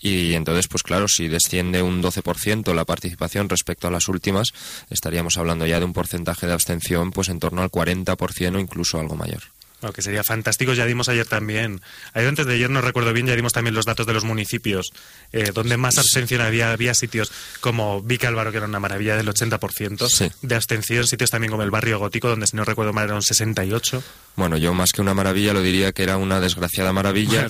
Y 0.00 0.34
entonces, 0.34 0.68
pues 0.68 0.82
claro, 0.82 1.06
si 1.08 1.28
desciende 1.28 1.82
un 1.82 2.02
12% 2.02 2.74
la 2.74 2.84
participación 2.84 3.48
respecto 3.48 3.88
a 3.88 3.90
las 3.90 4.08
últimas, 4.08 4.48
estaríamos 4.90 5.38
hablando 5.38 5.66
ya 5.66 5.78
de 5.78 5.84
un 5.84 5.92
porcentaje 5.92 6.46
de 6.46 6.52
abstención 6.52 7.10
pues 7.10 7.28
en 7.28 7.40
torno 7.40 7.62
al 7.62 7.70
40% 7.70 8.56
o 8.56 8.60
incluso 8.60 8.98
algo 8.98 9.16
mayor. 9.16 9.42
Bueno, 9.80 9.92
que 9.92 10.02
sería 10.02 10.24
fantástico. 10.24 10.72
Ya 10.72 10.86
dimos 10.86 11.08
ayer 11.08 11.26
también, 11.26 11.80
ayer 12.12 12.28
antes 12.28 12.46
de 12.46 12.54
ayer 12.54 12.70
no 12.70 12.80
recuerdo 12.80 13.12
bien, 13.12 13.26
ya 13.26 13.36
dimos 13.36 13.52
también 13.52 13.74
los 13.74 13.84
datos 13.84 14.06
de 14.06 14.12
los 14.12 14.24
municipios 14.24 14.92
eh, 15.32 15.52
donde 15.54 15.76
más 15.76 15.98
abstención 15.98 16.40
había. 16.40 16.72
Había 16.72 16.94
sitios 16.94 17.30
como 17.60 18.02
Vicálvaro, 18.02 18.50
que 18.50 18.58
era 18.58 18.66
una 18.66 18.80
maravilla 18.80 19.16
del 19.16 19.28
80% 19.28 20.32
de 20.42 20.54
abstención, 20.54 21.06
sitios 21.06 21.30
también 21.30 21.50
como 21.50 21.62
el 21.62 21.70
barrio 21.70 21.98
gótico, 21.98 22.28
donde 22.28 22.46
si 22.46 22.56
no 22.56 22.64
recuerdo 22.64 22.92
mal 22.92 23.04
eran 23.04 23.20
68%. 23.20 24.02
Bueno, 24.36 24.56
yo 24.56 24.72
más 24.72 24.92
que 24.92 25.00
una 25.00 25.14
maravilla 25.14 25.52
lo 25.52 25.62
diría 25.62 25.90
que 25.90 26.04
era 26.04 26.16
una 26.16 26.40
desgraciada 26.40 26.92
maravilla. 26.92 27.48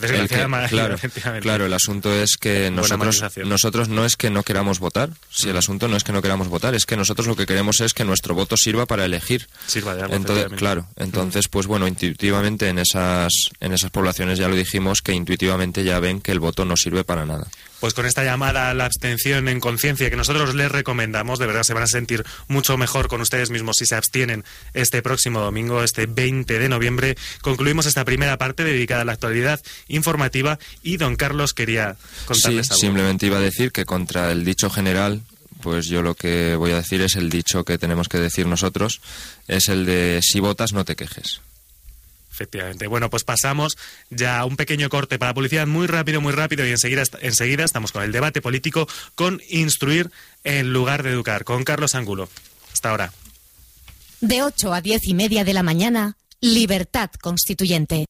claro, 0.68 0.96
claro, 1.40 1.66
el 1.66 1.72
asunto 1.72 2.14
es 2.14 2.36
que 2.38 2.70
nosotros, 2.70 3.22
nosotros 3.44 3.88
no 3.88 4.06
es 4.06 4.16
que 4.16 4.30
no 4.30 4.42
queramos 4.42 4.78
votar, 4.78 5.10
si 5.30 5.50
el 5.50 5.56
asunto 5.56 5.88
no 5.88 5.96
es 5.96 6.04
que 6.04 6.12
no 6.12 6.22
queramos 6.22 6.48
votar, 6.48 6.74
es 6.74 6.86
que 6.86 6.96
nosotros 6.96 7.26
lo 7.26 7.36
que 7.36 7.44
queremos 7.44 7.80
es 7.80 7.92
que 7.92 8.04
nuestro 8.04 8.34
voto 8.34 8.56
sirva 8.56 8.86
para 8.86 9.04
elegir. 9.04 9.48
Sirva 9.66 9.94
de 9.94 10.02
algo. 10.02 10.14
Entonces, 10.14 10.46
claro, 10.56 10.86
entonces, 10.96 11.48
pues 11.48 11.66
bueno, 11.66 11.86
intuitivamente 12.18 12.68
en 12.68 12.80
esas, 12.80 13.32
en 13.60 13.72
esas 13.72 13.92
poblaciones 13.92 14.40
ya 14.40 14.48
lo 14.48 14.56
dijimos 14.56 15.02
que 15.02 15.12
intuitivamente 15.12 15.84
ya 15.84 16.00
ven 16.00 16.20
que 16.20 16.32
el 16.32 16.40
voto 16.40 16.64
no 16.64 16.76
sirve 16.76 17.04
para 17.04 17.24
nada. 17.24 17.46
Pues 17.78 17.94
con 17.94 18.06
esta 18.06 18.24
llamada 18.24 18.70
a 18.70 18.74
la 18.74 18.86
abstención 18.86 19.46
en 19.46 19.60
conciencia 19.60 20.10
que 20.10 20.16
nosotros 20.16 20.56
les 20.56 20.72
recomendamos, 20.72 21.38
de 21.38 21.46
verdad 21.46 21.62
se 21.62 21.74
van 21.74 21.84
a 21.84 21.86
sentir 21.86 22.24
mucho 22.48 22.76
mejor 22.76 23.06
con 23.06 23.20
ustedes 23.20 23.50
mismos 23.50 23.76
si 23.76 23.86
se 23.86 23.94
abstienen 23.94 24.44
este 24.74 25.00
próximo 25.00 25.38
domingo, 25.38 25.84
este 25.84 26.06
20 26.06 26.58
de 26.58 26.68
noviembre. 26.68 27.16
Concluimos 27.40 27.86
esta 27.86 28.04
primera 28.04 28.36
parte 28.36 28.64
dedicada 28.64 29.02
a 29.02 29.04
la 29.04 29.12
actualidad 29.12 29.60
informativa 29.86 30.58
y 30.82 30.96
don 30.96 31.14
Carlos 31.14 31.54
quería 31.54 31.94
contarles 32.26 32.66
sí, 32.66 32.80
Simplemente 32.80 33.26
iba 33.26 33.38
a 33.38 33.40
decir 33.40 33.70
que 33.70 33.84
contra 33.84 34.32
el 34.32 34.44
dicho 34.44 34.70
general 34.70 35.22
pues 35.60 35.86
yo 35.86 36.02
lo 36.02 36.14
que 36.14 36.56
voy 36.56 36.72
a 36.72 36.76
decir 36.76 37.00
es 37.00 37.14
el 37.14 37.30
dicho 37.30 37.64
que 37.64 37.78
tenemos 37.78 38.08
que 38.08 38.18
decir 38.18 38.46
nosotros, 38.46 39.00
es 39.48 39.68
el 39.68 39.86
de 39.86 40.20
si 40.22 40.38
votas 40.38 40.72
no 40.72 40.84
te 40.84 40.94
quejes. 40.94 41.40
Efectivamente. 42.38 42.86
Bueno, 42.86 43.10
pues 43.10 43.24
pasamos 43.24 43.76
ya 44.10 44.38
a 44.38 44.44
un 44.44 44.56
pequeño 44.56 44.88
corte 44.88 45.18
para 45.18 45.34
publicidad 45.34 45.66
muy 45.66 45.88
rápido, 45.88 46.20
muy 46.20 46.32
rápido 46.32 46.64
y 46.64 46.70
enseguida, 46.70 47.02
enseguida 47.20 47.64
estamos 47.64 47.90
con 47.90 48.04
el 48.04 48.12
debate 48.12 48.40
político 48.40 48.86
con 49.16 49.42
instruir 49.48 50.12
en 50.44 50.72
lugar 50.72 51.02
de 51.02 51.10
educar, 51.10 51.42
con 51.42 51.64
Carlos 51.64 51.96
Angulo. 51.96 52.28
Hasta 52.72 52.90
ahora. 52.90 53.12
De 54.20 54.44
8 54.44 54.72
a 54.72 54.80
10 54.80 55.08
y 55.08 55.14
media 55.14 55.42
de 55.42 55.52
la 55.52 55.64
mañana, 55.64 56.16
Libertad 56.40 57.10
Constituyente. 57.20 58.07